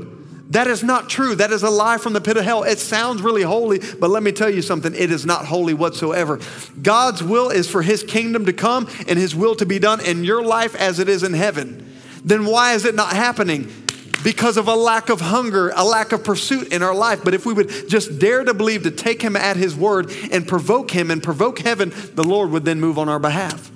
That 0.49 0.67
is 0.67 0.83
not 0.83 1.09
true. 1.09 1.35
That 1.35 1.51
is 1.51 1.61
a 1.61 1.69
lie 1.69 1.99
from 1.99 2.13
the 2.13 2.21
pit 2.21 2.35
of 2.35 2.43
hell. 2.43 2.63
It 2.63 2.79
sounds 2.79 3.21
really 3.21 3.43
holy, 3.43 3.79
but 3.99 4.09
let 4.09 4.23
me 4.23 4.31
tell 4.31 4.49
you 4.49 4.63
something. 4.63 4.95
It 4.95 5.11
is 5.11 5.25
not 5.25 5.45
holy 5.45 5.75
whatsoever. 5.75 6.39
God's 6.81 7.21
will 7.21 7.49
is 7.49 7.69
for 7.69 7.83
his 7.83 8.03
kingdom 8.03 8.45
to 8.45 8.53
come 8.53 8.89
and 9.07 9.19
his 9.19 9.35
will 9.35 9.55
to 9.55 9.65
be 9.65 9.77
done 9.77 10.03
in 10.03 10.23
your 10.23 10.43
life 10.43 10.75
as 10.75 10.97
it 10.97 11.07
is 11.07 11.21
in 11.21 11.33
heaven. 11.33 11.93
Then 12.23 12.45
why 12.45 12.73
is 12.73 12.85
it 12.85 12.95
not 12.95 13.13
happening? 13.13 13.71
Because 14.23 14.57
of 14.57 14.67
a 14.67 14.75
lack 14.75 15.09
of 15.09 15.21
hunger, 15.21 15.71
a 15.75 15.85
lack 15.85 16.11
of 16.11 16.23
pursuit 16.23 16.73
in 16.73 16.81
our 16.81 16.95
life. 16.95 17.23
But 17.23 17.35
if 17.35 17.45
we 17.45 17.53
would 17.53 17.87
just 17.87 18.19
dare 18.19 18.43
to 18.43 18.53
believe 18.53 18.83
to 18.83 18.91
take 18.91 19.21
him 19.21 19.35
at 19.35 19.55
his 19.55 19.75
word 19.75 20.11
and 20.31 20.47
provoke 20.47 20.89
him 20.91 21.11
and 21.11 21.21
provoke 21.21 21.59
heaven, 21.59 21.93
the 22.15 22.23
Lord 22.23 22.49
would 22.49 22.65
then 22.65 22.81
move 22.81 22.97
on 22.97 23.07
our 23.07 23.19
behalf. 23.19 23.71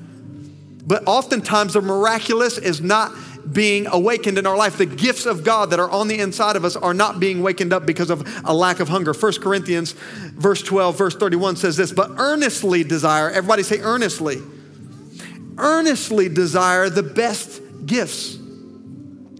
But 0.86 1.04
oftentimes 1.08 1.74
the 1.74 1.82
miraculous 1.82 2.58
is 2.58 2.82
not 2.82 3.14
being 3.52 3.88
awakened 3.88 4.38
in 4.38 4.48
our 4.48 4.56
life. 4.56 4.78
The 4.78 4.86
gifts 4.86 5.26
of 5.26 5.44
God 5.44 5.72
that 5.72 5.80
are 5.80 5.90
on 5.90 6.08
the 6.08 6.20
inside 6.20 6.56
of 6.56 6.66
us 6.66 6.76
are 6.76 6.94
not 6.94 7.20
being 7.20 7.42
wakened 7.42 7.74
up 7.74 7.86
because 7.86 8.10
of 8.10 8.28
a 8.46 8.54
lack 8.54 8.80
of 8.80 8.90
hunger. 8.90 9.14
1 9.14 9.34
Corinthians 9.42 9.94
verse 9.94 10.62
12, 10.62 10.98
verse 10.98 11.16
31 11.16 11.58
says 11.58 11.78
this, 11.78 11.92
but 11.92 12.12
earnestly 12.18 12.84
desire, 12.84 13.30
everybody 13.30 13.64
say 13.64 13.80
earnestly, 13.80 14.42
earnestly 15.58 16.30
desire 16.30 16.90
the 16.90 17.04
best 17.04 17.62
gifts. 17.86 18.38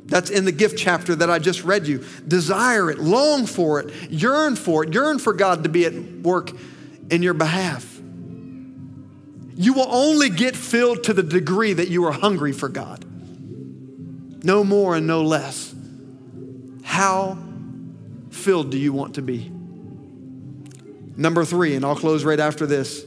That's 0.06 0.30
in 0.30 0.46
the 0.46 0.52
gift 0.52 0.78
chapter 0.78 1.16
that 1.16 1.30
I 1.30 1.40
just 1.40 1.64
read 1.64 1.88
you. 1.88 2.06
Desire 2.28 2.92
it, 2.92 3.00
long 3.00 3.46
for 3.46 3.80
it, 3.80 4.12
yearn 4.12 4.56
for 4.56 4.84
it, 4.84 4.94
yearn 4.94 5.18
for 5.18 5.34
God 5.34 5.64
to 5.64 5.70
be 5.70 5.86
at 5.86 5.94
work 5.94 6.52
in 7.10 7.24
your 7.24 7.34
behalf. 7.34 7.90
You 9.56 9.74
will 9.74 9.88
only 9.90 10.30
get 10.30 10.56
filled 10.56 11.04
to 11.06 11.14
the 11.14 11.24
degree 11.24 11.74
that 11.74 11.88
you 11.88 12.06
are 12.06 12.12
hungry 12.12 12.52
for 12.52 12.70
God 12.70 13.06
no 14.44 14.64
more 14.64 14.96
and 14.96 15.08
no 15.08 15.24
less. 15.24 15.74
How 16.84 17.38
filled 18.30 18.70
do 18.70 18.78
you 18.78 18.94
want 18.94 19.16
to 19.16 19.22
be? 19.22 19.50
Number 21.16 21.46
three, 21.46 21.76
and 21.76 21.86
I'll 21.86 21.96
close 21.96 22.24
right 22.24 22.40
after 22.40 22.66
this 22.66 23.06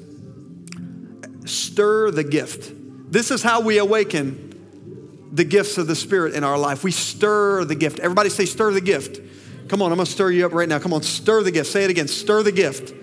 stir 1.45 2.11
the 2.11 2.24
gift. 2.24 2.72
This 3.12 3.30
is 3.30 3.43
how 3.43 3.61
we 3.61 3.78
awaken 3.78 5.28
the 5.32 5.45
gifts 5.45 5.78
of 5.78 5.87
the 5.87 5.95
Spirit 5.95 6.34
in 6.34 6.43
our 6.43 6.59
life. 6.59 6.82
We 6.82 6.91
stir 6.91 7.64
the 7.64 7.74
gift. 7.74 8.01
Everybody 8.01 8.30
say, 8.30 8.47
stir 8.47 8.72
the 8.72 8.80
gift. 8.80 9.20
Come 9.68 9.82
on, 9.82 9.93
I'm 9.93 9.99
gonna 9.99 10.07
stir 10.07 10.30
you 10.30 10.47
up 10.47 10.53
right 10.53 10.68
now. 10.68 10.78
Come 10.78 10.93
on, 10.93 11.03
stir 11.03 11.43
the 11.43 11.51
gift. 11.51 11.70
Say 11.70 11.84
it 11.84 11.91
again, 11.91 12.09
stir 12.09 12.43
the 12.43 12.53
gift. 12.53 12.95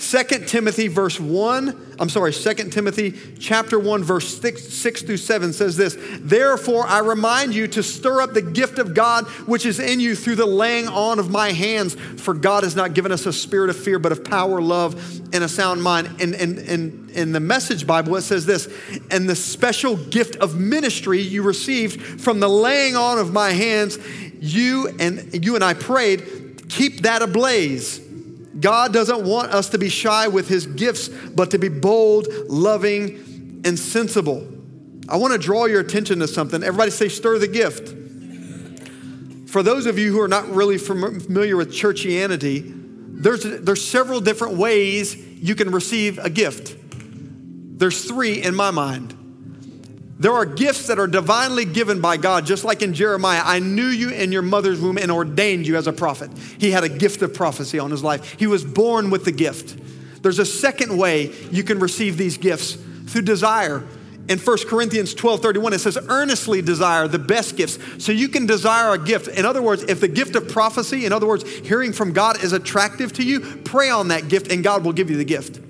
2 0.00 0.46
Timothy 0.46 0.88
verse 0.88 1.20
1, 1.20 1.96
I'm 1.98 2.08
sorry, 2.08 2.32
2 2.32 2.54
Timothy 2.70 3.12
chapter 3.38 3.78
1 3.78 4.02
verse 4.02 4.40
6, 4.40 4.62
6 4.62 5.02
through 5.02 5.18
7 5.18 5.52
says 5.52 5.76
this, 5.76 5.94
"Therefore 6.20 6.86
I 6.86 7.00
remind 7.00 7.54
you 7.54 7.68
to 7.68 7.82
stir 7.82 8.22
up 8.22 8.32
the 8.32 8.40
gift 8.40 8.78
of 8.78 8.94
God 8.94 9.26
which 9.44 9.66
is 9.66 9.78
in 9.78 10.00
you 10.00 10.16
through 10.16 10.36
the 10.36 10.46
laying 10.46 10.88
on 10.88 11.18
of 11.18 11.30
my 11.30 11.52
hands, 11.52 11.98
for 12.16 12.32
God 12.32 12.64
has 12.64 12.74
not 12.74 12.94
given 12.94 13.12
us 13.12 13.26
a 13.26 13.32
spirit 13.32 13.68
of 13.68 13.76
fear 13.76 13.98
but 13.98 14.10
of 14.10 14.24
power, 14.24 14.62
love, 14.62 14.96
and 15.34 15.44
a 15.44 15.48
sound 15.48 15.82
mind." 15.82 16.08
And 16.18 16.34
in, 16.34 16.58
in, 16.60 17.10
in 17.12 17.32
the 17.32 17.40
Message 17.40 17.86
Bible 17.86 18.16
it 18.16 18.22
says 18.22 18.46
this, 18.46 18.68
"And 19.10 19.28
the 19.28 19.36
special 19.36 19.96
gift 19.96 20.36
of 20.36 20.58
ministry 20.58 21.20
you 21.20 21.42
received 21.42 22.22
from 22.22 22.40
the 22.40 22.48
laying 22.48 22.96
on 22.96 23.18
of 23.18 23.34
my 23.34 23.50
hands, 23.50 23.98
you 24.40 24.88
and 24.98 25.44
you 25.44 25.56
and 25.56 25.62
I 25.62 25.74
prayed, 25.74 26.22
keep 26.70 27.02
that 27.02 27.20
ablaze." 27.20 28.00
God 28.58 28.92
doesn't 28.92 29.24
want 29.24 29.52
us 29.52 29.68
to 29.70 29.78
be 29.78 29.88
shy 29.88 30.26
with 30.28 30.48
his 30.48 30.66
gifts, 30.66 31.08
but 31.08 31.52
to 31.52 31.58
be 31.58 31.68
bold, 31.68 32.26
loving, 32.48 33.62
and 33.64 33.78
sensible. 33.78 34.46
I 35.08 35.16
want 35.16 35.32
to 35.32 35.38
draw 35.38 35.66
your 35.66 35.80
attention 35.80 36.18
to 36.20 36.28
something. 36.28 36.62
Everybody 36.62 36.90
say, 36.90 37.08
stir 37.08 37.38
the 37.38 37.48
gift. 37.48 37.96
For 39.50 39.62
those 39.62 39.86
of 39.86 39.98
you 39.98 40.12
who 40.12 40.20
are 40.20 40.28
not 40.28 40.48
really 40.48 40.78
familiar 40.78 41.56
with 41.56 41.72
churchianity, 41.72 42.76
there's, 43.22 43.42
there's 43.42 43.84
several 43.84 44.20
different 44.20 44.56
ways 44.56 45.16
you 45.16 45.54
can 45.54 45.70
receive 45.70 46.18
a 46.18 46.30
gift. 46.30 46.76
There's 47.78 48.04
three 48.04 48.42
in 48.42 48.54
my 48.54 48.70
mind. 48.70 49.16
There 50.20 50.34
are 50.34 50.44
gifts 50.44 50.88
that 50.88 50.98
are 50.98 51.06
divinely 51.06 51.64
given 51.64 52.02
by 52.02 52.18
God, 52.18 52.44
just 52.44 52.62
like 52.62 52.82
in 52.82 52.92
Jeremiah. 52.92 53.40
I 53.42 53.58
knew 53.58 53.86
you 53.86 54.10
in 54.10 54.32
your 54.32 54.42
mother's 54.42 54.78
womb 54.78 54.98
and 54.98 55.10
ordained 55.10 55.66
you 55.66 55.76
as 55.76 55.86
a 55.86 55.94
prophet. 55.94 56.30
He 56.58 56.70
had 56.70 56.84
a 56.84 56.90
gift 56.90 57.22
of 57.22 57.32
prophecy 57.32 57.78
on 57.78 57.90
his 57.90 58.04
life. 58.04 58.38
He 58.38 58.46
was 58.46 58.62
born 58.62 59.08
with 59.08 59.24
the 59.24 59.32
gift. 59.32 59.78
There's 60.22 60.38
a 60.38 60.44
second 60.44 60.98
way 60.98 61.32
you 61.50 61.64
can 61.64 61.78
receive 61.78 62.18
these 62.18 62.36
gifts 62.36 62.76
through 63.06 63.22
desire. 63.22 63.82
In 64.28 64.38
1 64.38 64.58
Corinthians 64.68 65.14
12 65.14 65.40
31, 65.40 65.72
it 65.72 65.78
says, 65.78 65.96
earnestly 66.10 66.60
desire 66.60 67.08
the 67.08 67.18
best 67.18 67.56
gifts. 67.56 67.78
So 67.96 68.12
you 68.12 68.28
can 68.28 68.44
desire 68.44 68.92
a 68.92 68.98
gift. 68.98 69.28
In 69.28 69.46
other 69.46 69.62
words, 69.62 69.84
if 69.84 70.00
the 70.00 70.08
gift 70.08 70.36
of 70.36 70.50
prophecy, 70.50 71.06
in 71.06 71.14
other 71.14 71.26
words, 71.26 71.48
hearing 71.48 71.94
from 71.94 72.12
God 72.12 72.44
is 72.44 72.52
attractive 72.52 73.14
to 73.14 73.24
you, 73.24 73.40
pray 73.40 73.88
on 73.88 74.08
that 74.08 74.28
gift 74.28 74.52
and 74.52 74.62
God 74.62 74.84
will 74.84 74.92
give 74.92 75.08
you 75.08 75.16
the 75.16 75.24
gift 75.24 75.69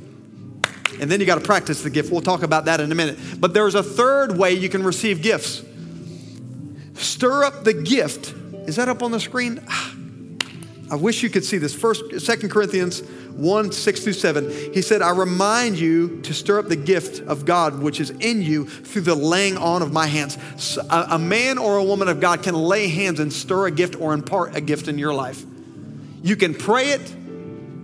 and 1.01 1.11
then 1.11 1.19
you 1.19 1.27
got 1.27 1.37
to 1.37 1.45
practice 1.45 1.83
the 1.83 1.91
gift. 1.91 2.13
We'll 2.13 2.21
talk 2.21 2.43
about 2.43 2.67
that 2.67 2.81
in 2.81 2.93
a 2.93 2.95
minute. 2.95 3.19
But 3.39 3.55
there's 3.55 3.75
a 3.75 3.83
third 3.83 4.37
way 4.37 4.53
you 4.53 4.69
can 4.69 4.83
receive 4.83 5.23
gifts. 5.23 5.63
Stir 6.95 7.45
up 7.45 7.65
the 7.65 7.73
gift. 7.73 8.35
Is 8.69 8.77
that 8.77 8.89
up 8.89 9.03
on 9.03 9.11
the 9.11 9.21
screen? 9.21 9.65
Ah, 9.69 9.95
I 10.91 10.97
wish 10.97 11.23
you 11.23 11.31
could 11.31 11.45
see 11.45 11.57
this. 11.57 11.75
First, 11.75 12.21
Second 12.21 12.51
Corinthians 12.51 13.01
1, 13.01 13.73
6 13.73 14.01
through 14.05 14.13
7. 14.13 14.75
He 14.75 14.83
said, 14.83 15.01
I 15.01 15.11
remind 15.11 15.79
you 15.79 16.21
to 16.23 16.35
stir 16.35 16.59
up 16.59 16.69
the 16.69 16.77
gift 16.77 17.27
of 17.27 17.47
God 17.47 17.81
which 17.81 18.01
is 18.01 18.11
in 18.11 18.43
you 18.43 18.67
through 18.67 19.03
the 19.03 19.15
laying 19.15 19.57
on 19.57 19.83
of 19.83 19.93
my 19.93 20.07
hands. 20.07 20.37
A 20.91 21.19
man 21.19 21.57
or 21.57 21.79
a 21.79 21.85
woman 21.85 22.09
of 22.09 22.21
God 22.21 22.43
can 22.43 22.55
lay 22.55 22.89
hands 22.89 23.21
and 23.21 23.33
stir 23.33 23.69
a 23.69 23.71
gift 23.71 23.97
or 23.99 24.13
impart 24.13 24.57
a 24.57 24.61
gift 24.61 24.89
in 24.89 24.99
your 24.99 25.15
life. 25.15 25.43
You 26.23 26.37
can 26.37 26.53
pray 26.55 26.91
it, 26.91 27.15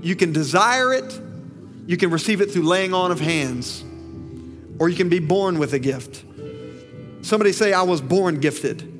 you 0.03 0.14
can 0.14 0.33
desire 0.33 0.93
it, 0.93 1.21
you 1.87 1.97
can 1.97 2.11
receive 2.11 2.41
it 2.41 2.51
through 2.51 2.64
laying 2.64 2.93
on 2.93 3.11
of 3.12 3.20
hands, 3.20 3.84
or 4.78 4.89
you 4.89 4.97
can 4.97 5.09
be 5.09 5.20
born 5.20 5.59
with 5.59 5.72
a 5.72 5.78
gift. 5.78 6.24
Somebody 7.22 7.53
say, 7.53 7.72
I 7.72 7.82
was 7.82 8.01
born 8.01 8.41
gifted. 8.41 8.93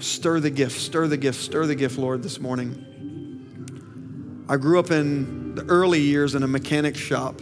Stir 0.00 0.40
the 0.40 0.50
gift, 0.50 0.80
stir 0.80 1.06
the 1.06 1.16
gift, 1.16 1.40
stir 1.40 1.66
the 1.66 1.74
gift, 1.74 1.96
Lord, 1.98 2.22
this 2.22 2.40
morning. 2.40 2.88
I 4.48 4.56
grew 4.56 4.78
up 4.78 4.90
in 4.90 5.54
the 5.54 5.64
early 5.64 6.00
years 6.00 6.34
in 6.34 6.42
a 6.42 6.48
mechanic 6.48 6.96
shop. 6.96 7.40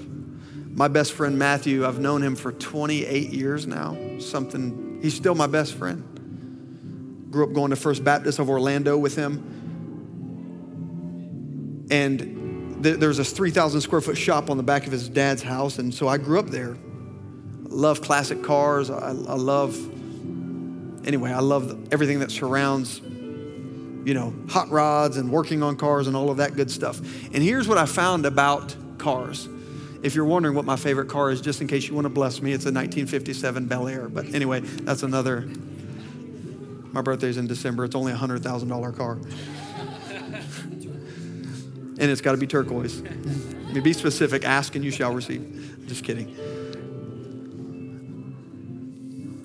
My 0.73 0.89
best 0.89 1.13
friend 1.13 1.39
Matthew, 1.39 1.87
I've 1.87 1.99
known 1.99 2.23
him 2.23 2.37
for 2.37 2.53
28 2.53 3.31
years 3.31 3.67
now. 3.67 3.97
Something, 4.19 5.01
he's 5.03 5.15
still 5.15 5.35
my 5.35 5.47
best 5.47 5.75
friend. 5.75 7.29
Grew 7.31 7.45
up 7.45 7.53
going 7.53 7.71
to 7.71 7.77
First 7.77 8.05
Baptist 8.05 8.39
of 8.39 8.49
Orlando 8.49 8.97
with 8.97 9.17
him. 9.17 9.60
And 11.91 12.83
th- 12.83 12.99
there's 12.99 13.17
this 13.17 13.33
3,000 13.33 13.81
square 13.81 14.01
foot 14.01 14.17
shop 14.17 14.51
on 14.51 14.57
the 14.57 14.63
back 14.63 14.87
of 14.87 14.93
his 14.93 15.09
dad's 15.09 15.43
house. 15.43 15.79
And 15.79 15.93
so 15.93 16.09
I 16.09 16.19
grew 16.19 16.39
up 16.39 16.49
there. 16.49 16.77
Love 17.65 18.01
classic 18.01 18.43
cars. 18.43 18.91
I, 18.91 19.09
I 19.09 19.11
love, 19.13 19.77
anyway, 21.07 21.31
I 21.31 21.41
love 21.41 21.93
everything 21.93 22.21
that 22.21 22.31
surrounds, 22.31 23.01
you 23.01 24.15
know, 24.15 24.35
hot 24.49 24.71
rods 24.71 25.17
and 25.17 25.31
working 25.31 25.63
on 25.63 25.77
cars 25.77 26.07
and 26.07 26.17
all 26.17 26.31
of 26.31 26.39
that 26.39 26.55
good 26.55 26.71
stuff. 26.71 26.99
And 27.33 27.43
here's 27.43 27.69
what 27.69 27.79
I 27.79 27.87
found 27.87 28.27
about 28.27 28.75
cars 28.99 29.49
If 30.03 30.15
you're 30.15 30.25
wondering 30.25 30.55
what 30.55 30.65
my 30.65 30.77
favorite 30.77 31.09
car 31.09 31.31
is, 31.31 31.41
just 31.41 31.61
in 31.61 31.67
case 31.67 31.89
you 31.89 31.95
want 31.95 32.07
to 32.07 32.11
bless 32.11 32.41
me, 32.41 32.53
it's 32.53 32.65
a 32.65 32.73
1957 32.73 33.67
Bel 33.67 33.89
Air. 33.89 34.09
But 34.09 34.35
anyway, 34.35 34.61
that's 34.61 35.03
another. 35.03 35.49
My 36.93 37.03
birthday's 37.03 37.37
in 37.37 37.47
December. 37.47 37.85
It's 37.85 37.95
only 37.95 38.13
a 38.13 38.17
$100,000 38.17 38.97
car. 38.97 39.19
And 42.01 42.11
it's 42.11 42.23
got 42.23 42.33
to 42.33 42.39
be 42.39 42.47
turquoise. 42.47 43.03
be 43.83 43.93
specific. 43.93 44.45
Ask 44.45 44.75
and 44.75 44.85
you 44.85 44.91
shall 44.91 45.15
receive. 45.15 45.85
Just 45.87 46.03
kidding. 46.03 46.29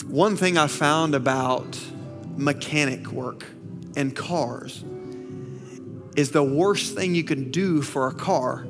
One 0.08 0.38
thing 0.38 0.58
I 0.58 0.68
found 0.68 1.14
about 1.14 1.78
mechanic 2.38 3.12
work 3.12 3.45
and 3.97 4.16
cars 4.16 4.86
is 6.16 6.32
the 6.32 6.43
worst 6.43 6.95
thing 6.95 7.14
you 7.14 7.26
can 7.26 7.51
do 7.51 7.82
for 7.82 8.08
a 8.08 8.14
car 8.14 8.66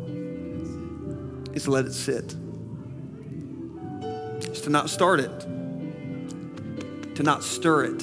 is 1.54 1.68
let 1.68 1.86
it 1.86 1.94
sit. 1.94 2.36
Is 4.52 4.62
to 4.62 4.72
not 4.72 4.90
start 4.90 5.20
it, 5.20 5.40
to 7.16 7.22
not 7.22 7.44
stir 7.44 7.86
it. 7.86 8.02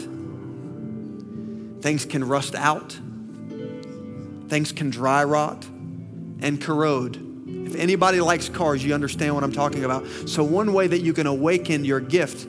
Things 1.83 2.05
can 2.05 2.23
rust 2.23 2.55
out, 2.55 2.97
things 4.53 4.71
can 4.71 4.91
dry 4.91 5.25
rot 5.25 5.65
and 5.65 6.61
corrode. 6.61 7.17
If 7.67 7.75
anybody 7.75 8.21
likes 8.21 8.51
cars, 8.51 8.85
you 8.85 8.93
understand 8.93 9.35
what 9.35 9.43
I'm 9.45 9.53
talking 9.53 9.83
about. 9.83 10.07
So, 10.27 10.45
one 10.45 10.75
way 10.75 10.87
that 10.87 10.99
you 10.99 11.15
can 11.15 11.27
awaken 11.27 11.87
your 11.87 12.01
gift 12.01 12.47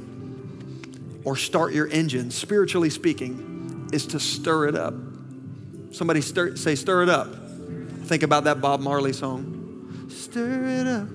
or 1.23 1.37
start 1.37 1.73
your 1.73 1.87
engine, 1.87 2.29
spiritually 2.29 2.89
speaking, 2.89 3.89
is 3.93 4.05
to 4.07 4.19
stir 4.19 4.67
it 4.67 4.75
up. 4.75 4.93
Somebody 5.91 6.19
stir, 6.19 6.57
say, 6.57 6.75
stir 6.75 7.03
it 7.03 7.09
up. 7.09 7.33
Think 8.03 8.23
about 8.23 8.43
that 8.43 8.59
Bob 8.59 8.81
Marley 8.81 9.13
song. 9.13 10.09
Stir 10.09 10.65
it 10.65 10.87
up. 10.87 11.07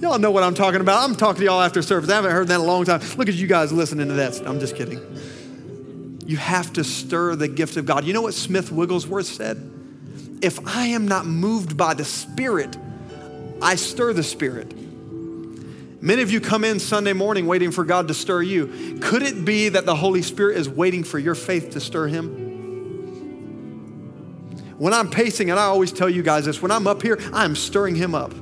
Y'all 0.00 0.20
know 0.20 0.30
what 0.30 0.44
I'm 0.44 0.54
talking 0.54 0.80
about. 0.80 1.02
I'm 1.02 1.16
talking 1.16 1.40
to 1.40 1.46
y'all 1.46 1.62
after 1.62 1.82
service. 1.82 2.08
I 2.10 2.14
haven't 2.14 2.30
heard 2.30 2.46
that 2.46 2.56
in 2.56 2.60
a 2.60 2.64
long 2.64 2.84
time. 2.84 3.00
Look 3.16 3.28
at 3.28 3.34
you 3.34 3.48
guys 3.48 3.72
listening 3.72 4.06
to 4.06 4.14
that. 4.14 4.40
I'm 4.46 4.60
just 4.60 4.76
kidding. 4.76 5.00
You 6.32 6.38
have 6.38 6.72
to 6.72 6.82
stir 6.82 7.36
the 7.36 7.46
gift 7.46 7.76
of 7.76 7.84
God. 7.84 8.06
You 8.06 8.14
know 8.14 8.22
what 8.22 8.32
Smith 8.32 8.72
Wigglesworth 8.72 9.26
said? 9.26 9.70
If 10.40 10.66
I 10.66 10.86
am 10.86 11.06
not 11.06 11.26
moved 11.26 11.76
by 11.76 11.92
the 11.92 12.06
Spirit, 12.06 12.74
I 13.60 13.74
stir 13.74 14.14
the 14.14 14.22
Spirit. 14.22 14.72
Many 16.02 16.22
of 16.22 16.30
you 16.30 16.40
come 16.40 16.64
in 16.64 16.80
Sunday 16.80 17.12
morning 17.12 17.46
waiting 17.46 17.70
for 17.70 17.84
God 17.84 18.08
to 18.08 18.14
stir 18.14 18.40
you. 18.40 18.98
Could 19.02 19.22
it 19.22 19.44
be 19.44 19.68
that 19.68 19.84
the 19.84 19.94
Holy 19.94 20.22
Spirit 20.22 20.56
is 20.56 20.70
waiting 20.70 21.04
for 21.04 21.18
your 21.18 21.34
faith 21.34 21.72
to 21.72 21.80
stir 21.80 22.06
Him? 22.06 22.30
When 24.78 24.94
I'm 24.94 25.10
pacing, 25.10 25.50
and 25.50 25.60
I 25.60 25.64
always 25.64 25.92
tell 25.92 26.08
you 26.08 26.22
guys 26.22 26.46
this, 26.46 26.62
when 26.62 26.70
I'm 26.70 26.86
up 26.86 27.02
here, 27.02 27.18
I'm 27.34 27.54
stirring 27.54 27.94
Him 27.94 28.14
up. 28.14 28.32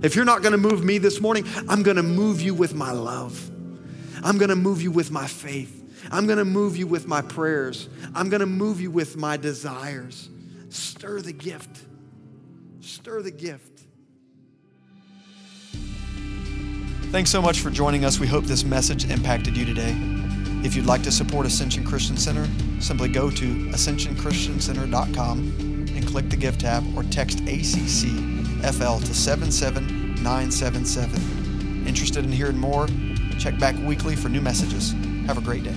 If 0.00 0.16
you're 0.16 0.24
not 0.24 0.42
gonna 0.42 0.56
move 0.56 0.82
me 0.82 0.96
this 0.96 1.20
morning, 1.20 1.44
I'm 1.68 1.82
gonna 1.82 2.02
move 2.02 2.40
you 2.40 2.54
with 2.54 2.74
my 2.74 2.92
love. 2.92 3.50
I'm 4.24 4.38
gonna 4.38 4.56
move 4.56 4.80
you 4.80 4.90
with 4.90 5.10
my 5.10 5.26
faith. 5.26 5.75
I'm 6.10 6.26
gonna 6.26 6.44
move 6.44 6.76
you 6.76 6.86
with 6.86 7.06
my 7.06 7.22
prayers. 7.22 7.88
I'm 8.14 8.28
gonna 8.28 8.46
move 8.46 8.80
you 8.80 8.90
with 8.90 9.16
my 9.16 9.36
desires. 9.36 10.28
Stir 10.68 11.20
the 11.20 11.32
gift. 11.32 11.84
Stir 12.80 13.22
the 13.22 13.30
gift. 13.30 13.82
Thanks 17.10 17.30
so 17.30 17.40
much 17.40 17.60
for 17.60 17.70
joining 17.70 18.04
us. 18.04 18.18
We 18.18 18.26
hope 18.26 18.44
this 18.44 18.64
message 18.64 19.08
impacted 19.10 19.56
you 19.56 19.64
today. 19.64 19.96
If 20.64 20.74
you'd 20.74 20.86
like 20.86 21.04
to 21.04 21.12
support 21.12 21.46
Ascension 21.46 21.84
Christian 21.84 22.16
Center, 22.16 22.48
simply 22.80 23.08
go 23.08 23.30
to 23.30 23.44
ascensionchristiancenter.com 23.44 25.38
and 25.94 26.04
click 26.06 26.28
the 26.28 26.36
Give 26.36 26.58
tab 26.58 26.84
or 26.96 27.04
text 27.04 27.38
ACCFL 27.44 29.06
to 29.06 29.14
77977. 29.14 31.86
Interested 31.86 32.24
in 32.24 32.32
hearing 32.32 32.58
more? 32.58 32.88
Check 33.38 33.56
back 33.58 33.76
weekly 33.86 34.16
for 34.16 34.28
new 34.28 34.40
messages. 34.40 34.92
Have 35.26 35.38
a 35.38 35.42
great 35.42 35.62
day. 35.62 35.76